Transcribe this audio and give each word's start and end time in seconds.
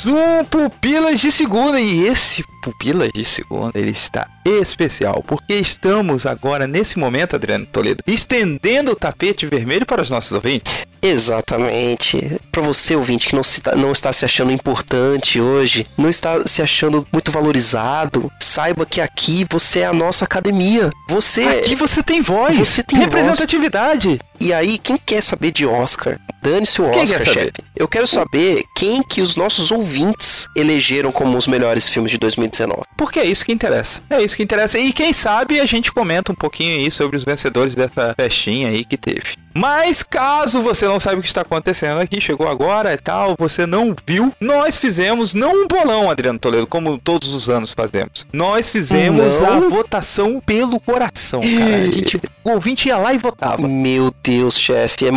Mais 0.00 0.06
um 0.06 0.44
Pupilas 0.44 1.20
de 1.20 1.30
Segunda 1.32 1.80
e 1.80 2.06
esse 2.06 2.42
Pupilas 2.62 3.10
de 3.12 3.24
Segunda 3.24 3.78
ele 3.78 3.90
está 3.90 4.28
especial 4.44 5.22
porque 5.26 5.54
estamos 5.54 6.26
agora 6.26 6.66
nesse 6.66 6.98
momento, 6.98 7.36
Adriano 7.36 7.66
Toledo, 7.66 8.02
estendendo 8.06 8.92
o 8.92 8.96
tapete 8.96 9.46
vermelho 9.46 9.84
para 9.84 10.02
os 10.02 10.10
nossos 10.10 10.32
ouvintes. 10.32 10.89
Exatamente. 11.02 12.36
Para 12.52 12.62
você, 12.62 12.94
ouvinte, 12.94 13.28
que 13.28 13.34
não, 13.34 13.42
se 13.42 13.60
tá- 13.60 13.74
não 13.74 13.92
está 13.92 14.12
se 14.12 14.24
achando 14.24 14.50
importante 14.50 15.40
hoje, 15.40 15.86
não 15.96 16.08
está 16.08 16.46
se 16.46 16.60
achando 16.62 17.06
muito 17.12 17.30
valorizado, 17.30 18.30
saiba 18.40 18.84
que 18.84 19.00
aqui 19.00 19.46
você 19.50 19.80
é 19.80 19.86
a 19.86 19.92
nossa 19.92 20.24
academia. 20.24 20.90
Você. 21.08 21.42
Aqui 21.42 21.74
você 21.74 22.02
tem 22.02 22.20
voz, 22.20 22.56
Você 22.58 22.82
tem 22.82 22.98
representatividade. 22.98 24.18
E 24.38 24.52
aí, 24.52 24.78
quem 24.78 24.96
quer 24.96 25.22
saber 25.22 25.50
de 25.52 25.66
Oscar? 25.66 26.18
Dane-se 26.42 26.80
o 26.80 26.90
Quem 26.90 27.02
Oscar, 27.02 27.18
quer 27.18 27.24
saber? 27.26 27.40
chefe. 27.40 27.52
Eu 27.76 27.86
quero 27.88 28.06
saber 28.06 28.64
quem 28.74 29.02
que 29.02 29.20
os 29.20 29.36
nossos 29.36 29.70
ouvintes 29.70 30.46
elegeram 30.56 31.12
como 31.12 31.36
os 31.36 31.46
melhores 31.46 31.88
filmes 31.88 32.10
de 32.10 32.18
2019. 32.18 32.82
Porque 33.00 33.18
é 33.18 33.24
isso 33.24 33.46
que 33.46 33.50
interessa. 33.52 34.02
É 34.10 34.20
isso 34.22 34.36
que 34.36 34.42
interessa. 34.42 34.78
E 34.78 34.92
quem 34.92 35.10
sabe 35.14 35.58
a 35.58 35.64
gente 35.64 35.90
comenta 35.90 36.32
um 36.32 36.34
pouquinho 36.34 36.78
aí 36.78 36.90
sobre 36.90 37.16
os 37.16 37.24
vencedores 37.24 37.74
dessa 37.74 38.12
festinha 38.14 38.68
aí 38.68 38.84
que 38.84 38.98
teve. 38.98 39.38
Mas 39.54 40.02
caso 40.02 40.60
você 40.60 40.86
não 40.86 41.00
saiba 41.00 41.18
o 41.18 41.22
que 41.22 41.26
está 41.28 41.40
acontecendo 41.40 41.98
aqui, 41.98 42.20
chegou 42.20 42.46
agora 42.46 42.92
e 42.92 42.98
tal, 42.98 43.34
você 43.38 43.66
não 43.66 43.96
viu, 44.06 44.32
nós 44.38 44.76
fizemos 44.76 45.34
não 45.34 45.64
um 45.64 45.66
bolão, 45.66 46.08
Adriano 46.10 46.38
Toledo, 46.38 46.66
como 46.68 46.98
todos 46.98 47.32
os 47.34 47.48
anos 47.48 47.72
fazemos. 47.72 48.24
Nós 48.32 48.68
fizemos 48.68 49.40
Não? 49.40 49.54
a 49.54 49.68
votação 49.68 50.40
pelo 50.40 50.78
coração, 50.78 51.40
cara. 51.40 51.82
A 51.82 51.90
gente, 51.90 52.16
o 52.44 52.50
ouvinte 52.50 52.88
ia 52.88 52.96
lá 52.98 53.12
e 53.12 53.18
votava. 53.18 53.66
Meu 53.66 54.14
Deus, 54.22 54.56
chefe, 54.56 55.06
é 55.06 55.10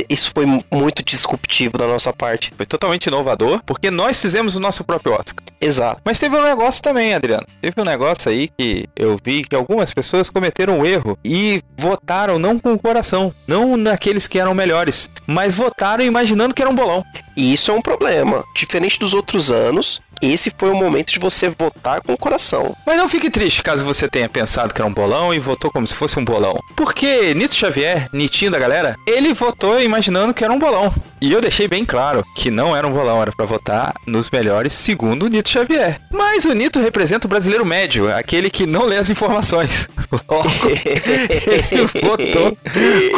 é- 0.00 0.04
isso 0.10 0.32
foi 0.34 0.44
mu- 0.44 0.62
muito 0.70 1.02
disruptivo 1.02 1.78
da 1.78 1.86
nossa 1.86 2.12
parte. 2.12 2.52
Foi 2.56 2.66
totalmente 2.66 3.06
inovador, 3.06 3.62
porque 3.64 3.90
nós 3.90 4.18
fizemos 4.18 4.54
o 4.54 4.60
nosso 4.60 4.84
próprio 4.84 5.14
Oscar. 5.14 5.42
Exato. 5.60 6.00
Mas 6.04 6.18
teve 6.18 6.36
um 6.36 6.42
negócio 6.44 6.82
também, 6.82 7.14
Adriano. 7.14 7.27
Teve 7.60 7.80
um 7.80 7.84
negócio 7.84 8.30
aí 8.30 8.48
que 8.48 8.86
eu 8.96 9.18
vi 9.22 9.42
que 9.42 9.54
algumas 9.54 9.92
pessoas 9.92 10.30
cometeram 10.30 10.78
um 10.78 10.86
erro 10.86 11.18
e 11.24 11.62
votaram 11.76 12.38
não 12.38 12.58
com 12.58 12.72
o 12.72 12.78
coração, 12.78 13.34
não 13.46 13.76
naqueles 13.76 14.26
que 14.26 14.38
eram 14.38 14.54
melhores, 14.54 15.10
mas 15.26 15.54
votaram 15.54 16.04
imaginando 16.04 16.54
que 16.54 16.62
era 16.62 16.70
um 16.70 16.74
bolão. 16.74 17.04
E 17.38 17.52
isso 17.52 17.70
é 17.70 17.74
um 17.74 17.80
problema. 17.80 18.44
Diferente 18.52 18.98
dos 18.98 19.14
outros 19.14 19.48
anos, 19.48 20.02
esse 20.20 20.52
foi 20.58 20.70
o 20.70 20.74
momento 20.74 21.12
de 21.12 21.20
você 21.20 21.48
votar 21.48 22.00
com 22.00 22.12
o 22.12 22.18
coração. 22.18 22.74
Mas 22.84 22.96
não 22.96 23.08
fique 23.08 23.30
triste 23.30 23.62
caso 23.62 23.84
você 23.84 24.08
tenha 24.08 24.28
pensado 24.28 24.74
que 24.74 24.80
era 24.80 24.90
um 24.90 24.92
bolão 24.92 25.32
e 25.32 25.38
votou 25.38 25.70
como 25.70 25.86
se 25.86 25.94
fosse 25.94 26.18
um 26.18 26.24
bolão. 26.24 26.58
Porque 26.74 27.32
Nito 27.34 27.54
Xavier, 27.54 28.08
Nitinho 28.12 28.50
da 28.50 28.58
galera, 28.58 28.96
ele 29.06 29.32
votou 29.32 29.80
imaginando 29.80 30.34
que 30.34 30.42
era 30.42 30.52
um 30.52 30.58
bolão. 30.58 30.92
E 31.20 31.32
eu 31.32 31.40
deixei 31.40 31.66
bem 31.66 31.84
claro 31.84 32.24
que 32.34 32.50
não 32.50 32.76
era 32.76 32.86
um 32.86 32.92
bolão, 32.92 33.20
era 33.20 33.32
pra 33.32 33.44
votar 33.44 33.94
nos 34.06 34.30
melhores 34.30 34.72
segundo 34.72 35.24
o 35.26 35.28
Nito 35.28 35.48
Xavier. 35.48 36.00
Mas 36.10 36.44
o 36.44 36.54
Nito 36.54 36.80
representa 36.80 37.26
o 37.26 37.30
brasileiro 37.30 37.64
médio, 37.64 38.12
aquele 38.12 38.50
que 38.50 38.66
não 38.66 38.84
lê 38.84 38.96
as 38.96 39.10
informações. 39.10 39.88
Logo, 40.28 40.48
ele 40.84 41.86
votou 42.02 42.56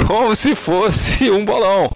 como 0.07 0.35
se 0.35 0.55
fosse 0.55 1.31
um 1.31 1.45
bolão. 1.45 1.91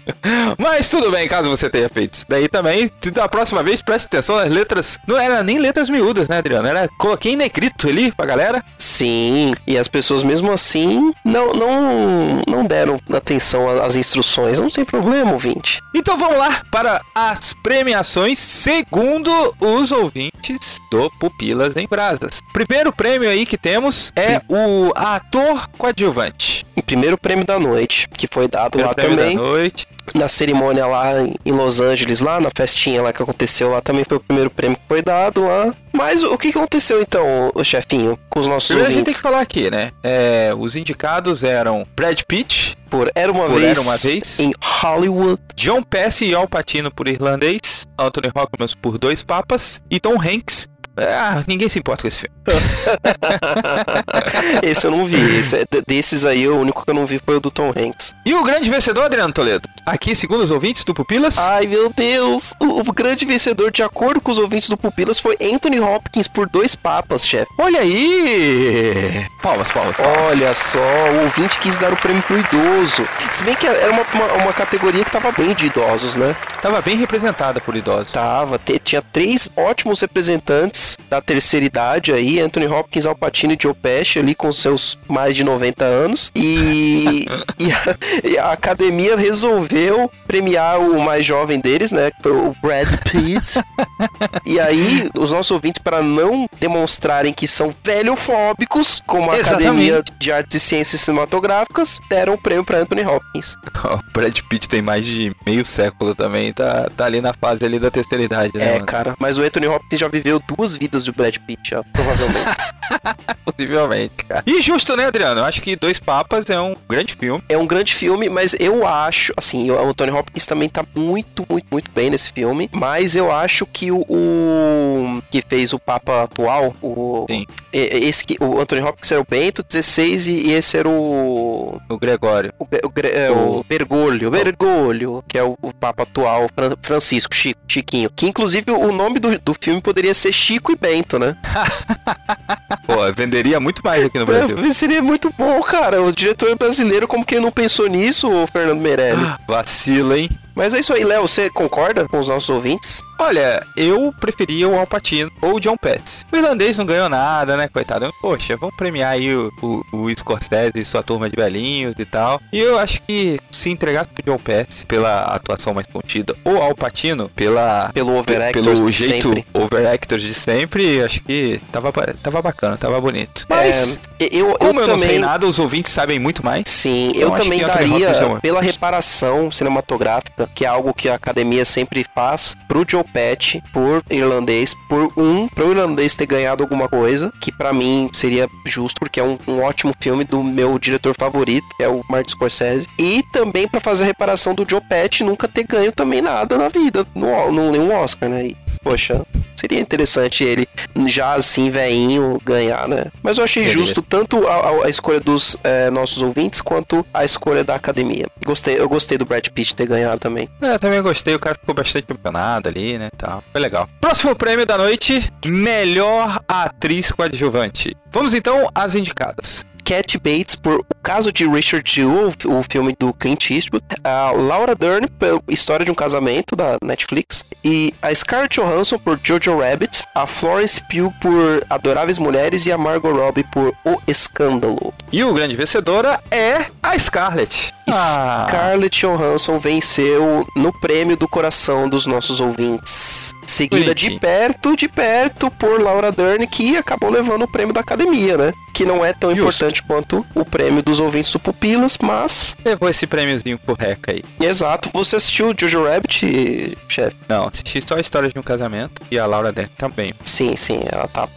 Mas 0.58 0.88
tudo 0.88 1.10
bem, 1.10 1.26
caso 1.28 1.48
você 1.48 1.68
tenha 1.68 1.88
feito 1.88 2.13
isso 2.14 2.26
daí 2.28 2.48
também. 2.48 2.90
Da 3.12 3.28
próxima 3.28 3.62
vez, 3.62 3.82
preste 3.82 4.06
atenção 4.06 4.36
nas 4.36 4.48
letras. 4.48 4.98
Não 5.06 5.18
era 5.18 5.42
nem 5.42 5.58
letras 5.58 5.90
miúdas, 5.90 6.28
né, 6.28 6.38
Adriano? 6.38 6.68
Era, 6.68 6.88
coloquei 6.98 7.32
em 7.32 7.36
negrito 7.36 7.88
ali 7.88 8.12
pra 8.12 8.26
galera. 8.26 8.64
Sim, 8.78 9.54
e 9.66 9.76
as 9.76 9.88
pessoas 9.88 10.22
mesmo 10.22 10.50
assim 10.52 11.12
não, 11.24 11.52
não, 11.52 12.42
não 12.46 12.64
deram 12.64 13.00
atenção 13.12 13.68
às 13.82 13.96
instruções. 13.96 14.60
Não 14.60 14.70
tem 14.70 14.84
problema, 14.84 15.32
ouvinte. 15.32 15.80
Então 15.94 16.16
vamos 16.16 16.38
lá 16.38 16.62
para 16.70 17.00
as 17.14 17.54
premiações 17.62 18.38
segundo 18.38 19.30
os 19.60 19.90
ouvintes 19.90 20.78
do 20.90 21.10
Pupilas 21.18 21.76
em 21.76 21.86
Brasas. 21.86 22.38
Primeiro 22.52 22.92
prêmio 22.92 23.28
aí 23.28 23.44
que 23.44 23.58
temos 23.58 24.12
é 24.14 24.40
o 24.48 24.92
ator 24.94 25.68
coadjuvante. 25.76 26.63
O 26.76 26.82
primeiro 26.82 27.16
prêmio 27.16 27.44
da 27.46 27.58
noite, 27.58 28.08
que 28.16 28.26
foi 28.30 28.48
dado 28.48 28.72
Primeiro 28.72 28.88
lá 28.88 28.94
também, 28.94 29.36
da 29.36 29.42
noite. 29.42 29.86
na 30.14 30.28
cerimônia 30.28 30.86
lá 30.86 31.20
em- 31.22 31.34
Los 31.52 31.80
Angeles, 31.80 32.20
lá 32.20 32.40
na 32.40 32.50
festinha 32.54 33.00
lá 33.00 33.12
que 33.12 33.22
aconteceu 33.22 33.70
lá, 33.70 33.80
também 33.80 34.04
foi 34.04 34.16
o 34.16 34.20
primeiro 34.20 34.50
prêmio 34.50 34.76
que 34.76 34.82
foi 34.88 35.00
dado 35.02 35.46
lá. 35.46 35.72
Mas 35.92 36.22
o 36.24 36.36
que 36.36 36.48
aconteceu 36.48 37.00
então, 37.00 37.52
o 37.54 37.62
chefinho, 37.64 38.18
com 38.28 38.40
os 38.40 38.46
nossos 38.48 38.68
Primeiro 38.68 38.88
a 38.88 38.92
gente 38.92 39.04
tem 39.04 39.12
ouvintes? 39.12 39.16
que 39.16 39.22
falar 39.22 39.40
aqui, 39.40 39.70
né? 39.70 39.92
É, 40.02 40.52
os 40.58 40.74
indicados 40.74 41.44
eram 41.44 41.86
Brad 41.96 42.20
Pitt, 42.26 42.76
Por 42.90 43.10
Era 43.14 43.30
Uma 43.32 43.46
Por 43.46 43.60
Vez 43.60 43.70
Era 43.78 43.80
Uma 43.80 43.96
Vez. 43.96 44.40
em 44.40 44.52
Hollywood. 44.62 45.40
John 45.56 45.82
Pesci 45.82 46.26
e 46.26 46.34
Al 46.34 46.48
Pacino 46.48 46.90
por 46.90 47.06
Irlandês, 47.08 47.84
Anthony 47.98 48.30
Hopkins 48.34 48.74
por 48.74 48.98
Dois 48.98 49.22
Papas 49.22 49.82
e 49.90 49.98
Tom 50.00 50.16
Hanks. 50.20 50.68
Ah, 50.96 51.42
ninguém 51.46 51.68
se 51.68 51.78
importa 51.78 52.02
com 52.02 52.08
esse 52.08 52.20
filme. 52.20 52.34
Esse 54.62 54.86
eu 54.86 54.90
não 54.90 55.04
vi. 55.06 55.38
Esse 55.38 55.56
é- 55.56 55.64
de- 55.70 55.82
desses 55.86 56.24
aí, 56.24 56.46
o 56.48 56.58
único 56.58 56.84
que 56.84 56.90
eu 56.90 56.94
não 56.94 57.06
vi 57.06 57.20
foi 57.24 57.36
o 57.36 57.40
do 57.40 57.50
Tom 57.50 57.72
Hanks. 57.76 58.14
E 58.24 58.34
o 58.34 58.42
grande 58.44 58.70
vencedor, 58.70 59.04
Adriano 59.04 59.32
Toledo? 59.32 59.68
Aqui, 59.84 60.14
segundo 60.14 60.42
os 60.42 60.50
ouvintes 60.50 60.84
do 60.84 60.94
Pupilas, 60.94 61.36
Ai, 61.38 61.66
meu 61.66 61.92
Deus! 61.94 62.52
O, 62.60 62.92
grande 62.92 63.24
vencedor, 63.24 63.70
de 63.72 63.82
acordo 63.82 64.20
com 64.20 64.30
os 64.30 64.38
ouvintes 64.38 64.68
do 64.68 64.76
Pupilas, 64.76 65.18
foi 65.18 65.36
Anthony 65.42 65.80
Hopkins 65.80 66.28
por 66.28 66.48
dois 66.48 66.74
papas, 66.74 67.26
chefe. 67.26 67.50
olha 67.58 67.80
aí! 67.80 69.26
Palmas, 69.42 69.70
palmas, 69.72 69.96
palmas. 69.96 70.30
Olha 70.30 70.54
só, 70.54 70.80
o 70.80 71.24
ouvinte 71.24 71.58
quis 71.58 71.76
dar 71.76 71.92
o 71.92 71.96
prêmio 71.96 72.22
pro 72.22 72.38
idoso. 72.38 73.06
Se 73.32 73.42
bem 73.42 73.54
que 73.54 73.66
era 73.66 73.90
uma, 73.92 74.02
uma, 74.14 74.32
uma 74.44 74.52
categoria 74.52 75.04
que 75.04 75.10
tava 75.10 75.32
bem 75.32 75.54
de 75.54 75.66
idosos, 75.66 76.16
né? 76.16 76.34
Tava 76.62 76.80
bem 76.80 76.96
representada 76.96 77.60
por 77.60 77.74
idosos. 77.76 78.12
Tava, 78.12 78.58
tinha 78.82 79.02
três 79.02 79.48
ótimos 79.56 80.00
representantes 80.00 80.83
da 81.08 81.20
terceira 81.20 81.66
idade 81.66 82.12
aí, 82.12 82.40
Anthony 82.40 82.66
Hopkins, 82.66 83.06
Al 83.06 83.14
Pacino 83.14 83.52
e 83.52 83.58
Joe 83.60 83.74
Pesci 83.74 84.18
ali 84.18 84.34
com 84.34 84.50
seus 84.52 84.98
mais 85.08 85.34
de 85.36 85.44
90 85.44 85.84
anos. 85.84 86.30
E, 86.34 87.26
e, 87.58 87.72
a, 87.72 87.96
e 88.24 88.38
a 88.38 88.52
academia 88.52 89.16
resolveu 89.16 90.10
premiar 90.26 90.80
o 90.80 91.00
mais 91.00 91.24
jovem 91.24 91.60
deles, 91.60 91.92
né? 91.92 92.10
O 92.24 92.54
Brad 92.60 92.94
Pitt. 93.10 93.60
e 94.44 94.60
aí, 94.60 95.10
os 95.14 95.30
nossos 95.30 95.50
ouvintes, 95.50 95.82
para 95.82 96.02
não 96.02 96.48
demonstrarem 96.58 97.32
que 97.32 97.46
são 97.46 97.74
velhofóbicos, 97.82 99.02
como 99.06 99.30
a 99.30 99.38
Exatamente. 99.38 99.66
Academia 99.66 100.04
de 100.18 100.32
Artes 100.32 100.56
e 100.56 100.60
Ciências 100.60 101.00
Cinematográficas, 101.00 102.00
deram 102.08 102.34
o 102.34 102.38
prêmio 102.38 102.64
para 102.64 102.78
Anthony 102.78 103.02
Hopkins. 103.02 103.54
O 103.84 104.12
Brad 104.12 104.38
Pitt 104.48 104.68
tem 104.68 104.82
mais 104.82 105.04
de 105.04 105.34
meio 105.46 105.64
século 105.64 106.14
também, 106.14 106.52
tá, 106.52 106.90
tá 106.96 107.04
ali 107.04 107.20
na 107.20 107.32
fase 107.32 107.64
ali 107.64 107.78
da 107.78 107.90
terceira 107.90 108.24
idade, 108.24 108.56
né? 108.56 108.64
É, 108.64 108.72
mano? 108.74 108.86
cara. 108.86 109.14
Mas 109.18 109.38
o 109.38 109.42
Anthony 109.42 109.66
Hopkins 109.66 110.00
já 110.00 110.08
viveu 110.08 110.40
duas 110.40 110.73
vidas 110.76 111.04
do 111.04 111.12
Brad 111.12 111.36
Pitt, 111.38 111.70
já, 111.70 111.82
provavelmente. 111.84 112.56
Possivelmente, 113.44 114.14
cara. 114.28 114.42
E 114.46 114.60
justo, 114.60 114.96
né, 114.96 115.06
Adriano? 115.06 115.40
Eu 115.40 115.44
acho 115.44 115.62
que 115.62 115.76
Dois 115.76 115.98
Papas 115.98 116.48
é 116.50 116.60
um 116.60 116.74
grande 116.88 117.14
filme. 117.14 117.42
é 117.48 117.56
um 117.56 117.66
grande 117.66 117.94
filme, 117.94 118.28
mas 118.28 118.54
eu 118.58 118.86
acho, 118.86 119.32
assim, 119.36 119.70
o 119.70 119.88
Anthony 119.88 120.10
Hopkins 120.12 120.46
também 120.46 120.68
tá 120.68 120.84
muito, 120.94 121.46
muito, 121.48 121.66
muito 121.70 121.90
bem 121.90 122.10
nesse 122.10 122.32
filme. 122.32 122.68
Mas 122.72 123.14
eu 123.14 123.30
acho 123.30 123.66
que 123.66 123.90
o, 123.90 124.04
o 124.08 125.22
que 125.34 125.42
fez 125.48 125.72
o 125.72 125.80
Papa 125.80 126.22
atual, 126.22 126.76
o 126.80 127.26
Sim. 127.28 127.44
esse 127.72 128.24
que 128.24 128.36
o 128.40 128.60
Anthony 128.60 128.82
Hopkins 128.82 129.10
era 129.10 129.20
o 129.20 129.26
Bento 129.28 129.64
XVI 129.68 130.30
e, 130.30 130.52
esse 130.52 130.76
era 130.78 130.88
o 130.88 131.80
O 131.88 131.98
Gregório. 131.98 132.52
o, 132.56 132.64
o, 132.64 132.92
é, 133.04 133.30
o 133.32 133.64
Bergoglio, 133.68 134.30
Bergoglio, 134.30 135.24
que 135.26 135.36
é 135.36 135.42
o, 135.42 135.58
o 135.60 135.72
Papa 135.74 136.04
atual, 136.04 136.48
Fran- 136.54 136.76
Francisco, 136.80 137.34
Chico, 137.34 137.60
Chiquinho. 137.66 138.10
Que 138.14 138.28
inclusive 138.28 138.70
o 138.70 138.92
nome 138.92 139.18
do, 139.18 139.36
do 139.40 139.56
filme 139.60 139.80
poderia 139.80 140.14
ser 140.14 140.32
Chico 140.32 140.70
e 140.70 140.76
Bento, 140.76 141.18
né? 141.18 141.36
Pô, 142.86 142.94
venderia 143.12 143.58
muito 143.58 143.82
mais 143.82 144.04
aqui 144.04 144.18
no 144.20 144.26
Brasil. 144.26 144.56
É, 144.64 144.72
seria 144.72 145.02
muito 145.02 145.34
bom, 145.36 145.60
cara. 145.62 146.00
O 146.00 146.12
diretor 146.12 146.54
brasileiro, 146.56 147.08
como 147.08 147.24
que 147.24 147.34
ele 147.34 147.44
não 147.44 147.50
pensou 147.50 147.88
nisso, 147.88 148.30
o 148.30 148.46
Fernando 148.46 148.80
Meirelli? 148.80 149.20
Vacila, 149.48 150.16
hein? 150.16 150.28
Mas 150.54 150.72
é 150.74 150.80
isso 150.80 150.92
aí, 150.92 151.04
Léo. 151.04 151.22
Você 151.26 151.50
concorda 151.50 152.06
com 152.08 152.18
os 152.18 152.28
nossos 152.28 152.48
ouvintes? 152.50 153.02
Olha, 153.18 153.64
eu 153.76 154.12
preferia 154.20 154.68
o 154.68 154.76
Alpatino 154.78 155.30
ou 155.40 155.54
o 155.56 155.60
John 155.60 155.76
Pass. 155.76 156.26
O 156.32 156.36
irlandês 156.36 156.76
não 156.76 156.84
ganhou 156.84 157.08
nada, 157.08 157.56
né, 157.56 157.68
coitado? 157.68 158.12
Poxa, 158.20 158.56
vamos 158.56 158.74
premiar 158.76 159.12
aí 159.12 159.32
o, 159.34 159.52
o, 159.62 159.84
o 159.92 160.10
Scorsese 160.16 160.72
e 160.76 160.84
sua 160.84 161.02
turma 161.02 161.30
de 161.30 161.36
velhinhos 161.36 161.94
e 161.98 162.04
tal. 162.04 162.40
E 162.52 162.58
eu 162.58 162.76
acho 162.78 163.00
que 163.02 163.38
se 163.52 163.70
entregasse 163.70 164.08
pro 164.10 164.24
John 164.24 164.38
Pass 164.38 164.84
pela 164.86 165.22
atuação 165.26 165.72
mais 165.72 165.86
contida, 165.86 166.34
ou 166.44 166.60
ao 166.60 166.74
Patino 166.74 167.28
pela 167.30 167.90
Pelo 167.94 168.16
overactor 168.18 168.62
pelo 168.64 168.90
de 168.90 168.92
jeito 168.92 169.28
sempre. 169.28 169.46
overactor 169.54 170.18
de 170.18 170.34
sempre, 170.34 171.02
acho 171.02 171.20
que 171.22 171.60
tava, 171.70 171.92
tava 172.20 172.42
bacana, 172.42 172.76
tava 172.76 173.00
bonito. 173.00 173.46
Mas, 173.48 174.00
É, 174.18 174.24
eu, 174.32 174.56
como 174.58 174.80
eu, 174.80 174.82
eu 174.82 174.88
não 174.88 174.96
também 174.96 175.08
sei 175.10 175.18
nada, 175.20 175.46
os 175.46 175.58
ouvintes 175.60 175.92
sabem 175.92 176.18
muito 176.18 176.44
mais. 176.44 176.64
Sim, 176.66 177.10
Então, 177.14 177.20
eu 177.22 177.30
também 177.30 177.62
é 177.62 177.66
daria 177.66 178.08
pela 178.42 178.60
reparação 178.60 179.52
cinematográfica, 179.52 180.43
que 180.46 180.64
é 180.64 180.68
algo 180.68 180.94
que 180.94 181.08
a 181.08 181.14
academia 181.14 181.64
sempre 181.64 182.04
faz, 182.14 182.56
pro 182.68 182.84
Joe 182.88 183.04
Patch, 183.04 183.56
por 183.72 184.02
irlandês, 184.10 184.74
por 184.88 185.12
um, 185.16 185.48
pro 185.48 185.70
irlandês 185.70 186.14
ter 186.14 186.26
ganhado 186.26 186.62
alguma 186.62 186.88
coisa, 186.88 187.32
que 187.40 187.52
pra 187.52 187.72
mim 187.72 188.10
seria 188.12 188.48
justo, 188.66 188.98
porque 188.98 189.20
é 189.20 189.24
um, 189.24 189.38
um 189.46 189.62
ótimo 189.62 189.92
filme 190.00 190.24
do 190.24 190.42
meu 190.42 190.78
diretor 190.78 191.14
favorito, 191.18 191.66
que 191.76 191.82
é 191.82 191.88
o 191.88 192.02
Martin 192.08 192.30
Scorsese, 192.30 192.88
e 192.98 193.22
também 193.32 193.68
pra 193.68 193.80
fazer 193.80 194.04
a 194.04 194.06
reparação 194.06 194.54
do 194.54 194.66
Joe 194.68 194.80
Patch 194.80 195.20
nunca 195.20 195.48
ter 195.48 195.64
ganho 195.64 195.92
também 195.92 196.20
nada 196.20 196.56
na 196.58 196.68
vida, 196.68 197.06
no, 197.14 197.50
no 197.52 197.70
nenhum 197.70 197.94
Oscar, 197.94 198.28
né? 198.28 198.52
Poxa, 198.84 199.24
seria 199.56 199.80
interessante 199.80 200.44
ele 200.44 200.68
já 201.06 201.34
assim, 201.34 201.70
veinho, 201.70 202.38
ganhar, 202.44 202.86
né? 202.86 203.06
Mas 203.22 203.38
eu 203.38 203.44
achei 203.44 203.68
justo 203.70 204.02
tanto 204.02 204.46
a, 204.46 204.84
a- 204.84 204.90
escolha 204.90 205.18
dos 205.18 205.56
eh, 205.64 205.90
nossos 205.90 206.22
ouvintes 206.22 206.60
quanto 206.60 207.04
a 207.12 207.24
escolha 207.24 207.64
da 207.64 207.74
academia. 207.74 208.26
Gostei, 208.44 208.78
eu 208.78 208.88
gostei 208.88 209.16
do 209.18 209.24
Brad 209.24 209.48
Pitt 209.48 209.74
ter 209.74 209.86
ganhado 209.88 210.20
também. 210.20 210.48
É, 210.60 210.78
também 210.78 211.00
gostei, 211.02 211.34
o 211.34 211.38
cara 211.40 211.56
ficou 211.58 211.74
bastante 211.74 212.04
emocionado 212.08 212.68
ali, 212.68 212.98
né, 212.98 213.08
tal. 213.16 213.42
Foi 213.50 213.60
legal. 213.60 213.88
Próximo 214.00 214.36
prêmio 214.36 214.66
da 214.66 214.76
noite, 214.76 215.32
melhor 215.44 216.40
atriz 216.46 217.10
coadjuvante. 217.10 217.96
Vamos 218.12 218.34
então 218.34 218.68
às 218.74 218.94
indicadas. 218.94 219.64
Cat 219.84 220.16
Bates 220.18 220.54
por 220.54 220.80
O 220.80 220.94
Caso 221.02 221.30
de 221.30 221.46
Richard 221.46 221.90
Jewell, 221.90 222.32
o 222.46 222.62
filme 222.62 222.96
do 222.98 223.12
Clint 223.12 223.50
Eastwood. 223.50 223.84
A 224.02 224.30
Laura 224.30 224.74
Dern 224.74 225.06
por 225.08 225.42
História 225.48 225.84
de 225.84 225.90
um 225.90 225.94
Casamento, 225.94 226.56
da 226.56 226.78
Netflix. 226.82 227.44
E 227.62 227.94
a 228.00 228.14
Scarlett 228.14 228.58
Johansson 228.58 228.98
por 228.98 229.20
Jojo 229.22 229.58
Rabbit. 229.58 230.02
A 230.14 230.26
Florence 230.26 230.80
Pugh 230.88 231.12
por 231.20 231.64
Adoráveis 231.68 232.18
Mulheres. 232.18 232.64
E 232.66 232.72
a 232.72 232.78
Margot 232.78 233.12
Robbie 233.12 233.44
por 233.52 233.74
O 233.84 234.00
Escândalo. 234.06 234.94
E 235.12 235.22
o 235.22 235.34
grande 235.34 235.56
vencedora 235.56 236.20
é 236.30 236.66
a 236.82 236.98
Scarlett. 236.98 237.74
Ah, 237.92 238.46
Scarlett 238.48 238.98
Johansson 238.98 239.58
venceu 239.58 240.46
no 240.56 240.72
prêmio 240.80 241.16
do 241.16 241.28
coração 241.28 241.88
dos 241.88 242.06
nossos 242.06 242.40
ouvintes. 242.40 243.32
Seguida 243.46 243.94
de 243.94 244.18
perto, 244.18 244.74
de 244.74 244.88
perto 244.88 245.50
por 245.50 245.80
Laura 245.80 246.10
Dern, 246.10 246.46
que 246.46 246.76
acabou 246.78 247.10
levando 247.10 247.42
o 247.42 247.48
prêmio 247.48 247.74
da 247.74 247.80
academia, 247.80 248.38
né? 248.38 248.52
Que 248.72 248.86
não 248.86 249.04
é 249.04 249.12
tão 249.12 249.30
Justo. 249.34 249.42
importante 249.42 249.73
quanto 249.82 250.24
o 250.34 250.44
prêmio 250.44 250.82
dos 250.82 251.00
ouvintes 251.00 251.32
do 251.32 251.38
Pupilas, 251.38 251.98
mas. 252.00 252.56
levou 252.64 252.88
esse 252.88 253.06
prêmiozinho 253.06 253.58
pro 253.58 253.74
Reca 253.74 254.12
aí. 254.12 254.22
Exato. 254.40 254.90
Você 254.92 255.16
assistiu 255.16 255.54
Jojo 255.58 255.84
Rabbit, 255.84 256.76
chefe? 256.88 257.16
Não, 257.28 257.48
assisti 257.48 257.82
só 257.86 257.96
a 257.96 258.00
história 258.00 258.28
de 258.28 258.38
um 258.38 258.42
casamento 258.42 259.02
e 259.10 259.18
a 259.18 259.26
Laura 259.26 259.52
Dern 259.52 259.70
também. 259.76 260.12
Sim, 260.24 260.56
sim, 260.56 260.80
ela 260.90 261.08
tá 261.08 261.28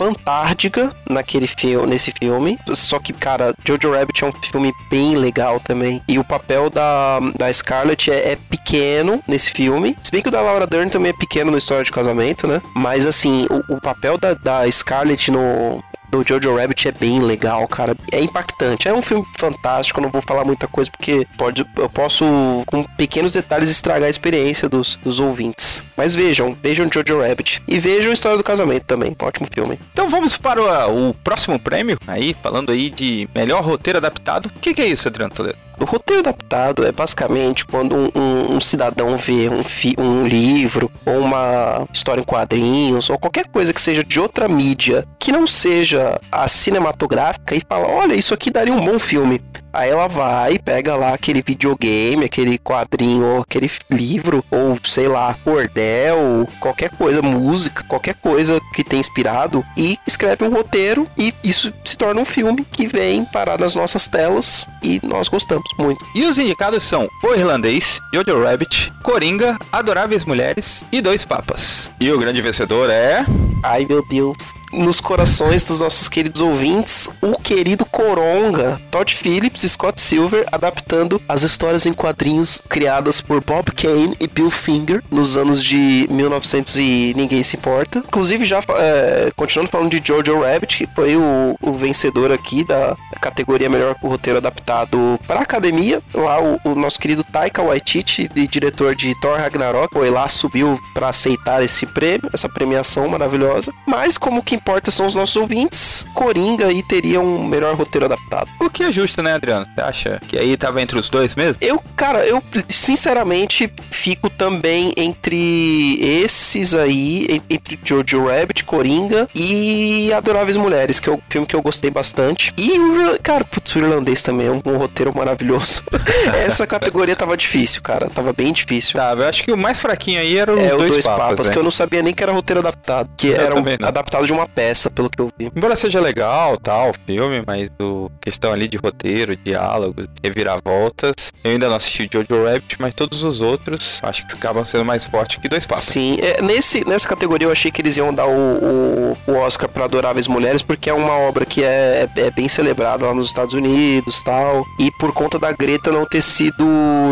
fantástica 0.00 0.96
naquele 1.10 1.46
filme, 1.46 1.86
nesse 1.86 2.10
filme. 2.18 2.58
Só 2.68 2.98
que, 2.98 3.12
cara, 3.12 3.54
Jojo 3.62 3.92
Rabbit 3.92 4.24
é 4.24 4.26
um 4.26 4.32
filme 4.32 4.72
bem 4.90 5.14
legal 5.14 5.60
também. 5.60 6.00
E 6.08 6.18
o 6.18 6.24
papel 6.24 6.70
da, 6.70 7.20
da 7.36 7.52
Scarlett 7.52 8.10
é, 8.10 8.32
é 8.32 8.36
pequeno 8.36 9.22
nesse 9.28 9.50
filme. 9.50 9.94
Se 10.02 10.10
bem 10.10 10.22
que 10.22 10.30
o 10.30 10.32
da 10.32 10.40
Laura 10.40 10.66
Dern 10.66 10.88
também 10.88 11.10
é 11.10 11.16
pequeno 11.16 11.50
no 11.50 11.58
História 11.58 11.84
de 11.84 11.92
Casamento, 11.92 12.46
né? 12.46 12.62
Mas, 12.74 13.04
assim, 13.04 13.46
o, 13.50 13.74
o 13.74 13.80
papel 13.80 14.16
da, 14.16 14.32
da 14.32 14.70
Scarlett 14.70 15.30
no, 15.30 15.84
do 16.10 16.24
Jojo 16.26 16.56
Rabbit 16.56 16.88
é 16.88 16.92
bem 16.92 17.20
legal, 17.20 17.66
cara. 17.68 17.96
É 18.12 18.20
impactante. 18.20 18.88
É 18.88 18.94
um 18.94 19.02
filme 19.02 19.26
fantástico. 19.38 20.00
Não 20.00 20.10
vou 20.10 20.22
falar 20.22 20.44
muita 20.44 20.66
coisa 20.66 20.90
porque 20.90 21.26
pode, 21.36 21.64
eu 21.76 21.88
posso, 21.88 22.24
com 22.66 22.84
pequenos 22.84 23.32
detalhes, 23.32 23.70
estragar 23.70 24.06
a 24.06 24.10
experiência 24.10 24.68
dos, 24.68 24.96
dos 24.96 25.20
ouvintes. 25.20 25.84
Mas 25.96 26.14
vejam, 26.14 26.56
vejam 26.62 26.88
Jojo 26.92 27.20
Rabbit. 27.20 27.62
E 27.66 27.78
vejam 27.78 28.12
História 28.12 28.36
do 28.36 28.44
Casamento 28.44 28.84
também. 28.84 29.16
Ótimo 29.20 29.46
filme. 29.52 29.78
Então 29.92 30.08
vamos 30.08 30.36
para 30.36 30.60
o, 30.88 31.10
o 31.10 31.14
próximo 31.14 31.58
prêmio, 31.58 31.98
aí, 32.06 32.34
falando 32.42 32.72
aí 32.72 32.90
de 32.90 33.28
melhor 33.34 33.62
roteiro 33.62 33.98
adaptado. 33.98 34.46
O 34.46 34.60
que, 34.60 34.74
que 34.74 34.82
é 34.82 34.86
isso, 34.86 35.08
Adriano 35.08 35.34
Toledo? 35.34 35.69
O 35.80 35.84
roteiro 35.86 36.20
adaptado 36.20 36.86
é 36.86 36.92
basicamente 36.92 37.64
quando 37.64 37.96
um, 37.96 38.10
um- 38.14 38.56
um 38.56 38.60
cidadão 38.60 39.16
vê 39.16 39.48
um, 39.48 39.62
fi- 39.62 39.96
um 39.98 40.26
livro 40.26 40.90
ou 41.06 41.18
uma 41.20 41.86
história 41.92 42.20
em 42.20 42.24
quadrinhos 42.24 43.08
ou 43.08 43.18
qualquer 43.18 43.48
coisa 43.48 43.72
que 43.72 43.80
seja 43.80 44.04
de 44.04 44.20
outra 44.20 44.46
mídia 44.46 45.04
que 45.18 45.32
não 45.32 45.46
seja 45.46 46.20
a 46.30 46.46
cinematográfica 46.48 47.54
e 47.54 47.62
fala: 47.66 47.88
olha, 47.88 48.14
isso 48.14 48.34
aqui 48.34 48.50
daria 48.50 48.74
um 48.74 48.84
bom 48.84 48.98
filme. 48.98 49.40
Aí 49.72 49.90
ela 49.90 50.08
vai, 50.08 50.58
pega 50.58 50.94
lá 50.94 51.14
aquele 51.14 51.42
videogame, 51.42 52.24
aquele 52.24 52.58
quadrinho, 52.58 53.24
ou 53.24 53.40
aquele 53.42 53.70
livro, 53.90 54.44
ou 54.50 54.78
sei 54.84 55.08
lá, 55.08 55.34
cordel, 55.44 56.48
qualquer 56.58 56.90
coisa, 56.90 57.22
música, 57.22 57.84
qualquer 57.84 58.14
coisa 58.14 58.60
que 58.74 58.82
tenha 58.82 59.00
inspirado, 59.00 59.64
e 59.76 59.98
escreve 60.06 60.44
um 60.44 60.52
roteiro, 60.52 61.06
e 61.16 61.32
isso 61.42 61.72
se 61.84 61.96
torna 61.96 62.20
um 62.20 62.24
filme 62.24 62.64
que 62.64 62.86
vem 62.86 63.24
parar 63.24 63.58
nas 63.58 63.74
nossas 63.74 64.06
telas, 64.06 64.66
e 64.82 65.00
nós 65.02 65.28
gostamos 65.28 65.70
muito. 65.78 66.04
E 66.14 66.24
os 66.24 66.38
indicados 66.38 66.84
são 66.84 67.08
O 67.22 67.34
Irlandês, 67.34 68.00
Jojo 68.12 68.42
Rabbit, 68.42 68.92
Coringa, 69.02 69.56
Adoráveis 69.72 70.24
Mulheres 70.24 70.84
e 70.90 71.00
Dois 71.00 71.24
Papas. 71.24 71.90
E 72.00 72.10
o 72.10 72.18
grande 72.18 72.40
vencedor 72.42 72.90
é... 72.90 73.24
Ai 73.62 73.86
meu 73.88 74.06
Deus. 74.08 74.36
Nos 74.72 75.00
corações 75.00 75.64
dos 75.64 75.80
nossos 75.80 76.08
queridos 76.08 76.40
ouvintes, 76.40 77.10
o 77.20 77.38
querido 77.38 77.84
Coronga, 77.84 78.80
Todd 78.90 79.14
Phillips 79.14 79.64
e 79.64 79.68
Scott 79.68 80.00
Silver, 80.00 80.46
adaptando 80.52 81.20
as 81.28 81.42
histórias 81.42 81.86
em 81.86 81.92
quadrinhos 81.92 82.62
criadas 82.68 83.20
por 83.20 83.42
Bob 83.42 83.72
Kane 83.72 84.16
e 84.20 84.28
Bill 84.28 84.50
Finger 84.50 85.02
nos 85.10 85.36
anos 85.36 85.62
de 85.64 86.06
1900 86.08 86.76
e 86.76 87.12
ninguém 87.16 87.42
se 87.42 87.56
importa. 87.56 87.98
Inclusive, 87.98 88.44
já 88.44 88.62
é, 88.76 89.30
continuando 89.34 89.70
falando 89.70 89.90
de 89.90 90.06
Jojo 90.06 90.40
Rabbit, 90.40 90.78
que 90.78 90.86
foi 90.94 91.16
o, 91.16 91.56
o 91.60 91.72
vencedor 91.72 92.30
aqui 92.30 92.64
da 92.64 92.96
categoria 93.20 93.68
melhor 93.68 93.96
roteiro 94.00 94.38
adaptado 94.38 95.18
para 95.26 95.40
academia. 95.40 96.00
Lá 96.14 96.40
o, 96.40 96.60
o 96.64 96.74
nosso 96.76 97.00
querido 97.00 97.24
Taika 97.24 97.62
Waititi, 97.62 98.28
diretor 98.48 98.94
de 98.94 99.18
Thor 99.20 99.38
Ragnarok, 99.38 99.92
foi 99.92 100.10
lá, 100.10 100.28
subiu 100.28 100.80
para 100.94 101.08
aceitar 101.08 101.62
esse 101.62 101.86
prêmio, 101.86 102.30
essa 102.32 102.48
premiação 102.48 103.08
maravilhosa. 103.08 103.72
Mas 103.86 104.16
como 104.16 104.42
que 104.42 104.59
importa 104.60 104.90
são 104.90 105.06
os 105.06 105.14
nossos 105.14 105.36
ouvintes, 105.36 106.06
Coringa 106.14 106.66
aí 106.66 106.82
teria 106.82 107.20
um 107.20 107.42
melhor 107.44 107.74
roteiro 107.74 108.04
adaptado. 108.06 108.48
O 108.60 108.68
que 108.68 108.82
é 108.82 108.92
justo, 108.92 109.22
né, 109.22 109.32
Adriano? 109.32 109.66
Você 109.74 109.80
acha 109.80 110.20
que 110.28 110.38
aí 110.38 110.56
tava 110.56 110.80
entre 110.82 110.98
os 110.98 111.08
dois 111.08 111.34
mesmo? 111.34 111.56
Eu, 111.60 111.82
cara, 111.96 112.24
eu 112.26 112.42
sinceramente 112.68 113.72
fico 113.90 114.28
também 114.28 114.92
entre 114.96 115.98
esses 116.00 116.74
aí, 116.74 117.26
en- 117.30 117.42
entre 117.54 117.78
Jojo 117.84 118.26
Rabbit, 118.26 118.64
Coringa 118.64 119.28
e 119.34 120.12
Adoráveis 120.12 120.56
Mulheres, 120.56 121.00
que 121.00 121.08
é 121.08 121.12
o 121.12 121.20
filme 121.28 121.46
que 121.46 121.56
eu 121.56 121.62
gostei 121.62 121.90
bastante. 121.90 122.52
E, 122.56 122.78
o 122.78 123.18
cara, 123.22 123.44
putz, 123.44 123.74
o 123.74 123.78
irlandês 123.78 124.22
também 124.22 124.46
é 124.46 124.50
um, 124.50 124.60
um 124.64 124.76
roteiro 124.76 125.16
maravilhoso. 125.16 125.82
Essa 126.44 126.66
categoria 126.66 127.16
tava 127.16 127.36
difícil, 127.36 127.80
cara, 127.82 128.08
tava 128.10 128.32
bem 128.32 128.52
difícil. 128.52 128.94
Tá, 128.94 129.14
eu 129.16 129.26
acho 129.28 129.42
que 129.44 129.52
o 129.52 129.56
mais 129.56 129.80
fraquinho 129.80 130.20
aí 130.20 130.36
era 130.36 130.54
o 130.54 130.58
É, 130.58 130.68
Dois, 130.70 130.92
Dois 130.92 131.04
Papas, 131.04 131.28
Papas, 131.30 131.46
né? 131.48 131.52
que 131.52 131.58
eu 131.58 131.62
não 131.62 131.70
sabia 131.70 132.02
nem 132.02 132.12
que 132.12 132.22
era 132.22 132.32
roteiro 132.32 132.60
adaptado, 132.60 133.08
que 133.16 133.28
Eu 133.28 133.36
era 133.40 133.54
um, 133.54 133.64
adaptado 133.86 134.26
de 134.26 134.32
uma 134.32 134.46
peça, 134.54 134.90
pelo 134.90 135.08
que 135.08 135.20
eu 135.20 135.30
vi. 135.38 135.50
Embora 135.54 135.76
seja 135.76 136.00
legal, 136.00 136.56
tal, 136.56 136.90
o 136.90 136.94
filme, 137.06 137.42
mas 137.46 137.70
o 137.80 138.10
questão 138.20 138.52
ali 138.52 138.68
de 138.68 138.76
roteiro, 138.76 139.36
diálogos, 139.36 140.06
reviravoltas, 140.22 141.32
eu 141.42 141.52
ainda 141.52 141.68
não 141.68 141.76
assisti 141.76 142.08
Jojo 142.12 142.44
Rabbit, 142.44 142.76
mas 142.78 142.94
todos 142.94 143.22
os 143.22 143.40
outros 143.40 143.98
acho 144.02 144.26
que 144.26 144.34
acabam 144.34 144.64
sendo 144.64 144.84
mais 144.84 145.04
fortes 145.04 145.40
que 145.40 145.48
Dois 145.48 145.66
Papas. 145.66 145.84
Sim, 145.84 146.18
é, 146.20 146.42
nesse, 146.42 146.86
nessa 146.86 147.08
categoria 147.08 147.46
eu 147.46 147.52
achei 147.52 147.70
que 147.70 147.80
eles 147.80 147.96
iam 147.96 148.12
dar 148.12 148.26
o, 148.26 148.30
o, 148.30 149.18
o 149.26 149.32
Oscar 149.36 149.68
para 149.68 149.84
Adoráveis 149.84 150.26
Mulheres, 150.26 150.62
porque 150.62 150.90
é 150.90 150.94
uma 150.94 151.12
obra 151.12 151.44
que 151.44 151.62
é, 151.62 152.08
é 152.16 152.30
bem 152.30 152.48
celebrada 152.48 153.06
lá 153.06 153.14
nos 153.14 153.26
Estados 153.28 153.54
Unidos 153.54 154.22
tal. 154.24 154.64
E 154.78 154.90
por 154.92 155.12
conta 155.12 155.38
da 155.38 155.52
Greta 155.52 155.90
não 155.90 156.06
ter 156.06 156.22
sido 156.22 156.64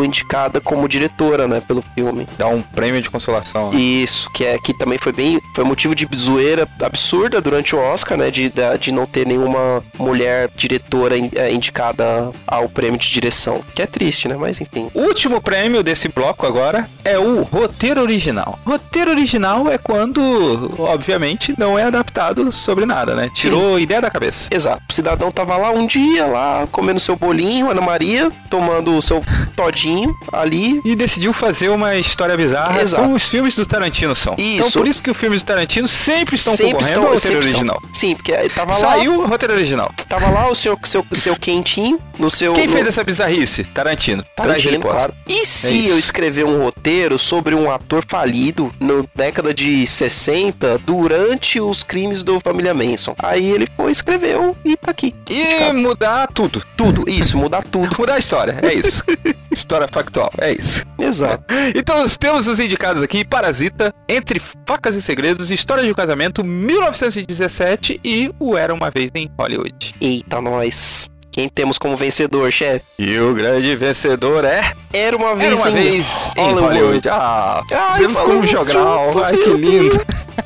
indicada 0.05 0.61
como 0.61 0.89
diretora, 0.89 1.47
né, 1.47 1.61
pelo 1.61 1.83
filme. 1.95 2.27
Dá 2.37 2.49
um 2.49 2.61
prêmio 2.61 3.01
de 3.01 3.11
consolação. 3.11 3.71
né? 3.73 3.79
Isso, 3.79 4.31
que 4.33 4.45
é 4.45 4.59
que 4.59 4.77
também 4.79 4.99
foi 4.99 5.13
bem. 5.13 5.41
Foi 5.55 5.65
motivo 5.65 5.95
de 5.95 6.09
zoeira 6.15 6.67
absurda 6.81 7.28
absurda 7.29 7.41
durante 7.41 7.77
o 7.77 7.79
Oscar, 7.79 8.17
né? 8.17 8.31
De, 8.31 8.53
de 8.81 8.93
não 8.93 9.07
ter 9.07 9.27
nenhuma 9.27 9.85
mulher 9.99 10.51
diretora 10.57 11.15
é, 11.35 11.53
indicada 11.53 12.31
ao 12.47 12.69
prêmio 12.69 12.99
de 12.99 13.11
direção. 13.11 13.63
Que 13.75 13.83
é 13.83 13.87
triste, 13.87 14.27
né? 14.27 14.37
Mas 14.37 14.61
enfim. 14.61 14.89
O 14.95 15.03
último 15.03 15.41
prêmio 15.41 15.83
desse 15.83 16.09
bloco 16.09 16.47
agora 16.47 16.89
é 17.05 17.19
o 17.19 17.43
roteiro 17.43 18.01
original. 18.01 18.59
Roteiro 18.67 19.11
original 19.11 19.69
é 19.69 19.79
quando, 19.79 20.21
obviamente, 20.79 21.55
não 21.59 21.79
é 21.79 21.85
adaptado 21.85 22.51
sobre 22.51 22.87
nada, 22.87 23.15
né? 23.15 23.31
Tirou 23.33 23.77
Sim. 23.77 23.83
ideia 23.83 24.01
da 24.01 24.11
cabeça. 24.11 24.49
Exato. 24.51 24.83
O 24.89 24.93
cidadão 24.93 25.31
tava 25.31 25.57
lá 25.57 25.71
um 25.71 25.87
dia, 25.87 26.27
lá, 26.27 26.67
comendo 26.73 26.99
seu 26.99 27.17
bolinho, 27.17 27.71
Ana 27.71 27.81
Maria, 27.81 28.33
tomando 28.49 28.97
o 28.97 29.03
seu 29.03 29.23
todinho 29.55 30.15
ali. 30.33 30.81
E 30.85 30.97
decidiu 30.97 31.33
fazer 31.33 31.69
uma 31.69 31.97
história 31.97 32.37
bizarra 32.37 32.81
Exato. 32.81 33.03
como 33.03 33.15
os 33.15 33.25
filmes 33.25 33.55
do 33.55 33.67
Tarantino 33.67 34.15
são. 34.15 34.35
Então, 34.35 34.45
isso. 34.45 34.69
Então 34.69 34.83
por 34.83 34.89
isso 34.89 35.03
que 35.03 35.11
os 35.11 35.17
filmes 35.17 35.43
do 35.43 35.47
Tarantino 35.47 35.89
sempre 35.89 36.37
estão 36.37 36.57
sempre 36.57 36.73
concorrendo 36.73 37.01
estão, 37.01 37.18
roteiro 37.19 37.39
original. 37.39 37.83
Sim, 37.93 38.15
porque 38.15 38.33
tava 38.51 38.73
lá... 38.73 38.79
Saiu 38.79 39.21
o 39.21 39.27
roteiro 39.27 39.55
original. 39.55 39.93
Tava 40.09 40.31
lá 40.31 40.49
o 40.49 40.55
seu, 40.55 40.79
seu, 40.85 41.05
seu 41.13 41.37
quentinho 41.37 42.01
no 42.19 42.31
seu... 42.31 42.53
Quem 42.53 42.67
no... 42.67 42.73
fez 42.73 42.87
essa 42.87 43.05
bizarrice? 43.05 43.65
Tarantino. 43.65 44.25
Tarantino, 44.35 44.81
claro. 44.81 45.15
E 45.27 45.47
se 45.47 45.89
é 45.89 45.93
eu 45.93 45.99
escrever 45.99 46.45
um 46.45 46.63
roteiro 46.63 47.19
sobre 47.19 47.55
um 47.55 47.71
ator 47.71 48.05
falido 48.07 48.71
na 48.81 49.05
década 49.15 49.53
de 49.53 49.87
60 49.87 50.79
durante 50.79 51.61
os 51.61 51.83
crimes 51.83 52.23
do 52.23 52.41
Família 52.41 52.75
Manson? 52.75 53.15
Aí 53.19 53.51
ele 53.51 53.69
foi, 53.77 53.93
escreveu 53.93 54.57
e 54.65 54.77
tá 54.77 54.91
aqui. 54.91 55.15
E 55.29 55.73
mudar 55.73 56.29
tudo. 56.29 56.63
Tudo, 56.77 57.09
isso, 57.09 57.37
mudar 57.37 57.63
tudo. 57.63 57.95
mudar 57.99 58.15
a 58.15 58.19
história, 58.19 58.59
é 58.63 58.75
isso. 58.75 59.05
história 59.59 59.89
factual, 59.89 60.31
é 60.39 60.53
isso. 60.53 60.85
Exato. 60.99 61.45
Então 61.75 62.05
temos 62.09 62.47
os 62.47 62.59
indicados 62.59 63.03
aqui: 63.03 63.25
Parasita, 63.25 63.93
Entre 64.09 64.41
Facas 64.67 64.95
e 64.95 65.03
Segredos, 65.03 65.51
História 65.51 65.85
de 65.85 65.91
um 65.91 65.95
Casamento, 65.95 66.43
1917 66.43 68.01
e 68.03 68.31
O 68.39 68.57
Era 68.57 68.73
Uma 68.73 68.91
Vez 68.91 69.11
em 69.15 69.31
Hollywood. 69.39 69.95
Eita, 70.01 70.41
nós. 70.41 71.09
Quem 71.39 71.49
temos 71.49 71.79
como 71.79 71.97
vencedor, 71.97 72.51
chefe? 72.51 72.85
E 72.99 73.17
o 73.21 73.33
grande 73.33 73.77
vencedor 73.77 74.45
é. 74.45 74.73
Era 74.93 75.17
uma 75.17 75.37
vez, 75.37 75.53
Era 75.53 75.57
uma 75.57 75.71
em, 75.71 75.73
vez 75.73 76.33
em 76.37 76.41
Hollywood. 76.41 76.79
Hollywood. 76.79 77.09
Ah, 77.11 77.63
fizemos 77.93 78.21
com 78.21 78.31
um 78.31 78.45
jogral. 78.45 79.13
Ai, 79.23 79.37
que 79.37 79.51
lindo. 79.51 79.97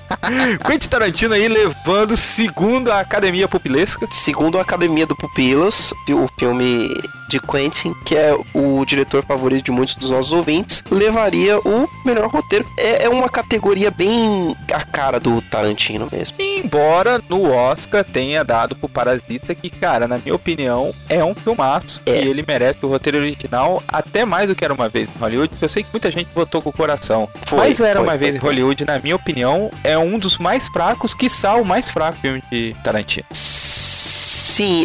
Quentin 0.67 0.89
Tarantino 0.91 1.33
aí 1.33 1.49
levando 1.49 2.15
segundo 2.15 2.93
a 2.93 3.01
Academia 3.01 3.49
Pupilesca. 3.49 4.07
Segundo 4.11 4.59
a 4.59 4.61
Academia 4.61 5.07
do 5.07 5.17
Pupilas, 5.17 5.95
o 6.11 6.29
filme 6.39 6.91
de 7.33 7.41
Quentin, 7.41 7.95
que 8.05 8.15
é 8.15 8.37
o 8.53 8.85
diretor 8.85 9.25
favorito 9.25 9.65
de 9.65 9.71
muitos 9.71 9.97
dos 9.97 10.11
nossos 10.11 10.33
ouvintes, 10.33 10.85
levaria 10.91 11.59
o 11.61 11.89
melhor 12.05 12.29
roteiro. 12.29 12.67
É, 12.77 13.05
é 13.05 13.09
uma 13.09 13.29
categoria 13.29 13.91
bem 13.91 14.55
a 14.71 14.85
cara 14.85 15.19
do 15.19 15.41
Tarantino 15.41 16.09
mesmo. 16.13 16.37
Embora 16.39 17.23
no 17.31 17.51
Oscar 17.51 18.05
tenha 18.05 18.45
dado 18.45 18.77
pro 18.77 18.89
Parasita, 18.89 19.55
que, 19.55 19.71
cara, 19.71 20.07
na 20.07 20.19
minha 20.19 20.35
opinião, 20.35 20.82
é 21.09 21.25
um 21.25 21.35
filmaço. 21.35 22.01
É. 22.07 22.23
E 22.23 22.29
ele 22.29 22.45
merece 22.47 22.79
o 22.83 22.89
roteiro 22.89 23.19
original 23.19 23.83
até 23.87 24.25
mais 24.25 24.49
do 24.49 24.55
que 24.55 24.65
era 24.65 24.73
uma 24.73 24.89
vez 24.89 25.09
em 25.15 25.19
Hollywood. 25.19 25.53
Eu 25.61 25.69
sei 25.69 25.83
que 25.83 25.91
muita 25.93 26.11
gente 26.11 26.29
votou 26.35 26.61
com 26.63 26.71
o 26.71 26.73
coração. 26.73 27.29
Foi, 27.47 27.59
mas 27.59 27.81
era 27.81 28.01
foi, 28.01 28.09
uma 28.09 28.17
vez 28.17 28.35
em 28.35 28.39
Hollywood, 28.39 28.85
na 28.85 28.99
minha 28.99 29.17
opinião, 29.17 29.71
é 29.85 29.97
um 29.97 30.19
dos 30.19 30.39
mais 30.39 30.67
fracos, 30.69 31.15
quiçá 31.15 31.55
o 31.55 31.65
mais 31.65 31.91
fraco 31.91 32.19
filme 32.19 32.43
de 32.51 32.75
Tarantino. 32.83 33.27
Sim, 33.33 33.72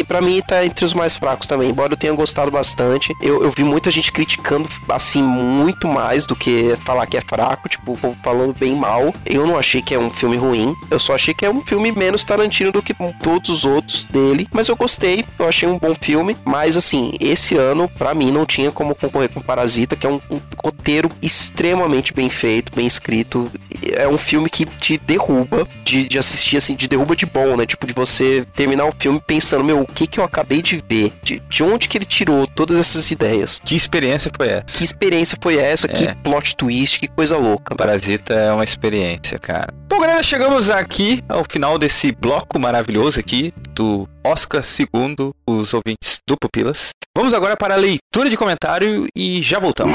para 0.06 0.20
mim 0.20 0.40
tá 0.40 0.64
entre 0.64 0.84
os 0.84 0.94
mais 0.94 1.16
fracos 1.16 1.46
também. 1.46 1.70
Embora 1.70 1.92
eu 1.92 1.96
tenha 1.96 2.12
gostado 2.12 2.50
bastante, 2.50 3.12
eu, 3.20 3.42
eu 3.42 3.50
vi 3.50 3.64
muita 3.64 3.90
gente 3.90 4.10
criticando, 4.12 4.68
assim, 4.88 5.22
muito 5.22 5.86
mais 5.86 6.24
do 6.26 6.36
que 6.36 6.76
falar 6.84 7.06
que 7.06 7.16
é 7.16 7.20
fraco, 7.20 7.68
tipo, 7.68 7.92
o 7.92 7.98
povo 7.98 8.16
falando 8.22 8.54
bem 8.58 8.74
mal. 8.74 9.12
Eu 9.26 9.46
não 9.46 9.58
achei 9.58 9.82
que 9.82 9.94
é 9.94 9.98
um 9.98 10.10
filme 10.10 10.36
ruim, 10.36 10.74
eu 10.90 10.98
só 10.98 11.14
achei 11.14 11.34
que 11.34 11.44
é 11.44 11.50
um 11.50 11.64
filme 11.64 11.92
menos 11.92 12.24
Tarantino 12.24 12.72
do 12.72 12.82
que 12.82 12.94
todos 13.22 13.50
os 13.50 13.64
outros 13.64 14.04
dele. 14.06 14.48
Mas 14.52 14.68
eu 14.68 14.76
gostei, 14.76 15.24
eu 15.38 15.48
achei 15.48 15.68
um 15.68 15.78
bom 15.78 15.94
filme. 16.00 16.36
Mas, 16.44 16.76
assim, 16.76 17.12
esse 17.20 17.56
ano, 17.56 17.88
para 17.88 18.14
mim, 18.14 18.30
não 18.30 18.46
tinha 18.46 18.70
como 18.70 18.94
concorrer 18.94 19.32
com 19.32 19.40
Parasita, 19.40 19.96
que 19.96 20.06
é 20.06 20.10
um, 20.10 20.20
um 20.30 20.40
roteiro 20.62 21.10
extremamente 21.20 22.12
bem 22.12 22.30
feito, 22.30 22.72
bem 22.74 22.86
escrito. 22.86 23.50
É 23.92 24.08
um 24.08 24.18
filme 24.18 24.48
que 24.48 24.64
te 24.64 24.98
derruba 24.98 25.66
de, 25.84 26.08
de 26.08 26.18
assistir, 26.18 26.56
assim, 26.56 26.74
de 26.74 26.88
derruba 26.88 27.14
de 27.14 27.26
bom, 27.26 27.56
né? 27.56 27.66
Tipo, 27.66 27.86
de 27.86 27.92
você 27.92 28.46
terminar 28.54 28.86
o 28.86 28.94
filme 28.98 29.20
pensando 29.26 29.57
pensando, 29.58 29.64
meu, 29.64 29.80
o 29.80 29.86
que 29.86 30.06
que 30.06 30.20
eu 30.20 30.24
acabei 30.24 30.62
de 30.62 30.82
ver? 30.88 31.12
De, 31.22 31.42
de 31.48 31.62
onde 31.62 31.88
que 31.88 31.98
ele 31.98 32.04
tirou 32.04 32.46
todas 32.46 32.78
essas 32.78 33.10
ideias? 33.10 33.60
Que 33.64 33.74
experiência 33.74 34.30
foi 34.34 34.48
essa? 34.48 34.78
Que 34.78 34.84
experiência 34.84 35.38
foi 35.40 35.56
essa? 35.56 35.86
É. 35.86 35.90
Que 35.90 36.14
plot 36.16 36.56
twist, 36.56 37.00
que 37.00 37.08
coisa 37.08 37.36
louca. 37.36 37.74
Parasita 37.74 38.34
é 38.34 38.52
uma 38.52 38.64
experiência, 38.64 39.38
cara. 39.38 39.72
Bom, 39.88 40.00
galera, 40.00 40.22
chegamos 40.22 40.70
aqui 40.70 41.22
ao 41.28 41.44
final 41.48 41.78
desse 41.78 42.12
bloco 42.12 42.58
maravilhoso 42.58 43.18
aqui 43.18 43.52
do 43.70 44.08
Oscar 44.24 44.62
segundo 44.62 45.34
os 45.46 45.74
ouvintes 45.74 46.20
do 46.26 46.36
Pupilas. 46.36 46.90
Vamos 47.16 47.34
agora 47.34 47.56
para 47.56 47.74
a 47.74 47.76
leitura 47.76 48.30
de 48.30 48.36
comentário 48.36 49.06
e 49.16 49.42
já 49.42 49.58
voltamos. 49.58 49.94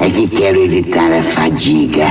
É 0.00 0.10
que 0.10 0.26
quero 0.28 0.64
evitar 0.64 1.12
a 1.12 1.22
fadiga. 1.22 2.06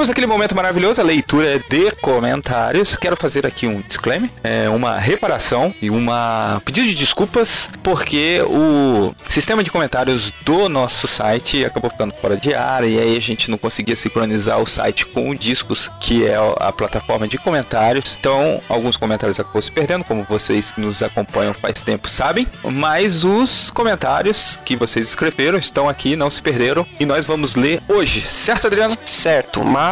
Chegamos 0.00 0.08
naquele 0.08 0.26
momento 0.26 0.54
maravilhoso, 0.54 1.00
a 1.00 1.04
leitura 1.04 1.58
de 1.68 1.90
comentários. 2.00 2.96
Quero 2.96 3.16
fazer 3.16 3.46
aqui 3.46 3.66
um 3.66 3.82
disclaimer, 3.82 4.30
é, 4.42 4.68
uma 4.70 4.98
reparação 4.98 5.74
e 5.82 5.90
uma 5.90 6.62
pedido 6.64 6.86
de 6.86 6.94
desculpas, 6.94 7.68
porque 7.82 8.40
o 8.46 9.14
sistema 9.28 9.62
de 9.62 9.70
comentários 9.70 10.32
do 10.42 10.70
nosso 10.70 11.06
site 11.06 11.64
acabou 11.64 11.90
ficando 11.90 12.14
fora 12.14 12.36
de 12.36 12.54
ar 12.54 12.82
e 12.84 12.98
aí 12.98 13.16
a 13.16 13.20
gente 13.20 13.50
não 13.50 13.58
conseguia 13.58 13.94
sincronizar 13.94 14.58
o 14.58 14.66
site 14.66 15.04
com 15.04 15.28
o 15.28 15.34
Discos, 15.34 15.90
que 16.00 16.26
é 16.26 16.36
a 16.58 16.72
plataforma 16.72 17.28
de 17.28 17.36
comentários. 17.36 18.16
Então, 18.18 18.62
alguns 18.68 18.96
comentários 18.96 19.38
acabou 19.38 19.60
se 19.60 19.70
perdendo, 19.70 20.04
como 20.04 20.24
vocês 20.24 20.72
que 20.72 20.80
nos 20.80 21.02
acompanham 21.02 21.52
faz 21.52 21.82
tempo 21.82 22.08
sabem, 22.08 22.46
mas 22.64 23.22
os 23.22 23.70
comentários 23.70 24.58
que 24.64 24.76
vocês 24.76 25.08
escreveram 25.08 25.58
estão 25.58 25.88
aqui, 25.88 26.16
não 26.16 26.30
se 26.30 26.40
perderam 26.40 26.86
e 26.98 27.04
nós 27.04 27.26
vamos 27.26 27.54
ler 27.54 27.82
hoje, 27.86 28.22
certo, 28.22 28.66
Adriano? 28.66 28.96
Certo, 29.04 29.62
mas 29.62 29.89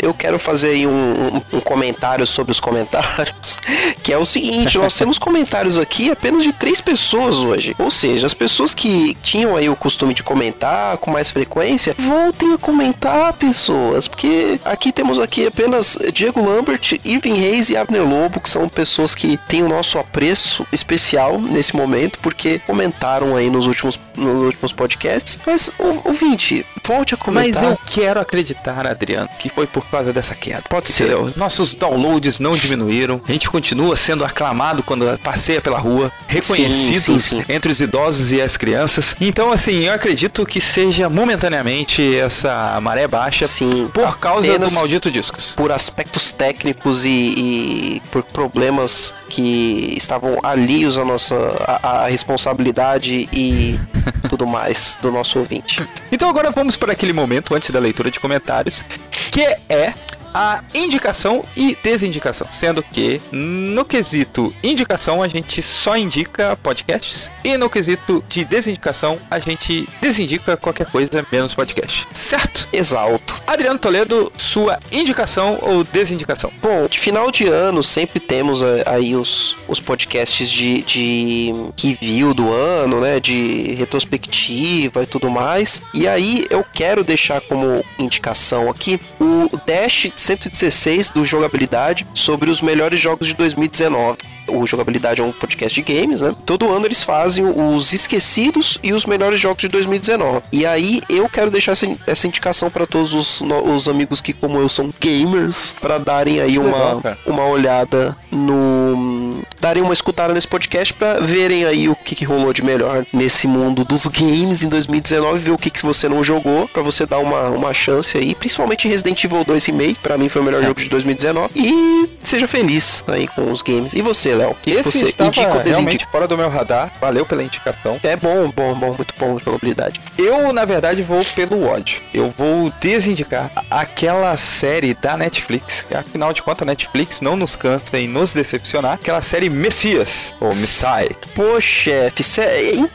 eu 0.00 0.14
quero 0.14 0.38
fazer 0.38 0.70
aí 0.70 0.86
um, 0.86 0.90
um, 0.92 1.56
um, 1.56 1.60
comentário 1.60 2.26
sobre 2.26 2.52
os 2.52 2.60
comentários, 2.60 3.58
que 4.02 4.12
é 4.12 4.18
o 4.18 4.24
seguinte, 4.24 4.78
nós 4.78 4.94
temos 4.96 5.18
comentários 5.18 5.76
aqui 5.76 6.10
apenas 6.10 6.42
de 6.42 6.52
três 6.52 6.80
pessoas 6.80 7.36
hoje. 7.36 7.74
Ou 7.78 7.90
seja, 7.90 8.26
as 8.26 8.34
pessoas 8.34 8.74
que 8.74 9.16
tinham 9.22 9.56
aí 9.56 9.68
o 9.68 9.74
costume 9.74 10.14
de 10.14 10.22
comentar 10.22 10.96
com 10.98 11.10
mais 11.10 11.30
frequência, 11.30 11.94
voltem 11.98 12.54
a 12.54 12.58
comentar, 12.58 13.32
pessoas, 13.32 14.06
porque 14.06 14.60
aqui 14.64 14.92
temos 14.92 15.18
aqui 15.18 15.46
apenas 15.46 15.98
Diego 16.12 16.44
Lambert, 16.44 17.00
Ivan 17.04 17.34
Reis 17.34 17.70
e 17.70 17.76
Abner 17.76 18.06
Lobo, 18.06 18.40
que 18.40 18.48
são 18.48 18.68
pessoas 18.68 19.14
que 19.14 19.36
têm 19.48 19.62
o 19.62 19.68
nosso 19.68 19.98
apreço 19.98 20.64
especial 20.72 21.40
nesse 21.40 21.74
momento, 21.74 22.18
porque 22.20 22.60
comentaram 22.60 23.34
aí 23.34 23.50
nos 23.50 23.66
últimos, 23.66 23.98
nos 24.16 24.34
últimos 24.44 24.72
podcasts. 24.72 25.40
Mas, 25.44 25.70
ouvinte, 26.04 26.64
volte 26.86 27.14
a 27.14 27.16
comentar. 27.16 27.52
Mas 27.52 27.62
eu 27.62 27.78
quero 27.86 28.20
acreditar, 28.20 28.86
Adriano 28.86 29.28
que 29.40 29.48
foi 29.48 29.66
por 29.66 29.86
causa 29.86 30.12
dessa 30.12 30.34
queda. 30.34 30.62
Pode 30.68 30.92
ser. 30.92 31.16
Nossos 31.34 31.72
downloads 31.72 32.38
não 32.38 32.54
diminuíram. 32.54 33.22
A 33.26 33.32
gente 33.32 33.48
continua 33.48 33.96
sendo 33.96 34.22
aclamado 34.22 34.82
quando 34.82 35.18
passeia 35.20 35.62
pela 35.62 35.78
rua, 35.78 36.12
reconhecidos 36.28 37.02
sim, 37.02 37.18
sim, 37.18 37.42
sim. 37.42 37.44
entre 37.48 37.72
os 37.72 37.80
idosos 37.80 38.32
e 38.32 38.40
as 38.42 38.58
crianças. 38.58 39.16
Então, 39.18 39.50
assim, 39.50 39.86
eu 39.86 39.94
acredito 39.94 40.44
que 40.44 40.60
seja 40.60 41.08
momentaneamente 41.08 42.14
essa 42.16 42.78
maré 42.82 43.08
baixa 43.08 43.46
sim, 43.46 43.88
por 43.94 44.18
causa 44.18 44.58
do 44.58 44.70
maldito 44.72 45.10
discos. 45.10 45.52
Por 45.56 45.72
aspectos 45.72 46.32
técnicos 46.32 47.06
e, 47.06 47.08
e 47.08 48.02
por 48.10 48.22
problemas 48.22 49.14
que 49.30 49.94
estavam 49.96 50.38
alios 50.42 50.98
à 50.98 51.04
nossa 51.04 51.34
à, 51.66 52.04
à 52.04 52.06
responsabilidade 52.08 53.28
e 53.32 53.78
tudo 54.28 54.46
mais 54.46 54.98
do 55.00 55.10
nosso 55.10 55.38
ouvinte. 55.38 55.88
Então 56.12 56.28
agora 56.28 56.50
vamos 56.50 56.76
para 56.76 56.92
aquele 56.92 57.12
momento 57.12 57.54
antes 57.54 57.70
da 57.70 57.78
leitura 57.78 58.10
de 58.10 58.20
comentários 58.20 58.84
que 59.30 59.44
é 59.68 59.94
a 60.34 60.62
indicação 60.74 61.44
e 61.56 61.76
desindicação. 61.82 62.46
Sendo 62.50 62.82
que 62.82 63.20
no 63.32 63.84
quesito 63.84 64.54
indicação 64.62 65.22
a 65.22 65.28
gente 65.28 65.62
só 65.62 65.96
indica 65.96 66.56
podcasts 66.56 67.30
e 67.44 67.56
no 67.56 67.68
quesito 67.68 68.24
de 68.28 68.44
desindicação 68.44 69.18
a 69.30 69.38
gente 69.38 69.88
desindica 70.00 70.56
qualquer 70.56 70.86
coisa 70.86 71.26
menos 71.30 71.54
podcast. 71.54 72.06
Certo? 72.12 72.68
Exalto. 72.72 73.40
Adriano 73.46 73.78
Toledo, 73.78 74.32
sua 74.36 74.78
indicação 74.92 75.58
ou 75.60 75.84
desindicação? 75.84 76.52
Bom, 76.60 76.86
de 76.86 76.98
final 76.98 77.30
de 77.30 77.46
ano 77.46 77.82
sempre 77.82 78.20
temos 78.20 78.62
eh, 78.62 78.82
aí 78.86 79.16
os, 79.16 79.56
os 79.68 79.80
podcasts 79.80 80.48
de, 80.48 80.82
de 80.82 81.52
review 81.78 82.32
do 82.34 82.52
ano, 82.52 83.00
né? 83.00 83.20
De 83.20 83.74
retrospectiva 83.74 85.02
e 85.02 85.06
tudo 85.06 85.30
mais. 85.30 85.82
E 85.92 86.06
aí 86.06 86.46
eu 86.50 86.64
quero 86.72 87.02
deixar 87.02 87.40
como 87.40 87.84
indicação 87.98 88.68
aqui 88.68 89.00
o 89.20 89.48
Dash 89.66 90.12
116 90.20 91.10
do 91.10 91.24
Jogabilidade 91.24 92.06
sobre 92.14 92.50
os 92.50 92.60
melhores 92.60 93.00
jogos 93.00 93.26
de 93.26 93.34
2019. 93.34 94.18
O 94.50 94.66
Jogabilidade 94.66 95.20
é 95.20 95.24
um 95.24 95.32
podcast 95.32 95.82
de 95.82 95.94
games, 95.94 96.20
né? 96.20 96.34
Todo 96.44 96.70
ano 96.70 96.86
eles 96.86 97.02
fazem 97.02 97.44
os 97.44 97.92
esquecidos 97.92 98.78
e 98.82 98.92
os 98.92 99.04
melhores 99.06 99.40
jogos 99.40 99.60
de 99.60 99.68
2019. 99.68 100.42
E 100.52 100.66
aí 100.66 101.00
eu 101.08 101.28
quero 101.28 101.50
deixar 101.50 101.72
essa, 101.72 101.86
essa 102.06 102.26
indicação 102.26 102.70
para 102.70 102.86
todos 102.86 103.14
os, 103.14 103.40
os, 103.40 103.88
amigos 103.88 104.20
que, 104.20 104.32
como 104.32 104.58
eu, 104.58 104.68
são 104.68 104.92
gamers, 105.00 105.74
para 105.80 105.98
darem 105.98 106.40
aí 106.40 106.58
uma, 106.58 106.94
legal, 106.94 107.16
uma 107.26 107.46
olhada 107.46 108.16
no. 108.30 109.42
darem 109.60 109.82
uma 109.82 109.92
escutada 109.92 110.32
nesse 110.34 110.48
podcast 110.48 110.92
para 110.94 111.20
verem 111.20 111.64
aí 111.64 111.88
o 111.88 111.94
que, 111.94 112.14
que, 112.14 112.24
rolou 112.24 112.52
de 112.52 112.62
melhor 112.62 113.04
nesse 113.12 113.46
mundo 113.46 113.84
dos 113.84 114.06
games 114.06 114.62
em 114.62 114.68
2019, 114.68 115.38
ver 115.38 115.50
o 115.50 115.58
que, 115.58 115.70
que 115.70 115.82
você 115.82 116.08
não 116.08 116.22
jogou, 116.22 116.68
para 116.68 116.82
você 116.82 117.06
dar 117.06 117.18
uma, 117.18 117.50
uma 117.50 117.74
chance 117.74 118.16
aí, 118.16 118.34
principalmente 118.34 118.88
Resident 118.88 119.22
Evil 119.24 119.44
2 119.44 119.64
Remake, 119.66 120.00
para 120.00 120.16
mim 120.18 120.28
foi 120.28 120.42
o 120.42 120.44
melhor 120.44 120.62
é. 120.62 120.66
jogo 120.66 120.80
de 120.80 120.88
2019. 120.88 121.50
E 121.54 122.10
seja 122.22 122.46
feliz 122.46 123.02
aí 123.06 123.26
com 123.28 123.50
os 123.50 123.62
games. 123.62 123.92
E 123.92 124.02
você, 124.02 124.34
Léo? 124.40 124.56
Esse 124.66 124.98
você 124.98 125.04
estava 125.06 125.28
indica 125.28 125.62
realmente 125.62 126.06
fora 126.10 126.26
do 126.26 126.36
meu 126.36 126.48
radar. 126.48 126.92
Valeu 127.00 127.26
pela 127.26 127.42
indicação. 127.42 128.00
É 128.02 128.16
bom, 128.16 128.50
bom, 128.50 128.74
bom, 128.74 128.94
muito 128.94 129.14
bom 129.18 129.36
de 129.36 129.44
probabilidade. 129.44 130.00
Eu, 130.16 130.52
na 130.52 130.64
verdade, 130.64 131.02
vou 131.02 131.24
pelo 131.34 131.66
ódio. 131.66 132.00
Eu 132.12 132.30
vou 132.30 132.72
desindicar 132.80 133.50
aquela 133.70 134.36
série 134.36 134.94
da 134.94 135.16
Netflix. 135.16 135.86
Que, 135.88 135.94
afinal 135.94 136.32
de 136.32 136.42
contas, 136.42 136.62
a 136.62 136.66
Netflix 136.66 137.20
não 137.20 137.36
nos 137.36 137.54
cansa 137.56 137.98
em 137.98 138.08
nos 138.08 138.32
decepcionar. 138.32 138.94
Aquela 138.94 139.22
série 139.22 139.50
Messias, 139.50 140.34
ou 140.40 140.48
Messiah. 140.48 141.14
Pô, 141.34 141.60
chefe, 141.60 142.22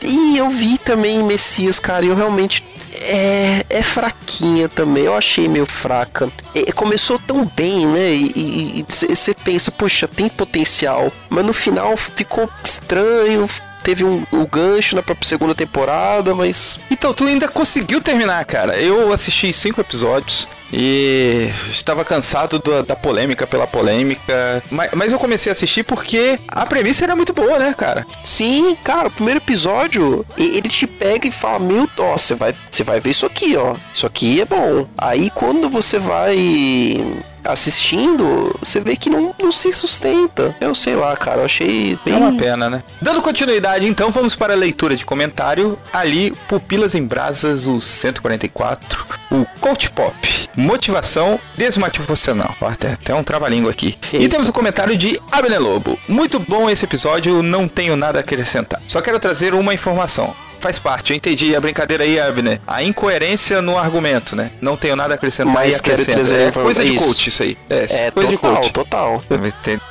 e 0.02 0.38
eu 0.38 0.50
vi 0.50 0.78
também 0.78 1.22
Messias, 1.22 1.78
cara, 1.78 2.04
e 2.04 2.08
eu 2.08 2.16
realmente 2.16 2.64
é, 3.00 3.64
é 3.68 3.82
fraquinha 3.82 4.68
também. 4.68 5.04
Eu 5.04 5.16
achei 5.16 5.48
meio 5.48 5.66
fraca. 5.66 6.30
É, 6.54 6.72
começou 6.72 7.18
tão 7.18 7.44
bem, 7.44 7.86
né? 7.86 8.12
E 8.12 8.84
você 8.88 9.34
pensa, 9.34 9.70
poxa, 9.70 10.08
tem 10.08 10.28
potencial. 10.28 11.12
Mas 11.28 11.44
no 11.44 11.52
final 11.52 11.96
ficou 11.96 12.48
estranho, 12.64 13.48
teve 13.82 14.04
um, 14.04 14.26
um 14.32 14.44
gancho 14.44 14.96
na 14.96 15.02
própria 15.02 15.28
segunda 15.28 15.54
temporada, 15.54 16.34
mas. 16.34 16.78
Então, 16.90 17.12
tu 17.12 17.24
ainda 17.24 17.48
conseguiu 17.48 18.00
terminar, 18.00 18.44
cara. 18.44 18.76
Eu 18.76 19.12
assisti 19.12 19.52
cinco 19.52 19.80
episódios 19.80 20.48
e 20.72 21.50
estava 21.70 22.04
cansado 22.04 22.58
do, 22.58 22.82
da 22.82 22.96
polêmica 22.96 23.46
pela 23.46 23.66
polêmica. 23.66 24.62
Mas, 24.70 24.90
mas, 24.94 25.12
eu 25.12 25.18
comecei 25.18 25.50
a 25.50 25.52
assistir 25.52 25.84
porque 25.84 26.38
a 26.48 26.66
premissa 26.66 27.04
era 27.04 27.16
muito 27.16 27.32
boa, 27.32 27.58
né, 27.58 27.74
cara? 27.74 28.06
Sim, 28.24 28.76
cara, 28.82 29.08
o 29.08 29.10
primeiro 29.10 29.38
episódio, 29.38 30.24
ele 30.36 30.68
te 30.68 30.86
pega 30.86 31.28
e 31.28 31.32
fala: 31.32 31.58
Meu, 31.58 31.88
ó, 31.98 32.16
você 32.16 32.34
vai, 32.34 32.54
você 32.70 32.82
vai 32.82 33.00
ver 33.00 33.10
isso 33.10 33.26
aqui, 33.26 33.56
ó. 33.56 33.76
Isso 33.92 34.06
aqui 34.06 34.40
é 34.40 34.44
bom. 34.44 34.88
Aí 34.98 35.30
quando 35.30 35.68
você 35.68 35.98
vai 35.98 36.98
assistindo, 37.46 38.54
você 38.60 38.80
vê 38.80 38.96
que 38.96 39.10
não, 39.10 39.34
não 39.40 39.52
se 39.52 39.72
sustenta. 39.72 40.54
Eu 40.60 40.74
sei 40.74 40.94
lá, 40.94 41.16
cara, 41.16 41.40
eu 41.40 41.44
achei 41.44 41.98
bem... 42.04 42.14
É 42.14 42.16
uma 42.16 42.36
pena, 42.36 42.68
né? 42.68 42.82
Dando 43.00 43.22
continuidade, 43.22 43.86
então, 43.86 44.10
vamos 44.10 44.34
para 44.34 44.52
a 44.52 44.56
leitura 44.56 44.96
de 44.96 45.04
comentário. 45.04 45.78
Ali, 45.92 46.32
Pupilas 46.48 46.94
em 46.94 47.04
Brasas, 47.04 47.66
o 47.66 47.80
144. 47.80 49.06
O 49.30 49.44
Coach 49.60 49.90
Pop. 49.90 50.14
Motivação 50.56 51.38
desmotivacional. 51.56 52.54
Até, 52.60 52.92
até 52.92 53.14
um 53.14 53.22
trava-língua 53.22 53.70
aqui. 53.70 53.98
Eita. 54.12 54.24
E 54.24 54.28
temos 54.28 54.48
o 54.48 54.52
comentário 54.52 54.96
de 54.96 55.20
Abner 55.30 55.60
Lobo. 55.60 55.98
Muito 56.08 56.38
bom 56.38 56.70
esse 56.70 56.84
episódio, 56.84 57.42
não 57.42 57.68
tenho 57.68 57.96
nada 57.96 58.18
a 58.18 58.20
acrescentar. 58.20 58.80
Só 58.86 59.00
quero 59.00 59.18
trazer 59.20 59.54
uma 59.54 59.74
informação 59.74 60.34
faz 60.60 60.78
parte. 60.78 61.12
Eu 61.12 61.16
entendi 61.16 61.54
a 61.54 61.60
brincadeira 61.60 62.04
aí, 62.04 62.20
Abner. 62.20 62.60
A 62.66 62.82
incoerência 62.82 63.60
no 63.62 63.78
argumento, 63.78 64.34
né? 64.34 64.50
Não 64.60 64.76
tenho 64.76 64.96
nada 64.96 65.14
a 65.14 65.16
acrescentar 65.16 65.52
Mas 65.52 65.76
e. 65.76 66.36
É 66.36 66.50
coisa 66.50 66.84
de 66.84 66.96
coach 66.96 67.28
isso 67.28 67.42
aí. 67.42 67.56
É, 67.68 68.06
é 68.06 68.10
coisa 68.10 68.30
total, 68.30 68.30
de 68.30 68.38
coach. 68.38 68.72
total. 68.72 69.24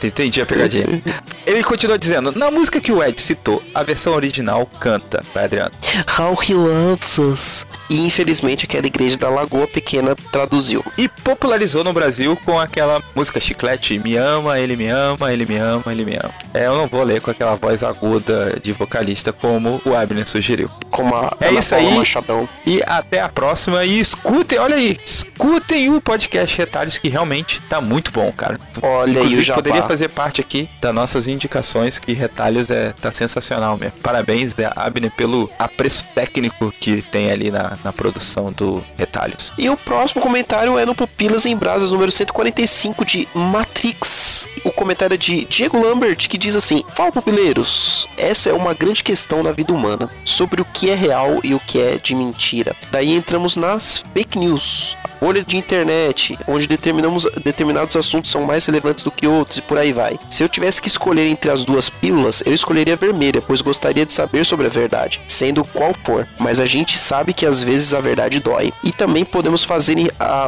Entendi 0.04 0.42
a 0.42 0.46
pegadinha. 0.46 0.86
Ele 1.46 1.64
continua 1.64 1.98
dizendo, 1.98 2.32
na 2.32 2.50
música 2.50 2.82
que 2.82 2.92
o 2.92 3.04
Ed 3.04 3.20
citou, 3.20 3.62
a 3.74 3.84
versão 3.84 4.14
original 4.14 4.66
canta. 4.80 5.24
Vai, 5.34 5.46
Adriano. 5.46 5.72
How 6.18 6.38
he 6.42 6.54
loves 6.54 7.18
us. 7.18 7.66
E 7.90 8.06
infelizmente 8.06 8.66
aquela 8.66 8.88
igreja 8.88 9.16
da 9.18 9.30
Lagoa 9.30 9.68
Pequena 9.68 10.16
traduziu. 10.32 10.84
E 10.98 11.08
popularizou 11.08 11.84
no 11.84 11.94
Brasil 11.94 12.36
com 12.44 12.60
aquela 12.60 13.02
música 13.16 13.40
chiclete, 13.40 14.00
me 14.00 14.16
ama, 14.16 14.60
ele 14.60 14.76
me 14.76 14.88
ama, 14.88 15.32
ele 15.32 15.46
me 15.46 15.58
ama, 15.58 15.84
ele 15.92 16.04
me 16.04 16.16
ama. 16.16 16.34
É, 16.54 16.66
eu 16.66 16.76
não 16.76 16.88
vou 16.88 17.04
ler 17.04 17.22
com 17.22 17.30
aquela 17.30 17.56
voz 17.56 17.84
aguda 17.84 18.60
de 18.62 18.72
vocalista 18.72 19.32
como 19.32 19.82
o 19.86 19.96
Abner 19.96 20.28
sugeriu. 20.28 20.55
эфире. 20.56 20.85
Como 20.96 21.16
a 21.16 21.36
é 21.40 21.50
Ana 21.50 21.60
isso 21.60 21.70
Paula 21.76 21.90
aí. 21.90 21.98
Machadão. 21.98 22.50
E 22.66 22.82
até 22.86 23.22
a 23.22 23.30
próxima. 23.30 23.84
E 23.86 24.00
escutem, 24.00 24.58
olha 24.60 24.76
aí, 24.76 24.98
escutem 25.04 25.90
o 25.94 26.00
podcast 26.02 26.58
Retalhos 26.58 26.98
que 26.98 27.10
realmente 27.10 27.62
tá 27.70 27.82
muito 27.82 28.12
bom, 28.12 28.32
cara. 28.32 28.60
Olha 28.82 29.12
Inclusive, 29.12 29.36
aí, 29.36 29.40
o 29.40 29.44
Jabá. 29.44 29.56
poderia 29.58 29.84
fazer 29.84 30.10
parte 30.10 30.42
aqui 30.42 30.70
das 30.82 30.94
nossas 30.94 31.28
indicações 31.28 32.00
que 32.00 32.14
Retalhos 32.14 32.70
é 32.70 32.94
tá 33.02 33.12
sensacional 33.12 33.78
mesmo. 33.78 34.00
Parabéns, 34.02 34.56
né, 34.56 34.70
Abner, 34.76 35.12
pelo 35.12 35.50
apreço 35.60 36.06
técnico 36.16 36.72
que 36.80 37.02
tem 37.02 37.32
ali 37.32 37.52
na, 37.52 37.78
na 37.84 37.92
produção 37.94 38.52
do 38.52 38.84
Retalhos. 38.98 39.52
E 39.58 39.70
o 39.70 39.78
próximo 39.78 40.22
comentário 40.22 40.78
é 40.78 40.86
no 40.86 40.96
Pupilas 40.96 41.46
em 41.46 41.56
Brasas, 41.56 41.92
número 41.92 42.12
145 42.12 43.06
de 43.06 43.28
Matrix. 43.34 44.48
O 44.64 44.72
comentário 44.72 45.14
é 45.14 45.18
de 45.18 45.46
Diego 45.46 45.80
Lambert, 45.82 46.28
que 46.28 46.38
diz 46.38 46.56
assim: 46.56 46.84
Fala, 46.96 47.12
pupileiros, 47.12 48.08
essa 48.18 48.50
é 48.50 48.54
uma 48.54 48.74
grande 48.74 49.04
questão 49.04 49.44
na 49.44 49.52
vida 49.52 49.74
humana. 49.74 50.10
Sobre 50.24 50.62
o 50.62 50.66
que 50.66 50.85
é 50.90 50.96
real 50.96 51.40
e 51.44 51.54
o 51.54 51.60
que 51.60 51.80
é 51.80 51.98
de 51.98 52.16
mentira. 52.16 52.76
Daí 52.92 53.12
entramos 53.12 53.56
nas 53.56 54.04
fake 54.14 54.38
news, 54.38 54.98
bolha 55.20 55.44
de 55.44 55.58
internet, 55.58 56.38
onde 56.48 56.68
determinamos, 56.68 57.26
determinados 57.44 57.96
assuntos 57.96 58.32
são 58.32 58.44
mais 58.44 58.66
relevantes 58.66 59.04
do 59.04 59.12
que 59.12 59.28
outros 59.28 59.58
e 59.58 59.62
por 59.62 59.78
aí 59.78 59.92
vai. 59.92 60.20
Se 60.30 60.44
eu 60.44 60.50
tivesse 60.50 60.82
que 60.82 60.88
escolher 60.88 61.28
entre 61.28 61.50
as 61.52 61.64
duas 61.64 61.90
pílulas, 61.90 62.44
eu 62.46 62.54
escolheria 62.54 62.94
a 62.94 62.98
vermelha, 62.98 63.42
pois 63.42 63.62
gostaria 63.62 64.06
de 64.06 64.14
saber 64.14 64.46
sobre 64.46 64.68
a 64.68 64.70
verdade, 64.70 65.22
sendo 65.28 65.64
qual 65.64 65.94
for. 66.04 66.28
Mas 66.40 66.60
a 66.60 66.66
gente 66.66 66.98
sabe 66.98 67.34
que 67.34 67.46
às 67.46 67.64
vezes 67.64 67.94
a 67.94 68.02
verdade 68.02 68.40
dói. 68.40 68.72
E 68.84 68.92
também 68.92 69.26
podemos 69.26 69.64
fazer 69.64 69.96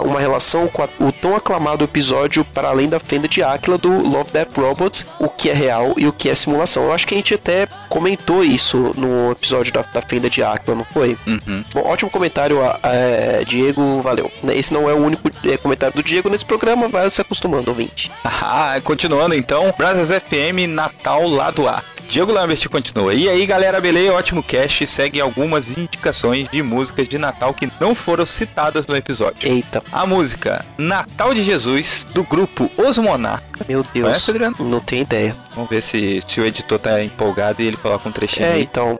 uma 0.03 0.19
relação 0.19 0.67
com 0.67 0.83
a, 0.83 0.89
o 0.99 1.11
tão 1.11 1.35
aclamado 1.35 1.83
episódio 1.83 2.43
Para 2.45 2.69
Além 2.69 2.89
da 2.89 2.99
Fenda 2.99 3.27
de 3.27 3.43
Aquila 3.43 3.77
do 3.77 3.89
Love 3.89 4.31
Death 4.31 4.57
Robots, 4.57 5.05
o 5.19 5.29
que 5.29 5.49
é 5.49 5.53
real 5.53 5.93
e 5.97 6.07
o 6.07 6.13
que 6.13 6.29
é 6.29 6.35
simulação. 6.35 6.85
Eu 6.85 6.93
acho 6.93 7.07
que 7.07 7.13
a 7.13 7.17
gente 7.17 7.33
até 7.33 7.67
comentou 7.89 8.43
isso 8.43 8.93
no 8.95 9.31
episódio 9.31 9.73
da, 9.73 9.81
da 9.81 10.01
Fenda 10.01 10.29
de 10.29 10.43
Aquila, 10.43 10.75
não 10.75 10.85
foi? 10.85 11.17
Uhum. 11.25 11.63
Bom, 11.73 11.81
ótimo 11.81 12.09
comentário, 12.09 12.59
é, 12.83 13.43
Diego, 13.45 14.01
valeu. 14.01 14.31
Esse 14.57 14.73
não 14.73 14.89
é 14.89 14.93
o 14.93 14.97
único 14.97 15.29
é, 15.45 15.57
comentário 15.57 15.95
do 15.95 16.03
Diego 16.03 16.29
nesse 16.29 16.45
programa, 16.45 16.87
vai 16.87 17.09
se 17.09 17.21
acostumando, 17.21 17.69
ouvinte. 17.69 18.11
Ah, 18.49 18.79
continuando 18.83 19.35
então, 19.35 19.73
Brasas 19.77 20.09
FM 20.09 20.67
Natal 20.69 21.27
Lado 21.27 21.67
A. 21.67 21.83
Diego 22.07 22.31
Lambert 22.31 22.69
continua. 22.69 23.13
E 23.13 23.27
aí, 23.27 23.45
galera, 23.45 23.81
beleza? 23.81 24.13
Ótimo 24.13 24.41
cast. 24.41 24.87
Segue 24.87 25.19
algumas 25.19 25.77
indicações 25.77 26.47
de 26.49 26.63
músicas 26.63 27.07
de 27.09 27.17
Natal 27.17 27.53
que 27.53 27.69
não 27.81 27.93
foram 27.93 28.25
citadas 28.25 28.87
no 28.87 28.95
episódio. 28.95 29.47
Eita. 29.47 29.83
A 29.91 30.05
música 30.05 30.65
Natal 30.77 31.33
de 31.33 31.43
Jesus, 31.43 32.05
do 32.13 32.23
grupo 32.23 32.71
Os 32.77 32.97
Monarca. 32.97 33.65
Meu 33.67 33.83
Deus. 33.93 34.07
Conhece, 34.07 34.31
Adriano? 34.31 34.55
Não 34.59 34.79
tenho 34.79 35.01
ideia. 35.01 35.35
Vamos 35.53 35.69
ver 35.69 35.81
se, 35.83 36.23
se 36.25 36.39
o 36.39 36.45
editor 36.45 36.79
tá 36.79 37.03
empolgado 37.03 37.61
e 37.61 37.67
ele 37.67 37.77
coloca 37.77 38.07
um 38.07 38.11
trechinho. 38.11 38.45
É, 38.45 38.53
aí. 38.53 38.63
então. 38.63 38.97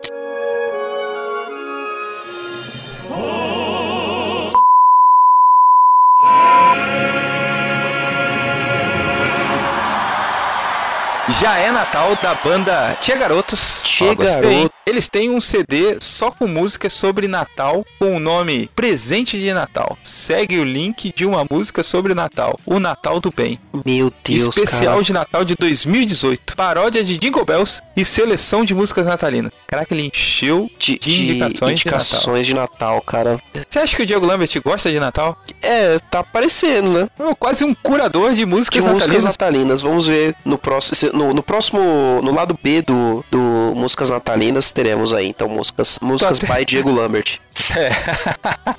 Já 11.40 11.56
é 11.60 11.72
Natal 11.72 12.16
da 12.16 12.34
banda 12.34 12.98
Tia 13.00 13.16
Garotos. 13.16 13.84
Tia 13.84 14.16
Garotos. 14.16 14.77
Eles 14.88 15.10
têm 15.10 15.30
um 15.30 15.42
CD 15.42 15.98
só 16.00 16.32
com 16.32 16.48
músicas 16.48 16.94
sobre 16.94 17.28
Natal 17.28 17.86
com 18.00 18.16
o 18.16 18.22
nome 18.22 18.70
Presente 18.74 19.38
de 19.38 19.54
Natal. 19.54 19.98
Segue 20.02 20.60
o 20.60 20.64
link 20.64 21.14
de 21.14 21.26
uma 21.26 21.46
música 21.52 21.84
sobre 21.84 22.14
Natal, 22.14 22.58
o 22.66 22.80
Natal 22.80 23.20
do 23.20 23.30
Bem. 23.30 23.60
Meu 23.86 24.10
Deus, 24.24 24.44
Especial 24.44 24.94
cara. 24.94 25.04
de 25.04 25.12
Natal 25.12 25.44
de 25.44 25.56
2018. 25.56 26.56
Paródia 26.56 27.04
de 27.04 27.18
Jingle 27.18 27.44
Bells 27.44 27.82
e 27.98 28.06
seleção 28.06 28.64
de 28.64 28.74
músicas 28.74 29.06
natalinas. 29.06 29.52
Caraca, 29.68 29.94
ele 29.94 30.08
encheu 30.08 30.72
de, 30.80 30.98
de 30.98 31.32
indicações, 31.34 31.82
de, 31.82 31.86
Natal. 31.86 32.44
de 32.44 32.54
Natal, 32.54 33.02
cara. 33.02 33.42
Você 33.70 33.80
acha 33.80 33.98
que 33.98 34.04
o 34.04 34.06
Diego 34.06 34.26
Lambert 34.26 34.50
gosta 34.64 34.90
de 34.90 35.02
Natal? 35.02 35.38
É, 35.62 36.00
tá 36.00 36.20
aparecendo, 36.20 36.92
né? 36.92 37.10
É 37.20 37.36
quase 37.36 37.66
um 37.66 37.74
curador 37.74 38.34
de 38.34 38.46
músicas 38.46 38.82
de 38.82 38.90
natalinas. 38.90 39.08
músicas 39.08 39.24
natalinas. 39.26 39.82
Vamos 39.82 40.08
ver 40.08 40.34
no 40.46 40.58
próximo, 40.58 41.12
no, 41.12 41.34
no 41.34 41.44
próximo, 41.44 42.22
no 42.24 42.34
lado 42.34 42.58
B 42.64 42.82
do, 42.82 43.26
do 43.30 43.57
músicas 43.76 44.10
natalinas 44.10 44.72
teremos 44.72 45.14
aí, 45.14 45.28
então, 45.28 45.48
músicas, 45.48 45.98
músicas 46.02 46.40
by 46.40 46.66
Diego 46.66 46.92
Lambert. 46.92 47.40
É. 47.76 47.90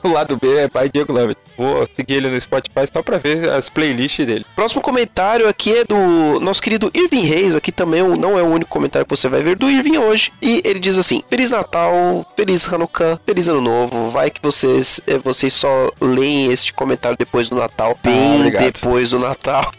o 0.07 0.12
lado 0.12 0.37
B 0.37 0.57
é 0.57 0.68
pai 0.68 0.88
Diego 0.88 1.12
Lambert. 1.12 1.37
Vou 1.57 1.87
seguir 1.96 2.14
ele 2.14 2.31
no 2.31 2.40
Spotify 2.40 2.87
só 2.92 3.03
pra 3.03 3.18
ver 3.18 3.48
as 3.51 3.68
playlists 3.68 4.24
dele. 4.24 4.46
Próximo 4.55 4.81
comentário 4.81 5.48
aqui 5.48 5.79
é 5.79 5.85
do 5.85 6.38
nosso 6.40 6.62
querido 6.62 6.90
Irving 6.94 7.22
Reis. 7.22 7.57
Aqui 7.57 7.72
também 7.72 8.03
não 8.16 8.38
é 8.38 8.42
o 8.42 8.46
único 8.46 8.70
comentário 8.70 9.05
que 9.05 9.11
você 9.11 9.29
vai 9.29 9.42
ver 9.42 9.57
do 9.57 9.68
Irving 9.68 9.98
hoje. 9.98 10.33
E 10.40 10.62
ele 10.64 10.79
diz 10.79 10.96
assim: 10.96 11.22
Feliz 11.29 11.51
Natal, 11.51 12.24
Feliz 12.37 12.72
Hanukkah, 12.72 13.18
Feliz 13.27 13.48
Ano 13.48 13.61
Novo. 13.61 14.11
Vai 14.11 14.31
que 14.31 14.40
vocês, 14.40 15.01
eh, 15.07 15.18
vocês 15.18 15.53
só 15.53 15.90
leem 16.01 16.53
este 16.53 16.72
comentário 16.72 17.16
depois 17.18 17.48
do 17.48 17.57
Natal. 17.57 17.98
Bem 18.03 18.37
obrigado. 18.37 18.62
depois 18.62 19.11
do 19.11 19.18
Natal. 19.18 19.70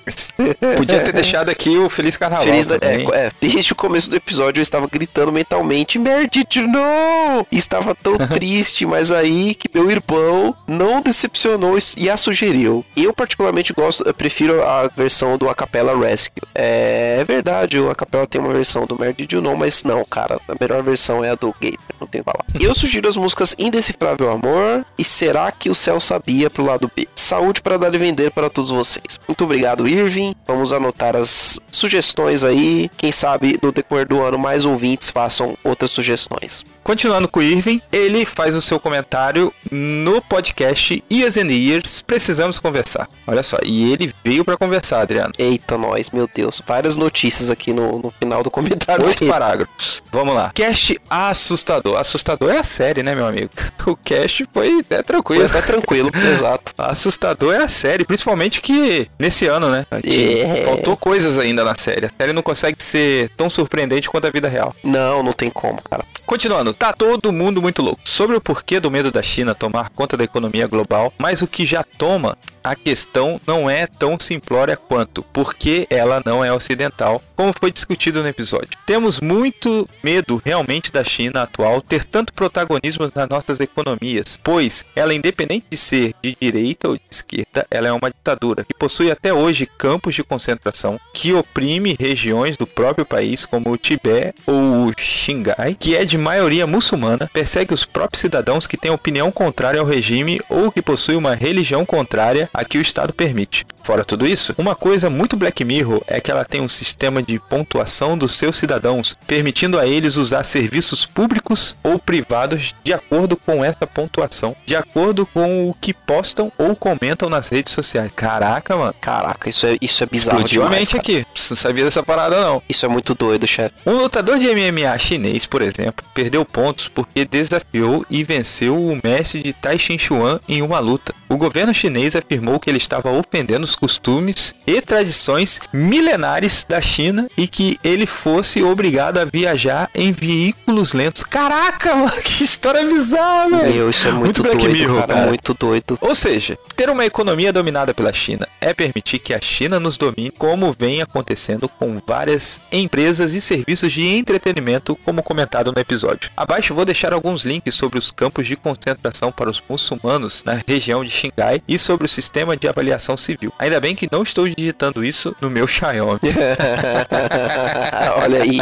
Podia 0.75 0.99
ter 1.01 1.13
deixado 1.15 1.49
aqui 1.49 1.77
o 1.77 1.89
Feliz 1.89 2.17
Carnaval. 2.17 2.45
Feliz 2.45 2.65
também. 2.65 3.07
é, 3.13 3.27
é, 3.27 3.31
desde 3.39 3.71
o 3.71 3.75
começo 3.75 4.09
do 4.09 4.15
episódio 4.17 4.59
eu 4.59 4.63
estava 4.63 4.87
gritando 4.99 5.31
mentalmente 5.31 5.97
know? 5.97 7.47
E 7.51 7.57
estava 7.57 7.95
tão 7.95 8.17
triste, 8.27 8.85
mas 8.85 9.11
aí 9.11 9.55
que 9.55 9.69
meu 9.73 9.89
irmão 9.89 10.55
não 10.67 11.01
decepcionou 11.01 11.77
e 11.95 12.09
a 12.09 12.17
sugeriu. 12.17 12.83
Eu 12.95 13.13
particularmente 13.13 13.71
gosto, 13.73 14.03
eu 14.05 14.13
prefiro 14.13 14.63
a 14.63 14.87
versão 14.87 15.37
do 15.37 15.49
Acapella 15.49 15.97
Rescue. 15.97 16.41
É, 16.53 17.17
é 17.19 17.23
verdade, 17.23 17.79
o 17.79 17.89
Acapella 17.89 18.27
tem 18.27 18.41
uma 18.41 18.53
versão 18.53 18.85
do 18.85 18.97
you 19.31 19.41
know, 19.41 19.55
mas 19.55 19.83
não, 19.83 20.03
cara, 20.03 20.39
a 20.47 20.55
melhor 20.59 20.83
versão 20.83 21.23
é 21.23 21.29
a 21.29 21.35
do 21.35 21.53
Gator, 21.53 21.79
não 21.99 22.07
tem 22.07 22.21
falar. 22.21 22.45
Eu 22.59 22.75
sugiro 22.75 23.07
as 23.07 23.15
músicas 23.15 23.55
Indecifrável 23.57 24.29
Amor 24.29 24.85
e 24.97 25.03
Será 25.03 25.51
que 25.51 25.69
o 25.69 25.75
Céu 25.75 25.99
Sabia 25.99 26.49
pro 26.49 26.65
lado 26.65 26.91
B. 26.93 27.07
Saúde 27.15 27.61
para 27.61 27.77
dar 27.77 27.93
e 27.93 27.97
vender 27.97 28.31
para 28.31 28.49
todos 28.49 28.69
vocês. 28.69 29.19
Muito 29.27 29.43
obrigado, 29.43 29.87
Irving. 29.87 30.35
Vamos 30.47 30.73
anotar 30.73 31.15
as 31.15 31.59
sugestões 31.71 32.43
aí. 32.43 32.89
Quem 32.97 33.11
sabe 33.11 33.59
no 33.61 33.71
decorrer 33.71 34.07
do 34.07 34.21
ano 34.21 34.37
mais 34.37 34.65
ouvintes 34.89 35.09
façam 35.09 35.57
outras 35.63 35.91
sugestões. 35.91 36.65
Continuando 36.83 37.27
com 37.27 37.39
o 37.39 37.43
Irving, 37.43 37.79
ele 37.91 38.25
faz 38.25 38.55
o 38.55 38.61
seu 38.61 38.79
comentário 38.79 39.53
no 39.69 40.21
podcast 40.23 41.03
Years 41.11 41.37
and 41.37 41.51
Years, 41.51 42.01
Precisamos 42.01 42.57
Conversar. 42.57 43.07
Olha 43.27 43.43
só, 43.43 43.57
e 43.63 43.91
ele 43.93 44.11
veio 44.23 44.43
pra 44.43 44.57
conversar, 44.57 45.01
Adriano. 45.01 45.31
Eita, 45.37 45.77
nós, 45.77 46.09
meu 46.09 46.27
Deus. 46.33 46.61
Várias 46.65 46.95
notícias 46.95 47.51
aqui 47.51 47.73
no, 47.73 47.99
no 47.99 48.11
final 48.17 48.41
do 48.41 48.49
comentário. 48.49 49.05
Oito 49.05 49.19
dele. 49.19 49.31
parágrafos. 49.31 50.01
Vamos 50.11 50.33
lá. 50.33 50.51
Cast 50.55 50.99
assustador. 51.07 51.97
Assustador 51.99 52.51
é 52.51 52.57
a 52.57 52.63
série, 52.63 53.03
né, 53.03 53.13
meu 53.13 53.27
amigo? 53.27 53.51
O 53.85 53.95
cast 53.95 54.45
foi 54.51 54.83
é 54.89 55.03
tranquilo. 55.03 55.47
Tá 55.47 55.61
tranquilo, 55.61 56.09
exato. 56.31 56.73
Assustador 56.77 57.53
é 57.53 57.63
a 57.63 57.67
série, 57.67 58.03
principalmente 58.03 58.61
que 58.61 59.07
nesse 59.19 59.45
ano, 59.45 59.69
né? 59.69 59.85
É. 59.91 60.63
Faltou 60.63 60.97
coisas 60.97 61.37
ainda 61.37 61.63
na 61.63 61.75
série. 61.77 62.07
A 62.07 62.11
série 62.17 62.33
não 62.33 62.41
consegue 62.41 62.83
ser 62.83 63.29
tão 63.37 63.49
surpreendente 63.49 64.09
quanto 64.09 64.25
a 64.25 64.31
vida 64.31 64.47
real. 64.47 64.75
Não, 64.83 65.21
não 65.23 65.33
tem 65.33 65.49
como, 65.49 65.81
cara. 65.81 66.05
Continuando, 66.25 66.73
tá 66.73 66.93
todo 66.93 67.33
mundo 67.33 67.61
muito 67.61 67.81
louco. 67.81 68.01
Sobre 68.05 68.35
o 68.35 68.41
porquê 68.41 68.79
do 68.79 68.91
medo 68.91 69.11
da 69.11 69.21
China 69.21 69.55
tomar 69.55 69.89
conta 69.89 70.15
da 70.15 70.23
economia 70.23 70.67
global, 70.67 71.11
mas 71.17 71.41
o 71.41 71.47
que 71.47 71.65
já 71.65 71.83
toma, 71.83 72.37
a 72.63 72.75
questão 72.75 73.41
não 73.47 73.69
é 73.69 73.87
tão 73.87 74.19
simplória 74.19 74.77
quanto 74.77 75.23
porque 75.23 75.87
ela 75.89 76.21
não 76.23 76.45
é 76.45 76.53
ocidental, 76.53 77.21
como 77.39 77.53
foi 77.57 77.71
discutido 77.71 78.21
no 78.21 78.27
episódio. 78.27 78.67
Temos 78.85 79.21
muito 79.21 79.87
medo 80.03 80.41
realmente 80.43 80.91
da 80.91 81.05
China 81.05 81.43
atual 81.43 81.81
ter 81.81 82.03
tanto 82.03 82.33
protagonismo 82.33 83.09
nas 83.15 83.29
nossas 83.29 83.61
economias, 83.61 84.37
pois 84.43 84.83
ela, 84.93 85.13
independente 85.13 85.67
de 85.69 85.77
ser 85.77 86.13
de 86.21 86.35
direita 86.37 86.89
ou 86.89 86.97
de 86.97 87.03
esquerda, 87.09 87.65
ela 87.71 87.87
é 87.87 87.93
uma 87.93 88.09
ditadura 88.09 88.65
que 88.65 88.73
possui 88.73 89.09
até 89.09 89.33
hoje 89.33 89.65
campos 89.65 90.15
de 90.15 90.21
concentração 90.21 90.99
que 91.13 91.33
oprime 91.33 91.95
regiões 91.97 92.57
do 92.57 92.67
próprio 92.67 93.05
país, 93.05 93.45
como 93.45 93.71
o 93.71 93.77
Tibete 93.77 94.35
ou 94.45 94.87
o 94.87 94.93
Xingai, 94.97 95.77
que 95.79 95.95
é 95.95 96.03
de 96.03 96.17
maioria 96.17 96.67
muçulmana, 96.67 97.29
persegue 97.31 97.73
os 97.73 97.85
próprios 97.85 98.19
cidadãos 98.19 98.67
que 98.67 98.75
têm 98.75 98.91
opinião 98.91 99.31
contrária 99.31 99.79
ao 99.79 99.85
regime 99.85 100.41
ou 100.49 100.73
que 100.73 100.81
possuem 100.81 101.17
uma 101.17 101.35
religião 101.35 101.85
contrária 101.85 102.49
a 102.53 102.65
que 102.65 102.77
o 102.77 102.81
Estado 102.81 103.13
permite. 103.13 103.65
Fora 103.81 104.05
tudo 104.05 104.27
isso, 104.27 104.53
uma 104.57 104.75
coisa 104.75 105.09
muito 105.09 105.35
Black 105.35 105.63
Mirror 105.63 106.03
é 106.05 106.19
que 106.19 106.29
ela 106.29 106.45
tem 106.45 106.61
um 106.61 106.69
sistema 106.69 107.23
de 107.23 107.28
pontuação 107.37 108.17
dos 108.17 108.35
seus 108.35 108.55
cidadãos, 108.55 109.17
permitindo 109.27 109.77
a 109.77 109.85
eles 109.85 110.15
usar 110.15 110.43
serviços 110.43 111.05
públicos 111.05 111.77
ou 111.83 111.99
privados 111.99 112.73
de 112.83 112.93
acordo 112.93 113.35
com 113.35 113.63
essa 113.63 113.85
pontuação, 113.85 114.55
de 114.65 114.75
acordo 114.75 115.25
com 115.25 115.69
o 115.69 115.73
que 115.73 115.93
postam 115.93 116.51
ou 116.57 116.75
comentam 116.75 117.29
nas 117.29 117.49
redes 117.49 117.73
sociais. 117.73 118.11
Caraca, 118.15 118.75
mano. 118.75 118.95
Caraca, 118.99 119.49
isso 119.49 119.65
é, 119.65 119.77
isso 119.81 120.03
é 120.03 120.07
bizarro 120.07 120.39
Explodiu 120.39 120.63
demais, 120.63 120.79
mente 120.79 120.97
aqui. 120.97 121.25
Você 121.35 121.53
não 121.53 121.57
sabia 121.57 121.83
dessa 121.83 122.01
parada, 122.01 122.39
não. 122.39 122.61
Isso 122.69 122.85
é 122.85 122.89
muito 122.89 123.13
doido, 123.13 123.45
chefe. 123.45 123.75
Um 123.85 123.97
lutador 123.97 124.37
de 124.37 124.47
MMA 124.47 124.97
chinês, 124.97 125.45
por 125.45 125.61
exemplo, 125.61 126.05
perdeu 126.13 126.45
pontos 126.45 126.87
porque 126.87 127.25
desafiou 127.25 128.05
e 128.09 128.23
venceu 128.23 128.75
o 128.75 128.99
mestre 129.03 129.43
de 129.43 129.53
Tai 129.53 129.77
Chi 129.77 129.99
Chuan 129.99 130.39
em 130.47 130.61
uma 130.61 130.79
luta. 130.79 131.13
O 131.27 131.37
governo 131.37 131.73
chinês 131.73 132.15
afirmou 132.15 132.59
que 132.59 132.69
ele 132.69 132.77
estava 132.77 133.11
ofendendo 133.11 133.63
os 133.63 133.75
costumes 133.75 134.55
e 134.65 134.81
tradições 134.81 135.59
milenares 135.71 136.65
da 136.67 136.81
China 136.81 137.18
e 137.37 137.47
que 137.47 137.79
ele 137.83 138.05
fosse 138.05 138.63
obrigado 138.63 139.17
a 139.17 139.25
viajar 139.25 139.89
em 139.93 140.11
veículos 140.11 140.93
lentos. 140.93 141.23
Caraca, 141.23 141.95
mano, 141.95 142.21
que 142.23 142.43
história 142.43 142.83
bizarra, 142.85 143.49
velho. 143.49 143.73
Meu, 143.73 143.89
isso 143.89 144.07
é 144.07 144.11
muito, 144.11 144.23
Muito 144.23 144.43
Black 144.43 144.57
doido, 144.57 144.77
Mirror, 144.77 144.99
cara, 145.01 145.13
cara. 145.13 145.27
Muito 145.27 145.53
doido. 145.53 145.97
Ou 146.01 146.15
seja, 146.15 146.57
ter 146.75 146.89
uma 146.89 147.05
economia 147.05 147.51
dominada 147.51 147.93
pela 147.93 148.13
China 148.13 148.47
é 148.61 148.73
permitir 148.73 149.19
que 149.19 149.33
a 149.33 149.41
China 149.41 149.79
nos 149.79 149.97
domine, 149.97 150.31
como 150.31 150.75
vem 150.77 151.01
acontecendo 151.01 151.67
com 151.67 151.99
várias 152.05 152.61
empresas 152.71 153.33
e 153.33 153.41
serviços 153.41 153.91
de 153.91 154.05
entretenimento, 154.05 154.95
como 155.05 155.23
comentado 155.23 155.71
no 155.71 155.79
episódio. 155.79 156.29
Abaixo 156.35 156.73
vou 156.73 156.85
deixar 156.85 157.13
alguns 157.13 157.43
links 157.43 157.75
sobre 157.75 157.97
os 157.99 158.11
campos 158.11 158.47
de 158.47 158.55
concentração 158.55 159.31
para 159.31 159.49
os 159.49 159.61
muçulmanos 159.67 160.43
na 160.43 160.59
região 160.67 161.03
de 161.03 161.11
Xingai 161.11 161.61
e 161.67 161.77
sobre 161.77 162.05
o 162.05 162.09
sistema 162.09 162.55
de 162.55 162.67
avaliação 162.67 163.17
civil. 163.17 163.53
Ainda 163.59 163.79
bem 163.79 163.95
que 163.95 164.07
não 164.11 164.23
estou 164.23 164.47
digitando 164.47 165.03
isso 165.03 165.35
no 165.41 165.49
meu 165.49 165.67
Xiaomi. 165.67 166.19
Olha 168.21 168.43
aí. 168.43 168.61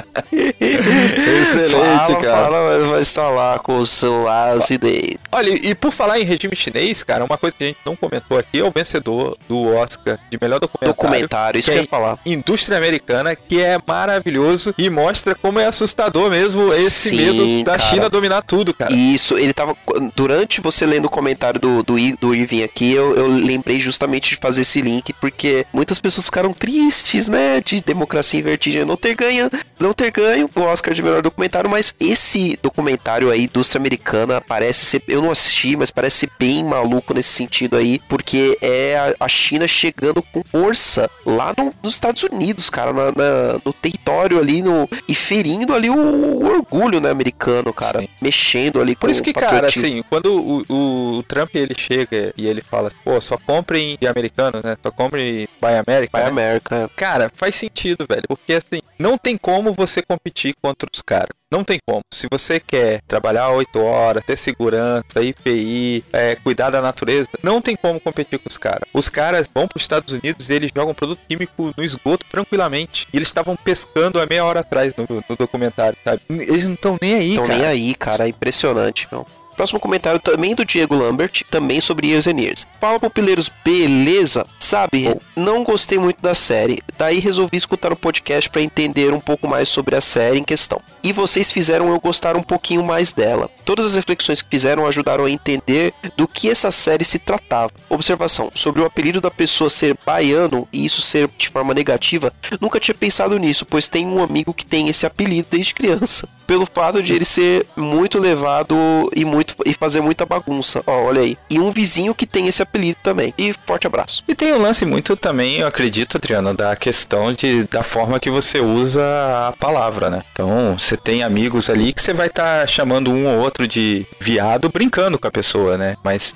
Excelente, 0.60 1.72
fala, 1.72 2.22
cara. 2.22 2.44
Fala, 2.44 2.80
mas 2.80 2.90
vai 2.90 3.02
estar 3.02 3.30
lá 3.30 3.60
com 3.60 3.78
o 3.78 3.86
celular 3.86 4.58
de 4.60 5.18
Olha, 5.32 5.50
e 5.50 5.76
por 5.76 5.92
falar 5.92 6.20
em 6.20 6.24
regime 6.24 6.56
chinês, 6.56 7.04
cara, 7.04 7.26
uma 7.26 7.38
coisa 7.38 7.56
que 7.56 7.64
a 7.64 7.68
gente 7.68 7.80
não 7.86 7.96
comentou 7.96 8.38
aqui 8.38 8.60
é 8.60 8.64
o 8.64 8.72
vencedor 8.72 9.38
do 9.48 9.68
Oscar 9.76 10.18
de 10.30 10.38
melhor 10.42 10.60
documentário. 10.60 10.96
documentário, 10.96 11.60
isso 11.60 11.70
que 11.70 11.78
eu 11.78 11.82
ia 11.82 11.84
Quem? 11.84 11.90
falar. 11.90 12.20
indústria 12.26 12.78
americana 12.78 13.36
que 13.36 13.62
é 13.62 13.78
maravilhoso 13.86 14.74
e 14.78 14.90
mostra 14.90 15.36
como 15.36 15.60
é 15.60 15.66
assustador 15.66 16.30
mesmo 16.30 16.68
esse 16.68 17.10
Sim, 17.10 17.16
medo 17.18 17.64
da 17.66 17.78
cara. 17.78 17.90
China 17.90 18.10
dominar 18.10 18.42
tudo, 18.42 18.74
cara. 18.74 18.94
Isso, 18.94 19.38
ele 19.38 19.54
tava. 19.54 19.76
Durante 20.16 20.62
você 20.62 20.86
lendo 20.86 21.06
o 21.06 21.10
comentário 21.10 21.60
do, 21.60 21.84
do, 21.84 21.96
do 22.20 22.34
Irving 22.34 22.64
aqui, 22.64 22.94
eu, 22.94 23.16
eu 23.16 23.28
lembrei 23.28 23.80
justamente 23.80 24.32
de 24.32 24.36
fazer 24.38 24.62
esse 24.62 24.82
link, 24.82 25.14
porque 25.14 25.66
muitas 25.74 26.00
pessoas 26.00 26.26
ficaram 26.26 26.54
tristes, 26.54 27.28
né? 27.28 27.62
De 27.62 27.82
democracia 27.82 28.37
em 28.38 28.42
vertigem 28.42 28.86
não 28.86 28.96
ter 28.98 29.16
ganho, 29.16 29.50
não 29.80 29.94
ter 29.94 30.12
ganho 30.12 30.50
o 30.56 30.62
Oscar 30.62 30.94
de 30.94 31.02
melhor 31.02 31.22
documentário, 31.22 31.70
mas 31.70 31.94
esse 32.00 32.58
documentário 32.62 33.30
aí, 33.30 33.44
indústria 33.46 33.80
americana, 33.80 34.42
parece 34.42 34.86
ser. 34.86 35.04
Eu 35.08 35.22
não 35.22 35.32
assisti, 35.32 35.76
mas 35.76 35.92
parece 35.92 36.18
ser 36.20 36.30
bem 36.40 36.64
maluco 36.64 37.14
nesse 37.14 37.30
sentido 37.30 37.76
aí, 37.78 38.00
porque 38.10 38.58
é 38.62 39.16
a, 39.20 39.28
China 39.28 39.68
chegando 39.68 40.22
com 40.22 40.42
força 40.44 41.10
lá 41.26 41.54
no- 41.58 41.74
nos 41.84 41.94
Estados 41.94 42.24
Unidos, 42.24 42.70
cara, 42.70 42.92
na- 42.94 43.12
na- 43.12 43.60
no 43.64 43.74
território 43.74 44.40
ali, 44.40 44.62
no, 44.62 44.90
e 45.08 45.14
ferindo 45.14 45.74
ali 45.74 45.90
o, 45.90 45.96
o 45.96 46.46
orgulho, 46.46 47.00
né, 47.00 47.10
americano, 47.12 47.74
cara, 47.74 48.00
Sim. 48.02 48.08
mexendo 48.22 48.82
ali 48.82 48.96
Por 48.96 49.10
isso 49.10 49.22
que, 49.22 49.34
cara, 49.34 49.68
assim, 49.68 50.04
quando 50.10 50.28
o, 50.34 50.64
o, 50.68 51.18
o 51.20 51.24
Trump 51.24 51.54
ele 51.56 51.76
chega 51.78 52.34
e 52.38 52.48
ele 52.48 52.62
fala, 52.62 52.90
pô, 53.04 53.20
só 53.22 53.38
comprem 53.38 53.98
de 54.00 54.08
americanos, 54.08 54.64
né? 54.64 54.76
Só 54.84 54.92
comprem 54.92 55.48
Buy 55.62 55.76
America. 55.76 56.10
Vai 56.12 56.24
né? 56.24 56.28
América. 56.30 56.90
Cara, 56.96 57.32
faz 57.36 57.56
sentido, 57.56 58.06
velho. 58.08 58.17
Porque 58.28 58.54
assim, 58.54 58.82
não 58.98 59.18
tem 59.18 59.38
como 59.38 59.74
você 59.74 60.02
competir 60.02 60.56
contra 60.62 60.88
os 60.94 61.02
caras. 61.02 61.30
Não 61.50 61.64
tem 61.64 61.80
como. 61.86 62.02
Se 62.14 62.28
você 62.30 62.60
quer 62.60 63.02
trabalhar 63.08 63.50
8 63.52 63.80
horas, 63.80 64.24
ter 64.26 64.38
segurança, 64.38 65.22
IPI, 65.22 66.04
é, 66.12 66.36
cuidar 66.36 66.70
da 66.70 66.82
natureza, 66.82 67.30
não 67.42 67.62
tem 67.62 67.76
como 67.76 68.00
competir 68.02 68.38
com 68.40 68.50
os 68.50 68.58
caras. 68.58 68.90
Os 68.94 69.08
caras 69.08 69.48
vão 69.54 69.68
para 69.68 69.78
os 69.78 69.84
Estados 69.84 70.14
Unidos 70.14 70.50
e 70.50 70.54
eles 70.54 70.72
jogam 70.76 70.94
produto 70.94 71.20
químico 71.28 71.74
no 71.78 71.84
esgoto 71.84 72.26
tranquilamente. 72.30 73.08
E 73.14 73.18
eles 73.18 73.30
estavam 73.30 73.56
pescando 73.56 74.20
há 74.20 74.26
meia 74.26 74.44
hora 74.44 74.60
atrás 74.60 74.94
no, 74.98 75.06
no 75.30 75.36
documentário, 75.38 75.98
sabe? 76.04 76.22
Eles 76.30 76.66
não 76.66 76.74
estão 76.74 76.98
nem 77.02 77.14
aí, 77.16 77.32
Então 77.34 77.48
cara. 77.48 77.60
nem 77.60 77.68
aí, 77.68 77.96
cara, 77.96 78.26
é 78.26 78.30
impressionante, 78.30 79.08
meu. 79.12 79.26
Próximo 79.58 79.80
comentário 79.80 80.20
também 80.20 80.54
do 80.54 80.64
Diego 80.64 80.96
Lambert, 80.96 81.42
também 81.50 81.82
sobre 81.82 82.10
Years 82.10 82.28
and 82.28 82.40
Years. 82.40 82.68
Fala, 82.80 83.00
pupileiros, 83.00 83.52
beleza? 83.66 84.46
Sabe, 84.60 85.20
não 85.36 85.64
gostei 85.64 85.98
muito 85.98 86.22
da 86.22 86.36
série, 86.36 86.80
daí 86.96 87.20
resolvi 87.20 87.58
escutar 87.58 87.92
o 87.92 87.96
podcast 87.96 88.52
para 88.52 88.62
entender 88.62 89.12
um 89.12 89.20
pouco 89.20 89.48
mais 89.48 89.68
sobre 89.68 89.96
a 89.96 90.02
série 90.02 90.38
em 90.38 90.44
questão. 90.44 90.80
E 91.04 91.12
vocês 91.12 91.52
fizeram 91.52 91.90
eu 91.90 92.00
gostar 92.00 92.36
um 92.36 92.44
pouquinho 92.44 92.84
mais 92.84 93.14
dela. 93.14 93.50
Todas 93.66 93.86
as 93.86 93.96
reflexões 93.96 94.42
que 94.42 94.50
fizeram 94.50 94.86
ajudaram 94.86 95.26
a 95.26 95.32
entender 95.32 95.94
do 96.16 96.28
que 96.28 96.50
essa 96.50 96.72
série 96.72 97.06
se 97.06 97.18
tratava. 97.18 97.72
Observação, 97.90 98.52
sobre 98.54 98.82
o 98.82 98.86
apelido 98.86 99.22
da 99.22 99.32
pessoa 99.32 99.70
ser 99.70 99.98
baiano 100.06 100.68
e 100.72 100.86
isso 100.86 101.02
ser 101.02 101.30
de 101.38 101.50
forma 101.50 101.74
negativa, 101.74 102.32
nunca 102.60 102.80
tinha 102.80 102.94
pensado 102.94 103.38
nisso, 103.40 103.66
pois 103.66 103.88
tem 103.88 104.06
um 104.06 104.22
amigo 104.22 104.54
que 104.54 104.66
tem 104.66 104.90
esse 104.90 105.06
apelido 105.06 105.48
desde 105.50 105.74
criança. 105.74 106.28
Pelo 106.46 106.66
fato 106.66 107.02
de 107.04 107.14
ele 107.14 107.26
ser 107.26 107.66
muito 107.76 108.20
levado 108.20 108.76
e 109.14 109.26
muito 109.26 109.47
muito 109.48 109.56
e 109.66 109.74
fazer 109.74 110.02
muita 110.02 110.26
bagunça. 110.26 110.84
Ó, 110.86 111.04
olha 111.04 111.22
aí. 111.22 111.38
E 111.50 111.60
um 111.60 111.72
vizinho 111.72 112.14
que 112.14 112.26
tem 112.26 112.48
esse 112.48 112.62
apelido 112.62 112.98
também. 113.02 113.34
E 113.38 113.54
forte 113.66 113.88
abraço. 113.88 114.24
E 114.28 114.36
tem 114.36 114.54
um 114.54 114.62
lance 114.62 114.86
muito 114.86 115.16
também, 115.16 115.58
eu 115.58 115.68
acredito, 115.68 116.18
Adriano, 116.18 116.54
da 116.54 116.76
questão 116.76 117.34
de, 117.34 117.64
da 117.66 117.84
forma 117.84 118.20
que 118.20 118.30
você 118.30 118.60
usa 118.60 119.04
a 119.48 119.54
palavra, 119.58 120.10
né? 120.10 120.24
Então, 120.32 120.78
você 120.78 120.98
tem 120.98 121.24
amigos 121.24 121.70
ali 121.70 121.94
que 121.94 122.02
você 122.02 122.14
vai 122.14 122.28
estar 122.28 122.62
tá 122.62 122.68
chamando 122.68 123.12
um 123.12 123.28
ou 123.28 123.40
outro 123.40 123.68
de 123.68 124.06
viado 124.20 124.70
brincando 124.70 125.18
com 125.18 125.28
a 125.28 125.32
pessoa, 125.32 125.78
né? 125.78 125.96
Mas 126.04 126.36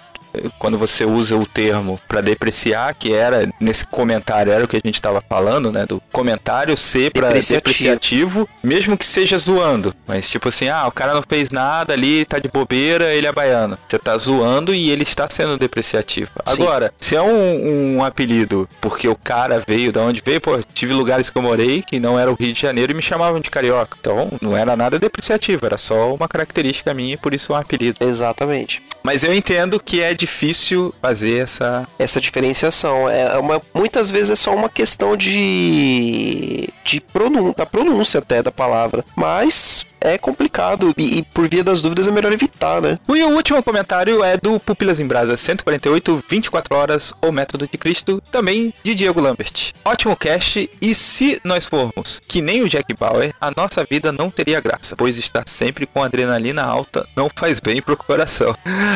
quando 0.58 0.78
você 0.78 1.06
usa 1.06 1.36
o 1.36 1.46
termo 1.46 2.00
para 2.08 2.22
depreciar, 2.22 2.94
que 2.96 3.13
era 3.13 3.50
nesse 3.60 3.86
comentário, 3.86 4.52
era 4.52 4.63
o 4.63 4.67
que 4.67 4.78
a 4.78 4.82
gente 4.84 4.96
estava 4.96 5.22
falando, 5.22 5.72
né? 5.72 5.86
Do 5.86 6.02
comentário 6.12 6.76
ser 6.78 7.12
para 7.12 7.32
depreciativo. 7.32 8.48
mesmo 8.63 8.98
que 8.98 9.06
seja 9.06 9.38
zoando. 9.38 9.94
Mas 10.08 10.30
tipo 10.30 10.50
assim, 10.50 10.70
ah, 10.70 10.88
o 10.88 10.91
cara 10.91 11.13
não 11.13 11.24
fez 11.24 11.50
nada 11.52 11.94
ali, 11.94 12.26
tá 12.26 12.39
de 12.39 12.48
bobeira, 12.48 13.13
ele 13.13 13.28
é 13.28 13.32
baiano. 13.32 13.78
Você 13.88 14.00
tá 14.00 14.17
zoando 14.17 14.74
e 14.74 14.89
ele 14.89 15.04
está 15.04 15.30
sendo 15.30 15.58
depreciativo. 15.58 16.32
Sim. 16.46 16.62
Agora, 16.62 16.94
se 17.00 17.15
é 17.15 17.22
um, 17.22 17.98
um, 17.98 18.04
apelido 18.04 18.67
porque 18.80 19.08
o 19.08 19.15
cara 19.15 19.62
veio 19.65 19.91
da 19.91 20.02
onde 20.02 20.22
veio, 20.26 20.41
pô, 20.41 20.60
tive 20.74 20.94
lugares 20.94 21.30
que 21.30 21.38
eu 21.38 21.41
morei 21.41 21.82
que 21.82 22.00
não 22.00 22.20
era 22.20 22.32
o 22.32 22.36
Rio 22.36 22.54
de 22.54 22.62
Janeiro 22.62 22.91
e 22.91 22.96
me 22.96 23.02
chamavam 23.02 23.39
de 23.39 23.50
carioca. 23.50 23.98
Então, 24.00 24.32
não 24.41 24.56
era 24.56 24.76
nada 24.76 25.00
depreciativo, 25.00 25.65
era 25.65 25.78
só 25.78 26.13
uma 26.13 26.28
característica 26.28 26.94
minha 26.94 27.13
e 27.13 27.17
por 27.17 27.34
isso 27.34 27.54
um 27.54 27.56
apelido. 27.56 27.98
Exatamente. 28.02 28.82
Mas 29.03 29.23
eu 29.23 29.33
entendo 29.33 29.79
que 29.79 30.01
é 30.01 30.13
difícil 30.13 30.93
fazer 31.01 31.43
essa 31.43 31.87
essa 31.97 32.21
diferenciação. 32.21 33.09
É 33.09 33.37
uma 33.37 33.61
muitas 33.73 34.11
vezes 34.11 34.31
é 34.31 34.35
só 34.35 34.53
uma 34.53 34.69
questão 34.69 35.15
de 35.15 36.69
de 36.83 36.99
pronúncia, 36.99 37.53
da 37.57 37.65
pronúncia 37.65 38.19
até 38.19 38.43
da 38.43 38.51
palavra. 38.51 39.03
Mas 39.15 39.85
é 40.01 40.17
complicado 40.17 40.93
e, 40.97 41.19
e, 41.19 41.23
por 41.23 41.47
via 41.47 41.63
das 41.63 41.79
dúvidas 41.79 42.07
é 42.07 42.11
melhor 42.11 42.33
evitar, 42.33 42.81
né? 42.81 42.97
E 43.07 43.23
o 43.23 43.29
último 43.29 43.61
comentário 43.61 44.23
é 44.23 44.35
do 44.35 44.59
Pupilas 44.59 44.99
em 44.99 45.05
Brasa 45.05 45.37
148, 45.37 46.23
24 46.27 46.75
horas, 46.75 47.13
ou 47.21 47.31
Método 47.31 47.67
de 47.67 47.77
Cristo, 47.77 48.21
também 48.31 48.73
de 48.83 48.95
Diego 48.95 49.21
Lambert. 49.21 49.73
Ótimo 49.85 50.15
cast, 50.15 50.69
e 50.81 50.95
se 50.95 51.39
nós 51.43 51.65
formos 51.65 52.19
que 52.27 52.41
nem 52.41 52.63
o 52.63 52.69
Jack 52.69 52.93
Bauer, 52.95 53.33
a 53.39 53.51
nossa 53.55 53.85
vida 53.85 54.11
não 54.11 54.31
teria 54.31 54.59
graça, 54.59 54.95
pois 54.95 55.17
estar 55.17 55.43
sempre 55.45 55.85
com 55.85 56.01
adrenalina 56.03 56.63
alta 56.63 57.07
não 57.15 57.29
faz 57.33 57.59
bem 57.59 57.81
pro 57.81 57.95
coração. 57.95 58.55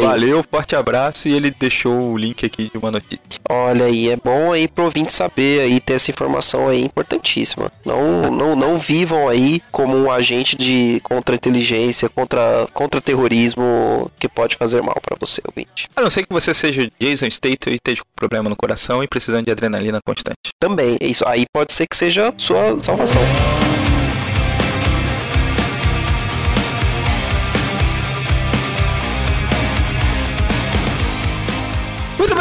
Valeu, 0.00 0.44
forte 0.50 0.76
abraço 0.76 1.28
e 1.28 1.32
ele 1.32 1.50
deixou 1.50 2.12
o 2.12 2.16
link 2.16 2.44
aqui 2.44 2.70
de 2.70 2.78
uma 2.78 2.90
notícia. 2.90 3.18
Olha 3.48 3.86
aí, 3.86 4.10
é 4.10 4.16
bom 4.16 4.52
aí 4.52 4.68
pro 4.68 4.84
ouvinte 4.84 5.12
saber 5.12 5.60
aí, 5.60 5.80
ter 5.80 5.94
essa 5.94 6.10
informação 6.10 6.68
aí 6.68 6.84
importantíssima. 6.84 7.70
Não, 7.84 8.30
não, 8.30 8.56
não 8.56 8.78
vivam 8.78 9.28
aí 9.28 9.62
como 9.70 9.96
um 9.96 10.10
agente 10.10 10.56
de 10.56 11.00
contra-inteligência, 11.02 12.08
contra, 12.08 12.66
contra-terrorismo 12.72 14.10
que 14.18 14.28
pode 14.28 14.56
fazer 14.56 14.82
mal 14.82 14.96
para 15.00 15.16
você, 15.18 15.40
ouvinte. 15.46 15.88
A 15.96 16.02
não 16.02 16.10
ser 16.10 16.26
que 16.26 16.32
você 16.32 16.52
seja 16.52 16.90
Jason 17.00 17.30
Statham 17.30 17.72
e 17.72 17.76
esteja 17.76 18.02
com 18.02 18.08
problema 18.16 18.48
no 18.48 18.56
coração 18.56 19.02
e 19.02 19.08
precisando 19.08 19.46
de 19.46 19.52
adrenalina 19.52 19.98
constante. 20.04 20.50
Também, 20.60 20.96
isso 21.00 21.26
aí 21.26 21.44
pode 21.52 21.72
ser 21.72 21.86
que 21.86 21.96
seja 21.96 22.32
sua 22.36 22.78
salvação. 22.82 23.22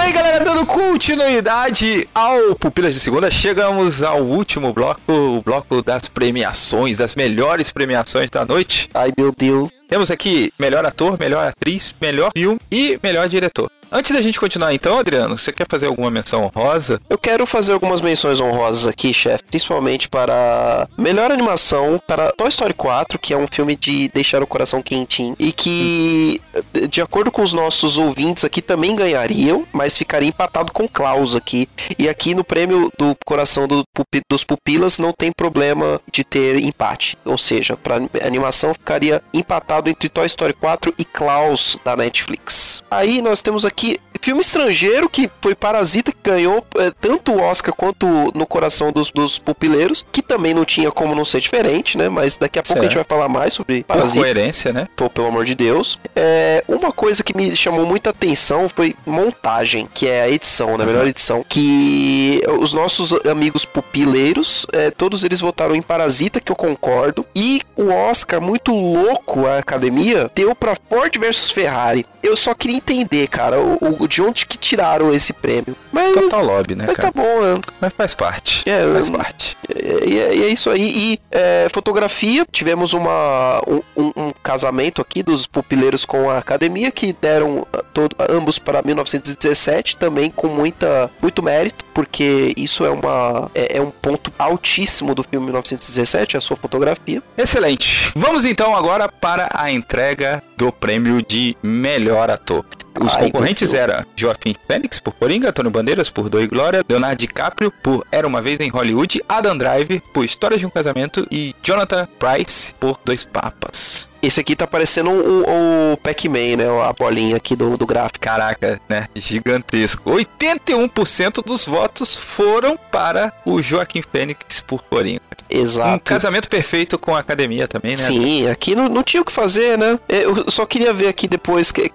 Bem, 0.07 0.13
galera, 0.13 0.39
dando 0.39 0.65
continuidade 0.65 2.07
ao 2.15 2.55
Pupilas 2.55 2.93
de 2.93 2.99
Segunda, 3.01 3.29
chegamos 3.29 4.01
ao 4.01 4.21
último 4.21 4.71
bloco, 4.71 5.01
o 5.11 5.41
bloco 5.41 5.81
das 5.81 6.07
premiações, 6.07 6.95
das 6.95 7.13
melhores 7.13 7.71
premiações 7.71 8.29
da 8.29 8.45
noite. 8.45 8.89
Ai, 8.93 9.11
meu 9.17 9.33
Deus. 9.37 9.69
Temos 9.89 10.09
aqui 10.09 10.49
melhor 10.57 10.85
ator, 10.85 11.19
melhor 11.19 11.45
atriz, 11.45 11.93
melhor 11.99 12.31
filme 12.33 12.57
e 12.71 12.97
melhor 13.03 13.27
diretor. 13.27 13.69
Antes 13.89 14.11
da 14.11 14.21
gente 14.21 14.39
continuar 14.39 14.73
então, 14.73 14.99
Adriano, 14.99 15.37
você 15.37 15.51
quer 15.51 15.65
fazer 15.67 15.85
alguma 15.85 16.11
menção 16.11 16.43
honrosa? 16.43 17.01
Eu 17.09 17.17
quero 17.17 17.45
fazer 17.45 17.71
algumas 17.71 18.01
menções 18.01 18.41
honrosas 18.41 18.85
aqui, 18.85 19.13
chefe, 19.13 19.45
principalmente 19.45 20.09
para 20.09 20.87
melhor 20.97 21.31
animação 21.31 22.01
para 22.05 22.31
Toy 22.33 22.49
Story 22.49 22.73
4, 22.73 23.17
que 23.17 23.33
é 23.33 23.37
um 23.37 23.47
filme 23.49 23.77
de 23.77 24.09
deixar 24.09 24.43
o 24.43 24.47
coração 24.47 24.81
quentinho 24.81 25.35
e 25.39 25.53
que, 25.53 26.41
de 26.89 27.01
acordo 27.01 27.31
com 27.31 27.41
os 27.41 27.53
nossos 27.53 27.97
ouvintes 27.97 28.43
aqui, 28.43 28.61
também 28.61 28.93
ganhariam, 28.93 29.65
mas 29.71 29.97
ficaria 29.97 30.27
empatado 30.27 30.73
com 30.73 30.87
Klaus 30.87 31.33
aqui. 31.33 31.69
E 31.97 32.09
aqui 32.09 32.35
no 32.35 32.43
prêmio 32.43 32.91
do 32.97 33.15
coração 33.25 33.67
do, 33.67 33.83
dos 34.29 34.43
pupilas 34.43 34.99
não 34.99 35.13
tem 35.13 35.31
problema 35.31 36.01
de 36.11 36.25
ter 36.25 36.61
empate, 36.61 37.17
ou 37.23 37.37
seja, 37.37 37.77
para 37.77 38.01
animação 38.21 38.73
ficaria 38.73 39.23
empatado 39.33 39.89
entre 39.89 40.09
Toy 40.09 40.25
Story 40.25 40.53
4 40.53 40.93
e 40.97 41.05
Klaus 41.05 41.79
da 41.85 41.95
Netflix. 41.95 42.83
Aí 42.91 43.21
nós 43.21 43.41
temos 43.41 43.63
aqui 43.63 43.76
que 43.77 43.99
filme 44.27 44.41
estrangeiro 44.41 45.07
que 45.07 45.29
foi 45.41 45.55
Parasita 45.55 46.11
que 46.11 46.17
ganhou 46.21 46.65
é, 46.77 46.91
tanto 46.99 47.31
o 47.31 47.39
Oscar 47.39 47.73
quanto 47.73 48.05
no 48.35 48.45
coração 48.45 48.91
dos, 48.91 49.11
dos 49.11 49.39
pupileiros, 49.39 50.05
que 50.11 50.21
também 50.21 50.53
não 50.53 50.65
tinha 50.65 50.91
como 50.91 51.15
não 51.15 51.23
ser 51.23 51.39
diferente, 51.39 51.97
né? 51.97 52.09
Mas 52.09 52.35
daqui 52.35 52.59
a 52.59 52.63
pouco 52.63 52.73
certo. 52.73 52.81
a 52.81 52.89
gente 52.89 52.95
vai 52.95 53.05
falar 53.05 53.29
mais 53.29 53.53
sobre 53.53 53.83
Parasita. 53.83 54.15
Por 54.15 54.19
coerência, 54.19 54.73
né? 54.73 54.87
Pô, 54.95 55.09
pelo 55.09 55.27
amor 55.27 55.45
de 55.45 55.55
Deus. 55.55 55.99
É, 56.15 56.63
uma 56.67 56.91
coisa 56.91 57.23
que 57.23 57.35
me 57.37 57.55
chamou 57.55 57.85
muita 57.85 58.09
atenção 58.09 58.67
foi 58.67 58.95
montagem, 59.05 59.87
que 59.93 60.07
é 60.07 60.23
a 60.23 60.29
edição, 60.29 60.77
né? 60.77 60.83
A 60.83 60.87
melhor 60.87 61.07
edição. 61.07 61.45
Que 61.47 62.41
os 62.59 62.73
nossos 62.73 63.13
amigos 63.25 63.65
pupileiros, 63.65 64.65
é, 64.73 64.91
todos 64.91 65.23
eles 65.23 65.39
votaram 65.39 65.75
em 65.75 65.81
Parasita, 65.81 66.41
que 66.41 66.51
eu 66.51 66.55
concordo. 66.55 67.25
E 67.35 67.61
o 67.75 67.89
Oscar, 67.91 68.41
muito 68.41 68.73
louco, 68.73 69.45
a 69.45 69.59
academia, 69.59 70.29
deu 70.33 70.55
pra 70.55 70.75
Ford 70.89 71.15
versus 71.17 71.51
Ferrari. 71.51 72.05
Eu 72.21 72.35
só 72.35 72.53
queria 72.53 72.77
entender, 72.77 73.27
cara, 73.27 73.57
o, 73.81 74.03
o, 74.03 74.07
de 74.07 74.21
onde 74.21 74.45
que 74.45 74.57
tiraram 74.57 75.13
esse 75.13 75.33
prêmio. 75.33 75.75
Mas, 75.91 76.13
Total 76.13 76.43
lobby, 76.43 76.75
né, 76.75 76.85
mas 76.87 76.95
cara? 76.95 77.11
tá 77.11 77.21
bom, 77.21 77.41
né? 77.41 77.61
Mas 77.81 77.93
faz 77.93 78.13
parte. 78.13 78.69
É, 78.69 78.91
faz 78.93 79.09
parte. 79.09 79.57
E 80.05 80.19
é, 80.19 80.23
é, 80.23 80.39
é, 80.43 80.47
isso 80.47 80.69
aí. 80.69 80.91
E 80.95 81.19
é, 81.31 81.67
fotografia, 81.71 82.45
tivemos 82.51 82.93
uma, 82.93 83.61
um, 83.67 84.11
um, 84.15 84.33
casamento 84.43 85.01
aqui 85.01 85.23
dos 85.23 85.45
pupileiros 85.45 86.05
com 86.05 86.29
a 86.29 86.37
academia 86.37 86.91
que 86.91 87.13
deram 87.13 87.65
ah, 87.73 87.83
todo, 87.93 88.15
ambos 88.29 88.59
para 88.59 88.81
1917, 88.81 89.97
também 89.97 90.29
com 90.29 90.47
muita, 90.47 91.09
muito 91.21 91.41
mérito, 91.43 91.83
porque 91.93 92.53
isso 92.55 92.85
é, 92.85 92.89
uma, 92.89 93.49
é, 93.53 93.77
é 93.77 93.81
um 93.81 93.91
ponto 93.91 94.31
altíssimo 94.37 95.13
do 95.13 95.23
filme 95.23 95.45
1917, 95.45 96.37
a 96.37 96.41
sua 96.41 96.55
fotografia. 96.55 97.21
Excelente. 97.37 98.11
Vamos 98.15 98.45
então 98.45 98.75
agora 98.75 99.09
para 99.09 99.49
a 99.53 99.71
entrega 99.71 100.43
do 100.57 100.71
prêmio 100.71 101.21
de 101.21 101.55
melhor 101.61 102.29
ator. 102.29 102.65
Os 102.99 103.15
Ai, 103.15 103.25
concorrentes 103.25 103.73
eram 103.73 104.03
Joaquim 104.15 104.55
Fênix 104.67 104.99
por 104.99 105.13
Coringa, 105.13 105.49
Antônio 105.49 105.69
Bandeiras 105.69 106.09
por 106.09 106.29
Doi 106.29 106.47
Glória, 106.47 106.83
Leonardo 106.87 107.17
DiCaprio 107.17 107.71
por 107.83 108.05
Era 108.11 108.27
Uma 108.27 108.41
Vez 108.41 108.59
em 108.59 108.69
Hollywood, 108.69 109.21
Adam 109.29 109.57
Drive 109.57 110.01
por 110.13 110.25
Histórias 110.25 110.59
de 110.59 110.65
um 110.65 110.69
Casamento 110.69 111.27
e 111.31 111.55
Jonathan 111.61 112.07
Price 112.17 112.73
por 112.79 112.99
Dois 113.05 113.23
Papas. 113.23 114.09
Esse 114.21 114.39
aqui 114.39 114.55
tá 114.55 114.67
parecendo 114.67 115.09
o, 115.09 115.93
o 115.93 115.97
Pac-Man, 115.97 116.57
né? 116.57 116.65
A 116.87 116.93
bolinha 116.93 117.37
aqui 117.37 117.55
do, 117.55 117.77
do 117.77 117.85
gráfico. 117.85 118.19
Caraca, 118.19 118.79
né? 118.89 119.07
Gigantesco. 119.15 120.09
81% 120.11 121.43
dos 121.45 121.65
votos 121.65 122.15
foram 122.15 122.77
para 122.91 123.33
o 123.45 123.61
Joaquim 123.61 124.01
Fênix 124.01 124.61
por 124.61 124.83
Coringa. 124.83 125.21
Exato. 125.49 125.95
Um 125.95 125.99
casamento 125.99 126.49
perfeito 126.49 126.99
com 126.99 127.15
a 127.15 127.19
academia 127.19 127.67
também, 127.67 127.91
né? 127.91 128.03
Sim, 128.03 128.47
aqui 128.47 128.75
não, 128.75 128.89
não 128.89 129.03
tinha 129.03 129.21
o 129.21 129.25
que 129.25 129.31
fazer, 129.31 129.77
né? 129.77 129.99
Eu 130.09 130.49
só 130.51 130.65
queria 130.65 130.93
ver 130.93 131.07
aqui 131.07 131.27
depois 131.27 131.71
que, 131.71 131.91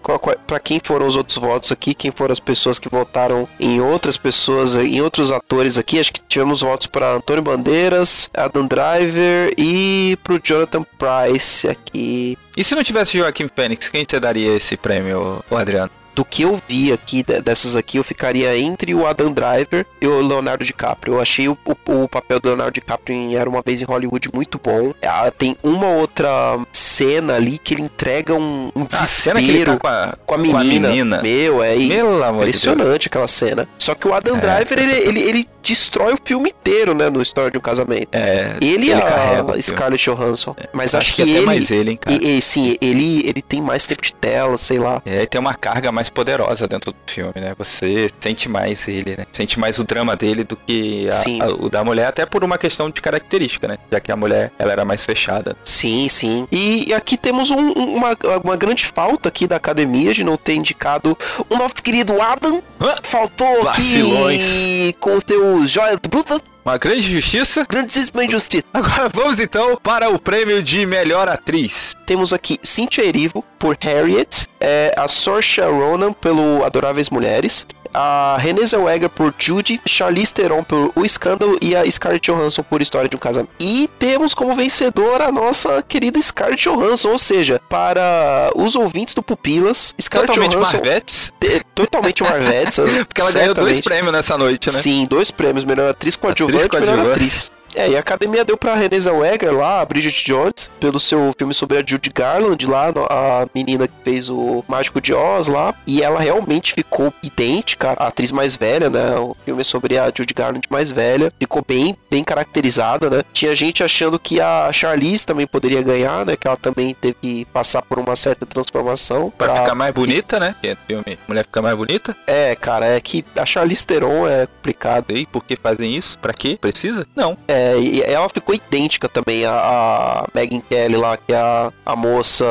para 0.47 0.59
quem 0.59 0.81
foram 0.83 1.07
os 1.07 1.17
outros 1.17 1.37
votos 1.37 1.71
aqui, 1.71 1.95
quem 1.95 2.11
foram 2.11 2.33
as 2.33 2.41
pessoas 2.41 2.79
que 2.79 2.89
votaram 2.89 3.49
em 3.61 3.81
outras 3.81 4.17
pessoas, 4.17 4.77
em 4.77 5.01
outros 5.01 5.31
atores 5.31 5.77
aqui. 5.77 6.01
Acho 6.01 6.13
que 6.13 6.21
tivemos 6.27 6.63
votos 6.63 6.87
para 6.87 7.15
Antônio 7.15 7.43
Bandeiras, 7.43 8.31
Adam 8.35 8.67
Driver 8.67 9.53
e 9.57 10.17
pro 10.23 10.41
Jonathan 10.43 10.85
Price 10.99 11.69
aqui. 11.69 12.12
E 12.57 12.65
se 12.65 12.75
não 12.75 12.83
tivesse 12.83 13.19
Joaquim 13.19 13.49
Fênix, 13.55 13.89
quem 13.89 14.05
te 14.05 14.19
daria 14.19 14.55
esse 14.55 14.77
prêmio, 14.77 15.43
Adriano? 15.51 15.91
do 16.15 16.25
que 16.25 16.43
eu 16.43 16.61
vi 16.69 16.93
aqui, 16.93 17.23
dessas 17.23 17.77
aqui, 17.77 17.97
eu 17.97 18.05
ficaria 18.05 18.57
entre 18.59 18.95
o 18.95 19.07
Adam 19.07 19.33
Driver 19.33 19.87
e 20.01 20.07
o 20.07 20.21
Leonardo 20.21 20.65
DiCaprio. 20.65 21.15
Eu 21.15 21.21
achei 21.21 21.49
o, 21.49 21.57
o, 21.65 22.03
o 22.05 22.09
papel 22.09 22.39
do 22.41 22.49
Leonardo 22.49 22.73
DiCaprio 22.73 23.17
em 23.17 23.35
Era 23.35 23.49
Uma 23.49 23.63
Vez 23.63 23.81
em 23.81 23.85
Hollywood 23.85 24.29
muito 24.33 24.61
bom. 24.63 24.93
Ah, 25.03 25.31
tem 25.31 25.57
uma 25.63 25.89
outra 25.89 26.59
cena 26.73 27.35
ali 27.35 27.59
que 27.59 27.75
ele 27.75 27.83
entrega 27.83 28.35
um, 28.35 28.71
um 28.75 28.85
desespero 28.85 29.39
a 29.39 29.41
cena 29.41 29.43
que 29.43 29.51
ele 29.51 29.65
tá 29.65 29.77
com, 29.77 29.87
a, 29.87 30.17
com, 30.27 30.35
a 30.35 30.39
menina. 30.39 30.61
com 30.61 30.87
a 30.87 30.91
menina. 30.91 31.23
Meu, 31.23 31.63
é 31.63 31.77
impressionante 31.77 33.09
aquela 33.09 33.29
cena. 33.29 33.69
Só 33.79 33.95
que 33.95 34.07
o 34.07 34.15
Adam 34.15 34.37
é. 34.37 34.41
Driver, 34.41 34.79
ele, 34.79 35.09
ele, 35.09 35.21
ele 35.21 35.49
destrói 35.63 36.15
o 36.15 36.19
filme 36.23 36.51
inteiro, 36.51 36.95
né, 36.95 37.09
no 37.09 37.23
História 37.23 37.51
de 37.51 37.59
um 37.59 37.61
Casamento. 37.61 38.09
É, 38.13 38.55
Ele, 38.61 38.91
ele 38.91 39.01
carrega 39.01 39.43
o 39.45 39.47
a 39.47 39.53
filme. 39.53 39.63
Scarlett 39.63 40.05
Johansson. 40.11 40.57
Mas 40.73 40.95
acho, 40.95 40.99
acho 41.09 41.15
que, 41.15 41.23
até 41.23 41.31
ele... 41.31 41.47
mais 41.47 41.71
ele, 41.71 41.91
hein, 41.93 41.97
cara. 42.01 42.17
E, 42.23 42.39
e, 42.39 42.43
sim, 42.43 42.77
ele, 42.81 43.27
ele 43.27 43.41
tem 43.43 43.63
mais 43.63 43.85
tempo 43.85 44.03
de 44.03 44.13
tela, 44.15 44.57
sei 44.57 44.79
lá. 44.79 45.01
É, 45.07 45.23
e 45.23 45.27
tem 45.27 45.41
uma 45.41 45.55
carga 45.55 45.91
mais 45.93 46.09
poderosa 46.09 46.67
dentro 46.67 46.93
do 46.93 46.97
filme, 47.07 47.33
né? 47.37 47.55
Você 47.57 48.09
sente 48.21 48.49
mais 48.49 48.87
ele, 48.89 49.17
né? 49.17 49.25
Sente 49.33 49.59
mais 49.59 49.79
o 49.79 49.85
drama 49.85 50.17
dele 50.17 50.45
do 50.45 50.57
que 50.57 51.09
a- 51.41 51.45
a- 51.47 51.49
o 51.55 51.69
da 51.71 51.85
mulher, 51.85 52.07
até 52.07 52.27
por 52.27 52.43
uma 52.45 52.59
questão 52.59 52.91
de 52.91 53.01
característica, 53.01 53.69
né? 53.69 53.79
Já 53.91 54.01
que 54.01 54.11
a 54.11 54.17
mulher, 54.17 54.51
ela 54.59 54.73
era 54.73 54.85
mais 54.85 55.05
fechada. 55.05 55.57
Sim, 55.65 56.09
sim. 56.09 56.47
E, 56.51 56.89
e 56.89 56.95
aqui 56.95 57.17
temos 57.17 57.51
um- 57.51 57.59
um- 57.79 57.95
uma, 57.97 58.17
uma 58.43 58.57
grande 58.57 58.85
falta 58.87 59.29
aqui 59.29 59.47
da 59.47 59.57
academia 59.57 60.13
de 60.13 60.25
não 60.25 60.37
ter 60.37 60.55
indicado 60.55 61.17
o 61.49 61.57
nosso 61.57 61.75
querido 61.77 62.21
Adam. 62.21 62.63
Hã? 62.81 62.95
Faltou 63.03 63.63
Vacilões. 63.63 64.43
aqui 64.45 64.97
com 64.99 65.15
os 65.15 65.23
joias 65.67 65.99
brutas, 66.09 66.41
Uma 66.65 66.79
grande 66.79 67.03
justiça. 67.03 67.67
grandíssima 67.69 68.25
injustiça. 68.25 68.65
Agora 68.73 69.09
vamos 69.09 69.39
então 69.41 69.77
para 69.83 70.09
o 70.11 70.19
prêmio 70.19 70.63
de 70.63 70.87
melhor 70.87 71.29
atriz. 71.29 71.95
Temos 72.07 72.33
aqui 72.33 72.59
Cynthia 72.63 73.05
Erivo 73.05 73.45
por 73.59 73.77
Harriet, 73.81 74.47
é, 74.61 74.95
a 74.97 75.07
Saoirse 75.09 75.61
Ronan 75.61 76.13
pelo 76.13 76.65
Adoráveis 76.65 77.11
Mulheres, 77.11 77.67
a 77.95 78.37
Renée 78.39 78.65
Zellweger 78.67 79.09
por 79.09 79.35
Judy, 79.39 79.81
Charlize 79.87 80.33
Theron 80.33 80.63
por 80.65 80.93
O 80.95 81.05
Escândalo 81.05 81.57
e 81.61 81.75
a 81.77 81.89
Scarlett 81.91 82.31
Johansson 82.31 82.63
por 82.63 82.81
História 82.83 83.09
de 83.09 83.17
um 83.17 83.19
Casamento. 83.19 83.51
E 83.61 83.89
temos 83.99 84.35
como 84.35 84.55
vencedora 84.55 85.27
a 85.27 85.33
nossa 85.33 85.83
querida 85.83 86.21
Scarlett 86.21 86.69
Johansson, 86.69 87.11
ou 87.11 87.19
seja, 87.19 87.61
para 87.69 88.51
os 88.55 88.75
ouvintes 88.77 89.15
do 89.15 89.23
Pupilas, 89.23 89.95
Scarlett 90.01 90.29
Totalmente 90.33 90.57
Johansson 90.57 90.77
Marvetes. 90.79 91.33
te- 91.41 91.63
totalmente 91.75 92.23
Marvetes, 92.23 92.77
Porque 93.07 93.21
ela 93.21 93.33
ganhou 93.33 93.55
dois 93.55 93.77
certamente. 93.77 93.83
prêmios 93.83 94.13
nessa 94.13 94.39
noite, 94.39 94.71
né? 94.73 94.79
Sim, 94.79 95.07
dois 95.09 95.31
prêmios, 95.31 95.65
melhor 95.65 95.91
atriz 95.91 96.17
coadjuvante 96.17 96.77
e 96.77 96.81
melhor 96.81 97.11
atriz. 97.13 97.51
É, 97.75 97.89
e 97.89 97.97
a 97.97 98.01
academia 98.01 98.45
deu 98.45 98.57
pra 98.57 98.75
Renée 98.75 99.01
Zellweger 99.01 99.53
lá, 99.53 99.81
a 99.81 99.85
Bridget 99.85 100.25
Jones, 100.25 100.71
pelo 100.79 101.01
seu 101.01 101.35
filme 101.37 101.55
sobre 101.55 101.79
a 101.79 101.85
Judy 101.85 102.11
Garland 102.11 102.67
lá, 102.67 102.93
a 103.09 103.47
menina 103.55 103.89
que 103.89 103.95
fez 104.05 104.29
o 104.29 104.65
Mágico 104.69 105.01
de 105.01 105.15
Oz 105.15 105.49
lá, 105.49 105.75
e 105.87 106.03
ela 106.03 106.21
realmente 106.21 106.75
ficou 106.75 107.13
idêntica 107.23 107.91
à 107.99 108.09
atriz 108.09 108.31
mais 108.31 108.57
velha, 108.57 108.91
né? 108.91 109.17
O 109.17 109.37
filme 109.45 109.65
sobre 109.65 109.99
a 109.99 110.13
Judy 110.15 110.35
Garland 110.35 110.67
mais 110.71 110.91
velha, 110.91 111.33
ficou 111.39 111.65
bem, 111.67 111.97
bem 112.11 112.23
caracterizada, 112.23 113.09
né? 113.09 113.23
Tinha 113.33 113.55
gente 113.55 113.83
achando 113.83 114.19
que 114.19 114.41
a 114.41 114.71
Charlize 114.73 115.25
também 115.25 115.47
poderia 115.47 115.83
ganhar, 115.83 116.27
né? 116.27 116.37
Que 116.37 116.47
ela 116.47 116.57
também 116.57 116.95
teve 116.95 117.17
que 117.21 117.45
passar 117.47 117.83
por 117.83 117.99
uma 117.99 118.17
certa 118.17 118.45
transformação 118.47 119.33
Pra 119.37 119.55
ficar 119.55 119.75
mais 119.75 119.93
bonita, 119.95 120.39
né? 120.39 120.55
Que 120.61 120.69
é 120.69 120.77
filme 120.87 121.19
Mulher 121.29 121.45
ficar 121.45 121.63
mais 121.63 121.77
bonita. 121.77 122.17
É, 122.27 122.55
cara, 122.55 122.87
é 122.87 123.01
que 123.01 123.25
a 123.37 123.47
Charlize 123.47 123.87
Theron 123.87 124.27
é 124.29 124.47
complicado. 124.47 125.17
E 125.17 125.27
por 125.27 125.45
que 125.45 125.57
fazem 125.57 125.95
isso? 125.95 126.19
Pra 126.19 126.33
quê? 126.33 126.59
Precisa? 126.61 127.07
Não. 127.15 127.37
É, 127.47 127.62
e 127.81 128.03
ela 128.03 128.29
ficou 128.29 128.55
idêntica 128.55 129.09
também 129.09 129.45
a, 129.45 130.25
Megan 130.35 130.61
Kelly 130.61 130.97
lá, 130.97 131.17
que 131.17 131.33
é 131.33 131.37
a, 131.37 131.73
a 131.85 131.97
moça 131.97 132.45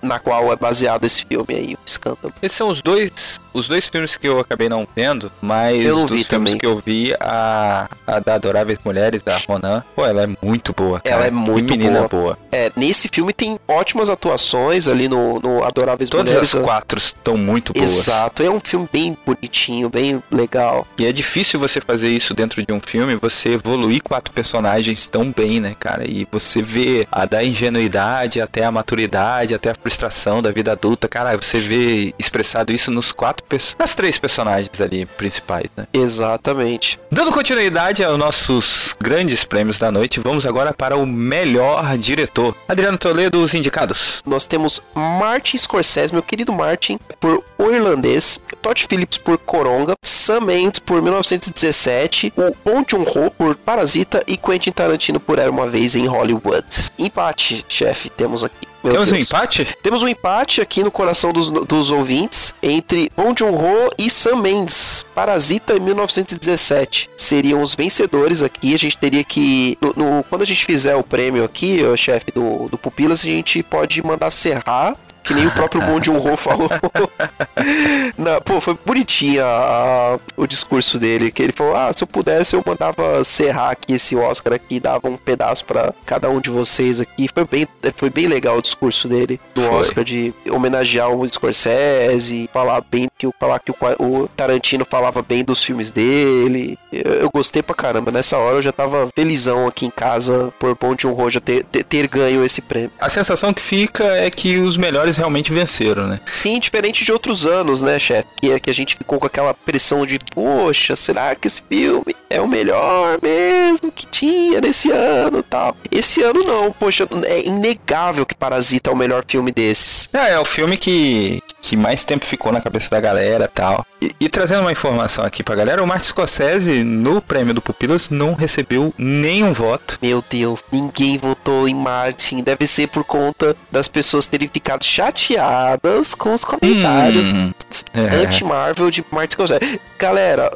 na 0.00 0.18
qual 0.18 0.52
é 0.52 0.56
baseado 0.56 1.04
esse 1.04 1.24
filme 1.24 1.54
aí, 1.54 1.74
o 1.74 1.78
escândalo. 1.84 2.32
Esses 2.42 2.56
são 2.56 2.68
os 2.68 2.82
dois, 2.82 3.40
os 3.52 3.68
dois 3.68 3.88
filmes 3.88 4.16
que 4.16 4.26
eu 4.28 4.38
acabei 4.38 4.68
não 4.68 4.86
vendo, 4.94 5.30
mas 5.40 5.84
Eu 5.84 6.00
dos 6.06 6.08
filmes 6.08 6.26
também. 6.28 6.58
que 6.58 6.66
eu 6.66 6.82
vi, 6.84 7.14
a, 7.20 7.88
a 8.06 8.18
da 8.20 8.34
Adoráveis 8.34 8.78
Mulheres, 8.84 9.22
da 9.22 9.36
Ronan, 9.48 9.82
pô, 9.94 10.04
ela 10.06 10.22
é 10.22 10.28
muito 10.42 10.72
boa, 10.72 11.00
cara. 11.00 11.16
Ela 11.16 11.26
é 11.26 11.30
Que 11.30 11.34
muito 11.34 11.70
menina 11.70 11.98
boa. 12.00 12.08
boa. 12.08 12.38
É, 12.50 12.70
nesse 12.76 13.08
filme 13.08 13.32
tem 13.32 13.58
ótimas 13.68 14.08
atuações 14.08 14.88
ali 14.88 15.08
no, 15.08 15.40
no 15.40 15.64
Adoráveis 15.64 16.08
Todas 16.10 16.28
Mulheres. 16.32 16.54
as 16.54 16.62
quatro 16.62 16.98
estão 16.98 17.36
muito 17.36 17.72
boas. 17.72 17.90
Exato, 17.98 18.42
é 18.42 18.50
um 18.50 18.60
filme 18.60 18.88
bem 18.92 19.16
bonitinho, 19.24 19.88
bem 19.88 20.22
legal. 20.30 20.86
E 20.98 21.06
é 21.06 21.12
difícil 21.12 21.58
você 21.60 21.80
fazer 21.80 22.10
isso 22.10 22.34
dentro 22.34 22.64
de 22.64 22.72
um 22.72 22.80
filme, 22.80 23.16
você 23.16 23.50
evoluir 23.50 24.02
quatro 24.02 24.32
personagens 24.32 25.06
tão 25.06 25.30
bem, 25.30 25.60
né, 25.60 25.74
cara? 25.78 26.04
E 26.08 26.26
você 26.30 26.62
vê 26.62 27.06
a 27.10 27.24
da 27.26 27.42
ingenuidade 27.44 28.40
até 28.40 28.64
a 28.64 28.70
maturidade, 28.70 29.54
até 29.54 29.70
a 29.70 29.74
frustração 29.74 30.42
da 30.42 30.50
vida 30.50 30.72
adulta, 30.72 31.08
cara, 31.08 31.36
você 31.36 31.58
vê 31.58 32.14
expressado 32.18 32.72
isso 32.72 32.90
nos 32.90 33.12
quatro, 33.12 33.41
perso- 33.48 33.74
nas 33.78 33.94
três 33.94 34.18
personagens 34.18 34.80
ali 34.80 35.04
principais, 35.06 35.66
né? 35.76 35.86
Exatamente. 35.92 36.98
Dando 37.10 37.32
continuidade 37.32 38.02
aos 38.04 38.16
nossos 38.18 38.94
grandes 39.00 39.44
prêmios 39.44 39.78
da 39.78 39.90
noite, 39.90 40.20
vamos 40.20 40.46
agora 40.46 40.72
para 40.72 40.96
o 40.96 41.06
melhor 41.06 41.96
diretor. 41.98 42.54
Adriano 42.68 42.96
Toledo, 42.98 43.42
os 43.42 43.54
indicados. 43.54 44.22
Nós 44.24 44.46
temos 44.46 44.82
Martin 44.94 45.58
Scorsese, 45.58 46.12
meu 46.12 46.22
querido 46.22 46.52
Martin, 46.52 46.98
por 47.20 47.42
O 47.58 47.70
Irlandês, 47.70 48.40
Todd 48.60 48.86
Phillips 48.88 49.18
por 49.18 49.38
Coronga, 49.38 49.94
Sam 50.04 50.40
Mendes 50.42 50.78
por 50.80 51.02
1917, 51.02 52.32
o 52.36 52.54
Bong 52.64 52.84
Joon-ho 52.88 53.30
por 53.30 53.54
Parasita 53.56 54.22
e 54.26 54.36
Quentin 54.36 54.72
Tarantino 54.72 55.20
por 55.20 55.38
Era 55.38 55.50
Uma 55.50 55.66
Vez 55.68 55.94
em 55.94 56.06
Hollywood. 56.06 56.64
Empate, 56.98 57.64
chefe, 57.68 58.08
temos 58.10 58.42
aqui. 58.44 58.71
Meu 58.82 58.92
Temos 58.92 59.10
um 59.10 59.14
Deus. 59.14 59.26
empate? 59.28 59.68
Temos 59.82 60.02
um 60.02 60.08
empate 60.08 60.60
aqui 60.60 60.82
no 60.82 60.90
coração 60.90 61.32
dos, 61.32 61.50
dos 61.50 61.90
ouvintes 61.90 62.52
entre 62.62 63.10
Bong 63.16 63.34
Joon-ho 63.38 63.90
e 63.96 64.10
Sam 64.10 64.36
Mendes. 64.36 65.04
Parasita 65.14 65.76
em 65.76 65.80
1917 65.80 67.08
seriam 67.16 67.62
os 67.62 67.74
vencedores 67.74 68.42
aqui. 68.42 68.74
A 68.74 68.78
gente 68.78 68.96
teria 68.96 69.22
que... 69.22 69.78
no- 69.80 69.92
no- 69.96 70.24
quando 70.24 70.42
a 70.42 70.46
gente 70.46 70.64
fizer 70.64 70.96
o 70.96 71.02
prêmio 71.04 71.44
aqui, 71.44 71.82
o 71.84 71.96
chefe 71.96 72.32
do, 72.32 72.68
do 72.68 72.76
Pupilas, 72.78 73.20
a 73.20 73.24
gente 73.24 73.62
pode 73.62 74.04
mandar 74.04 74.30
serrar 74.30 74.96
que 75.22 75.34
nem 75.34 75.46
o 75.46 75.50
próprio 75.52 75.80
Bong 75.82 76.02
Joon-ho 76.04 76.36
falou. 76.36 76.68
Não, 78.18 78.40
pô, 78.40 78.60
foi 78.60 78.76
bonitinho 78.84 79.44
a- 79.44 80.14
a- 80.14 80.18
o 80.36 80.46
discurso 80.46 80.98
dele, 80.98 81.30
que 81.30 81.42
ele 81.42 81.52
falou, 81.52 81.76
ah, 81.76 81.92
se 81.94 82.02
eu 82.02 82.06
pudesse 82.08 82.54
eu 82.54 82.62
mandava 82.66 83.22
serrar 83.24 83.70
aqui 83.70 83.94
esse 83.94 84.16
Oscar 84.16 84.54
aqui, 84.54 84.80
dava 84.80 85.08
um 85.08 85.16
pedaço 85.16 85.64
pra 85.64 85.92
cada 86.04 86.28
um 86.28 86.40
de 86.40 86.50
vocês 86.50 87.00
aqui. 87.00 87.28
Foi 87.32 87.44
bem, 87.44 87.66
foi 87.96 88.10
bem 88.10 88.26
legal 88.26 88.58
o 88.58 88.62
discurso 88.62 89.08
dele, 89.08 89.40
do 89.54 89.62
Foi. 89.62 89.74
Oscar, 89.76 90.04
de 90.04 90.32
homenagear 90.50 91.10
o 91.10 91.26
Scorsese, 91.28 92.48
falar 92.52 92.82
bem 92.90 93.08
que 93.16 93.26
o 93.26 93.34
falar 93.38 93.58
que 93.60 93.70
o, 93.70 93.74
o 93.98 94.28
Tarantino 94.28 94.84
falava 94.88 95.22
bem 95.22 95.44
dos 95.44 95.62
filmes 95.62 95.90
dele. 95.90 96.78
Eu, 96.92 97.12
eu 97.14 97.30
gostei 97.32 97.62
pra 97.62 97.74
caramba. 97.74 98.10
Nessa 98.10 98.36
hora 98.36 98.56
eu 98.56 98.62
já 98.62 98.72
tava 98.72 99.08
felizão 99.14 99.66
aqui 99.66 99.86
em 99.86 99.90
casa 99.90 100.52
por 100.58 100.76
Bong 100.76 100.96
Joon-ho 101.00 101.30
já 101.30 101.40
ter, 101.40 101.64
ter, 101.64 101.84
ter 101.84 102.06
ganho 102.06 102.44
esse 102.44 102.60
prêmio. 102.60 102.90
A 103.00 103.08
sensação 103.08 103.52
que 103.52 103.62
fica 103.62 104.04
é 104.04 104.30
que 104.30 104.58
os 104.58 104.76
melhores 104.76 105.16
realmente 105.16 105.52
venceram, 105.52 106.06
né? 106.06 106.20
Sim, 106.26 106.58
diferente 106.58 107.04
de 107.04 107.12
outros 107.12 107.46
anos, 107.46 107.82
né, 107.82 107.98
chefe? 107.98 108.28
Que 108.36 108.52
é 108.52 108.60
que 108.60 108.70
a 108.70 108.74
gente 108.74 108.96
ficou 108.96 109.18
com 109.18 109.26
aquela 109.26 109.54
pressão 109.54 110.04
de, 110.06 110.18
poxa, 110.34 110.96
será 110.96 111.34
que 111.34 111.46
esse 111.46 111.62
filme 111.68 112.14
é 112.28 112.40
o 112.40 112.48
melhor 112.48 113.18
mesmo 113.22 113.90
que 113.92 114.06
tinha 114.06 114.60
nesse 114.60 114.90
ano 114.90 115.38
e 115.38 115.42
tal? 115.42 115.76
Esse 115.90 116.22
ano 116.22 116.42
não, 116.44 116.72
poxa, 116.72 117.08
é 117.24 117.46
inegável 117.46 118.26
que 118.26 118.34
Parasita 118.34 118.90
é 118.90 118.92
o 118.92 118.96
melhor 118.96 119.24
filme 119.26 119.52
desses. 119.52 120.08
É, 120.12 120.32
é 120.32 120.38
o 120.38 120.44
filme 120.44 120.76
que, 120.76 121.42
que 121.62 121.76
mais 121.76 122.04
tempo 122.04 122.26
ficou 122.26 122.50
na 122.52 122.60
cabeça 122.60 122.90
da 122.90 123.00
galera 123.00 123.48
tal. 123.48 123.86
E, 124.00 124.10
e 124.20 124.28
trazendo 124.28 124.62
uma 124.62 124.72
informação 124.72 125.24
aqui 125.24 125.44
pra 125.44 125.54
galera, 125.54 125.82
o 125.82 125.86
Martin 125.86 126.08
Scorsese, 126.08 126.82
no 126.82 127.22
prêmio 127.22 127.54
do 127.54 127.62
Pupilas, 127.62 128.10
não 128.10 128.34
recebeu 128.34 128.92
nenhum 128.98 129.52
voto. 129.52 129.96
Meu 130.02 130.22
Deus, 130.28 130.62
ninguém 130.72 131.16
votou 131.16 131.68
em 131.68 131.74
Martin. 131.74 132.42
Deve 132.42 132.66
ser 132.66 132.88
por 132.88 133.04
conta 133.04 133.56
das 133.70 133.86
pessoas 133.86 134.26
terem 134.26 134.48
ficado 134.52 134.84
chateadas 134.84 136.14
com 136.14 136.34
os 136.34 136.44
comentários 136.44 137.32
Hum, 137.32 137.52
é. 137.94 138.00
anti-Marvel 138.24 138.90
de 138.90 139.04
Martin 139.10 139.34
Scorsese. 139.34 139.80
Galera, 139.98 140.50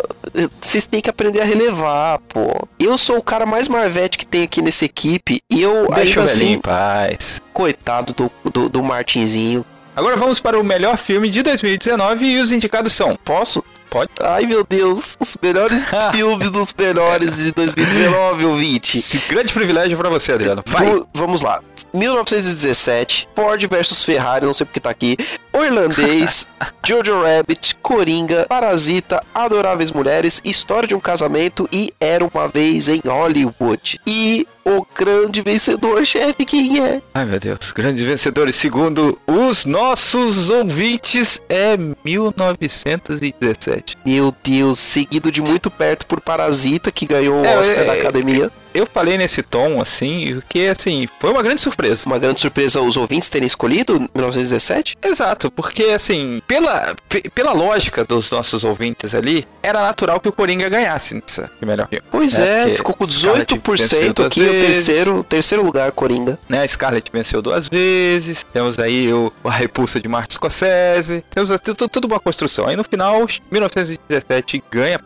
vocês 0.61 0.87
têm 0.87 1.01
que 1.01 1.09
aprender 1.09 1.41
a 1.41 1.45
relevar, 1.45 2.19
pô. 2.29 2.67
Eu 2.79 2.99
sou 2.99 3.19
o 3.19 3.23
cara 3.23 3.47
mais 3.47 3.69
marvete 3.69 4.19
que 4.19 4.27
tem 4.27 4.43
aqui 4.43 4.61
nessa 4.61 4.85
equipe 4.85 5.41
e 5.49 5.63
eu 5.63 5.87
Deixa 5.95 6.01
ainda 6.01 6.01
o 6.01 6.05
velhinho 6.05 6.23
assim, 6.25 6.53
em 6.55 6.59
paz. 6.61 7.41
coitado 7.53 8.13
do, 8.13 8.31
do, 8.51 8.69
do 8.69 8.83
Martinzinho. 8.83 9.65
Agora 9.97 10.17
vamos 10.17 10.39
para 10.39 10.61
o 10.61 10.63
melhor 10.63 10.97
filme 10.99 11.29
de 11.31 11.43
2019 11.43 12.25
e 12.27 12.39
os 12.39 12.53
indicados 12.53 12.93
são. 12.93 13.17
Posso? 13.25 13.65
Pode. 13.89 14.11
Ai 14.21 14.45
meu 14.45 14.63
Deus, 14.69 15.17
os 15.19 15.37
melhores 15.43 15.83
filmes 16.13 16.51
dos 16.51 16.75
melhores 16.77 17.37
de 17.39 17.53
2019, 17.53 18.45
ouvinte. 18.45 18.99
Esse 18.99 19.17
grande 19.29 19.53
privilégio 19.53 19.97
pra 19.97 20.11
você, 20.11 20.33
Adriano. 20.33 20.63
Vai. 20.67 20.87
Vamos- 20.87 21.07
Vamos 21.15 21.41
lá. 21.43 21.63
1917, 21.95 23.29
Ford 23.35 23.67
versus 23.69 24.05
Ferrari, 24.05 24.45
não 24.45 24.53
sei 24.53 24.67
porque 24.67 24.81
tá 24.81 24.91
aqui. 24.91 25.17
O 25.53 25.65
Irlandês, 25.65 26.47
Jojo 26.87 27.23
Rabbit, 27.23 27.77
Coringa, 27.81 28.45
Parasita, 28.49 29.23
Adoráveis 29.35 29.91
Mulheres, 29.91 30.43
História 30.45 30.87
de 30.89 30.95
um 30.95 31.01
Casamento 31.01 31.67
e 31.73 31.95
Era 31.99 32.23
uma 32.25 32.49
Vez 32.49 32.89
em 32.89 33.01
Hollywood. 33.07 33.99
E 34.07 34.47
o 34.67 34.85
grande 34.97 35.41
vencedor, 35.43 36.05
chefe, 36.05 36.45
quem 36.45 36.83
é? 36.83 37.01
Ai 37.15 37.25
meu 37.25 37.39
Deus, 37.39 37.71
grandes 37.73 38.05
vencedores 38.05 38.57
segundo 38.57 39.17
os 39.25 39.65
nossos 39.65 40.51
ouvintes 40.51 41.41
é 41.49 41.77
1917. 42.05 43.97
Meu 44.05 44.35
Deus, 44.43 44.81
seguido 44.81 45.31
de 45.31 45.41
muito 45.41 45.71
perto 45.71 46.05
por 46.07 46.21
Parasita, 46.21 46.91
que 46.91 47.07
ganhou 47.07 47.43
o 47.43 47.45
É, 47.45 47.57
Oscar 47.59 47.79
é, 47.79 47.85
da 47.85 47.95
é, 47.95 48.01
Academia. 48.01 48.51
Eu 48.77 48.87
falei 48.87 49.17
nesse 49.19 49.43
tom, 49.43 49.81
assim, 49.81 50.35
porque, 50.35 50.61
assim, 50.61 51.09
foi 51.19 51.31
uma 51.31 51.43
grande 51.43 51.61
surpresa. 51.61 52.05
Uma 52.07 52.19
grande 52.19 52.41
surpresa 52.41 52.81
os 52.81 52.97
ouvintes 52.97 53.29
terem 53.29 53.47
escolhido 53.47 53.95
1917? 54.15 54.97
Exato, 55.03 55.51
porque, 55.51 55.85
assim, 55.85 56.43
pela, 56.47 56.95
pela 57.35 57.53
lógica 57.53 58.05
dos 58.05 58.31
nossos 58.31 58.65
ouvintes 58.65 59.15
ali, 59.15 59.47
era 59.63 59.83
natural 59.83 60.21
que 60.21 60.29
o 60.29 60.33
Coringa 60.33 60.69
ganhasse 60.69 61.15
nessa 61.15 61.51
melhor 61.61 61.89
filme. 61.89 62.05
Pois 62.11 62.39
é, 62.39 62.73
é 62.73 62.77
ficou 62.77 62.95
com 62.95 63.05
18% 63.05 64.27
aqui, 64.27 64.41
o 64.41 64.51
terceiro, 64.51 65.25
terceiro 65.25 65.65
lugar, 65.65 65.91
Coringa. 65.93 66.39
Né, 66.49 66.63
a 66.63 66.69
Scarlett 66.69 67.11
venceu 67.13 67.43
duas 67.43 67.69
vezes, 67.69 68.45
temos 68.53 68.79
aí 68.79 69.13
o, 69.13 69.33
a 69.45 69.51
repulsa 69.51 70.01
de 70.01 70.09
Martin 70.09 70.35
Scorsese, 70.35 71.25
temos 71.31 71.51
tudo 71.91 72.07
uma 72.07 72.21
construção. 72.21 72.69
Aí 72.69 72.77
no 72.77 72.85
final, 72.85 73.27
1917 73.51 74.63
ganha, 74.71 75.01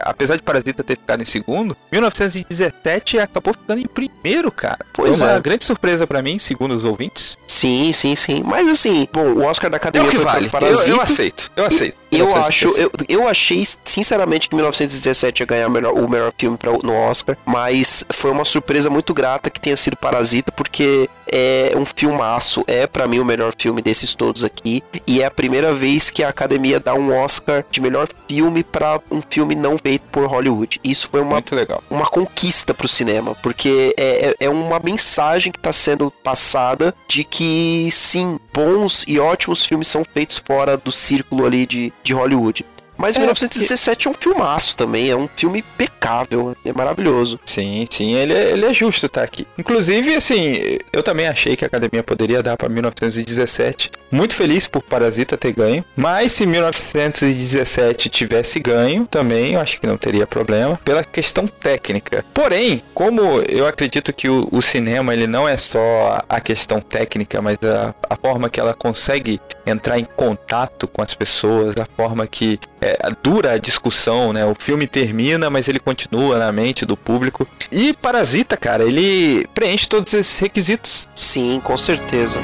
apesar 0.00 0.36
de 0.36 0.42
Parasita 0.42 0.84
ter 0.84 0.96
ficado 0.96 1.22
em 1.22 1.26
segundo, 1.26 1.76
1917 1.90 3.13
acabou 3.18 3.54
ficando 3.54 3.80
em 3.80 3.86
primeiro, 3.86 4.50
cara. 4.50 4.84
Pois 4.92 5.18
Foi 5.18 5.26
uma 5.26 5.36
é. 5.36 5.40
grande 5.40 5.64
surpresa 5.64 6.06
para 6.06 6.22
mim, 6.22 6.38
segundo 6.38 6.74
os 6.74 6.84
ouvintes. 6.84 7.36
Sim, 7.46 7.92
sim, 7.92 8.14
sim. 8.16 8.42
Mas 8.44 8.68
assim, 8.68 9.08
bom, 9.12 9.26
o 9.26 9.44
Oscar 9.44 9.70
da 9.70 9.76
Academia 9.76 10.08
é 10.08 10.08
o 10.08 10.12
que 10.12 10.18
vale. 10.18 10.48
Parasita. 10.48 10.88
Eu, 10.88 10.96
eu 10.96 11.00
aceito, 11.00 11.50
eu 11.56 11.64
aceito. 11.64 11.96
Eu 12.18 12.36
acho, 12.36 12.68
eu, 12.80 12.90
eu 13.08 13.28
achei 13.28 13.66
sinceramente 13.84 14.48
que 14.48 14.54
1917 14.54 15.42
ia 15.42 15.46
ganhar 15.46 15.68
o 15.68 15.70
melhor, 15.70 15.92
o 15.92 16.08
melhor 16.08 16.32
filme 16.36 16.56
pra, 16.56 16.72
no 16.72 16.94
Oscar, 16.94 17.36
mas 17.44 18.04
foi 18.12 18.30
uma 18.30 18.44
surpresa 18.44 18.88
muito 18.90 19.12
grata 19.14 19.50
que 19.50 19.60
tenha 19.60 19.76
sido 19.76 19.96
Parasita, 19.96 20.52
porque 20.52 21.08
é 21.30 21.72
um 21.76 21.84
filmaço, 21.84 22.64
é 22.66 22.86
para 22.86 23.08
mim 23.08 23.18
o 23.18 23.24
melhor 23.24 23.52
filme 23.58 23.82
desses 23.82 24.14
todos 24.14 24.44
aqui, 24.44 24.82
e 25.06 25.20
é 25.20 25.24
a 25.24 25.30
primeira 25.30 25.72
vez 25.72 26.10
que 26.10 26.22
a 26.22 26.28
Academia 26.28 26.78
dá 26.78 26.94
um 26.94 27.12
Oscar 27.12 27.64
de 27.70 27.80
melhor 27.80 28.08
filme 28.28 28.62
para 28.62 29.00
um 29.10 29.20
filme 29.28 29.54
não 29.54 29.76
feito 29.78 30.02
por 30.12 30.26
Hollywood. 30.26 30.80
Isso 30.84 31.08
foi 31.08 31.20
uma, 31.20 31.42
uma 31.90 32.06
conquista 32.06 32.72
pro 32.72 32.86
cinema, 32.86 33.34
porque 33.42 33.94
é, 33.98 34.28
é, 34.28 34.34
é 34.46 34.48
uma 34.48 34.78
mensagem 34.78 35.50
que 35.50 35.58
tá 35.58 35.72
sendo 35.72 36.10
passada 36.10 36.94
de 37.08 37.24
que 37.24 37.88
sim, 37.90 38.38
bons 38.52 39.04
e 39.08 39.18
ótimos 39.18 39.64
filmes 39.64 39.88
são 39.88 40.04
feitos 40.04 40.38
fora 40.38 40.76
do 40.76 40.92
círculo 40.92 41.44
ali 41.44 41.66
de, 41.66 41.92
de 42.04 42.12
Hollywood. 42.12 42.64
Mas 42.96 43.16
é, 43.16 43.18
1917 43.18 44.08
porque... 44.08 44.08
é 44.08 44.10
um 44.10 44.34
filmaço 44.34 44.76
também, 44.76 45.10
é 45.10 45.16
um 45.16 45.28
filme 45.34 45.58
impecável, 45.58 46.56
é 46.64 46.72
maravilhoso. 46.72 47.40
Sim, 47.44 47.86
sim, 47.90 48.14
ele 48.14 48.32
é, 48.32 48.52
ele 48.52 48.64
é 48.64 48.72
justo 48.72 49.06
estar 49.06 49.20
tá 49.20 49.24
aqui. 49.24 49.46
Inclusive, 49.58 50.14
assim, 50.14 50.78
eu 50.92 51.02
também 51.02 51.26
achei 51.26 51.56
que 51.56 51.64
a 51.64 51.66
academia 51.66 52.02
poderia 52.02 52.42
dar 52.42 52.56
para 52.56 52.68
1917. 52.68 53.90
Muito 54.14 54.36
feliz 54.36 54.68
por 54.68 54.80
Parasita 54.80 55.36
ter 55.36 55.52
ganho, 55.52 55.84
mas 55.96 56.34
se 56.34 56.46
1917 56.46 58.08
tivesse 58.08 58.60
ganho, 58.60 59.06
também 59.06 59.54
eu 59.54 59.60
acho 59.60 59.80
que 59.80 59.88
não 59.88 59.96
teria 59.96 60.24
problema, 60.24 60.78
pela 60.84 61.02
questão 61.02 61.48
técnica. 61.48 62.24
Porém, 62.32 62.80
como 62.94 63.40
eu 63.48 63.66
acredito 63.66 64.12
que 64.12 64.28
o, 64.28 64.46
o 64.52 64.62
cinema 64.62 65.12
ele 65.12 65.26
não 65.26 65.48
é 65.48 65.56
só 65.56 66.22
a 66.28 66.40
questão 66.40 66.78
técnica, 66.78 67.42
mas 67.42 67.58
a, 67.64 67.92
a 68.08 68.14
forma 68.14 68.48
que 68.48 68.60
ela 68.60 68.72
consegue 68.72 69.40
entrar 69.66 69.98
em 69.98 70.04
contato 70.04 70.86
com 70.86 71.02
as 71.02 71.12
pessoas, 71.12 71.74
a 71.76 71.86
forma 71.96 72.24
que 72.24 72.60
é, 72.80 72.96
dura 73.20 73.54
a 73.54 73.58
discussão, 73.58 74.32
né? 74.32 74.46
O 74.46 74.54
filme 74.56 74.86
termina, 74.86 75.50
mas 75.50 75.66
ele 75.66 75.80
continua 75.80 76.38
na 76.38 76.52
mente 76.52 76.86
do 76.86 76.96
público. 76.96 77.48
E 77.72 77.92
Parasita, 77.92 78.56
cara, 78.56 78.84
ele 78.84 79.44
preenche 79.52 79.88
todos 79.88 80.14
esses 80.14 80.38
requisitos. 80.38 81.08
Sim, 81.16 81.60
com 81.64 81.76
certeza. 81.76 82.38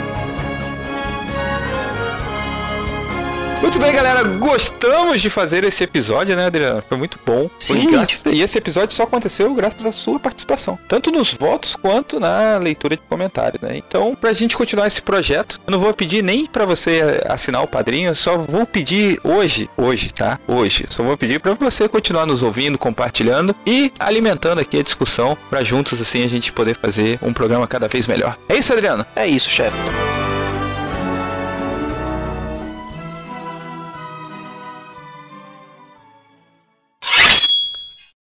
Muito 3.60 3.78
bem, 3.78 3.92
galera. 3.92 4.24
Gostamos 4.24 5.20
de 5.20 5.28
fazer 5.28 5.64
esse 5.64 5.84
episódio, 5.84 6.34
né, 6.34 6.46
Adriano? 6.46 6.82
Foi 6.88 6.96
muito 6.96 7.18
bom. 7.24 7.50
Sim. 7.58 7.90
Graças... 7.90 8.24
E 8.26 8.40
esse 8.40 8.56
episódio 8.56 8.96
só 8.96 9.02
aconteceu 9.02 9.52
graças 9.54 9.84
à 9.84 9.92
sua 9.92 10.18
participação. 10.18 10.78
Tanto 10.88 11.10
nos 11.10 11.34
votos 11.34 11.76
quanto 11.76 12.18
na 12.18 12.56
leitura 12.56 12.96
de 12.96 13.02
comentários, 13.02 13.62
né? 13.62 13.76
Então, 13.76 14.14
pra 14.14 14.32
gente 14.32 14.56
continuar 14.56 14.86
esse 14.86 15.02
projeto, 15.02 15.60
eu 15.66 15.70
não 15.70 15.78
vou 15.78 15.92
pedir 15.92 16.22
nem 16.22 16.46
para 16.46 16.64
você 16.64 17.22
assinar 17.28 17.62
o 17.62 17.68
padrinho, 17.68 18.08
eu 18.08 18.14
só 18.14 18.38
vou 18.38 18.64
pedir 18.64 19.20
hoje, 19.22 19.68
hoje, 19.76 20.10
tá? 20.12 20.38
Hoje. 20.48 20.86
Só 20.88 21.02
vou 21.02 21.16
pedir 21.16 21.38
para 21.38 21.52
você 21.54 21.86
continuar 21.88 22.26
nos 22.26 22.42
ouvindo, 22.42 22.78
compartilhando 22.78 23.54
e 23.66 23.92
alimentando 23.98 24.60
aqui 24.60 24.78
a 24.78 24.82
discussão 24.82 25.36
para 25.50 25.62
juntos 25.62 26.00
assim 26.00 26.24
a 26.24 26.28
gente 26.28 26.50
poder 26.50 26.76
fazer 26.76 27.18
um 27.22 27.32
programa 27.32 27.66
cada 27.66 27.86
vez 27.88 28.06
melhor. 28.06 28.38
É 28.48 28.56
isso, 28.56 28.72
Adriano? 28.72 29.04
É 29.14 29.26
isso, 29.26 29.50
chefe. 29.50 29.76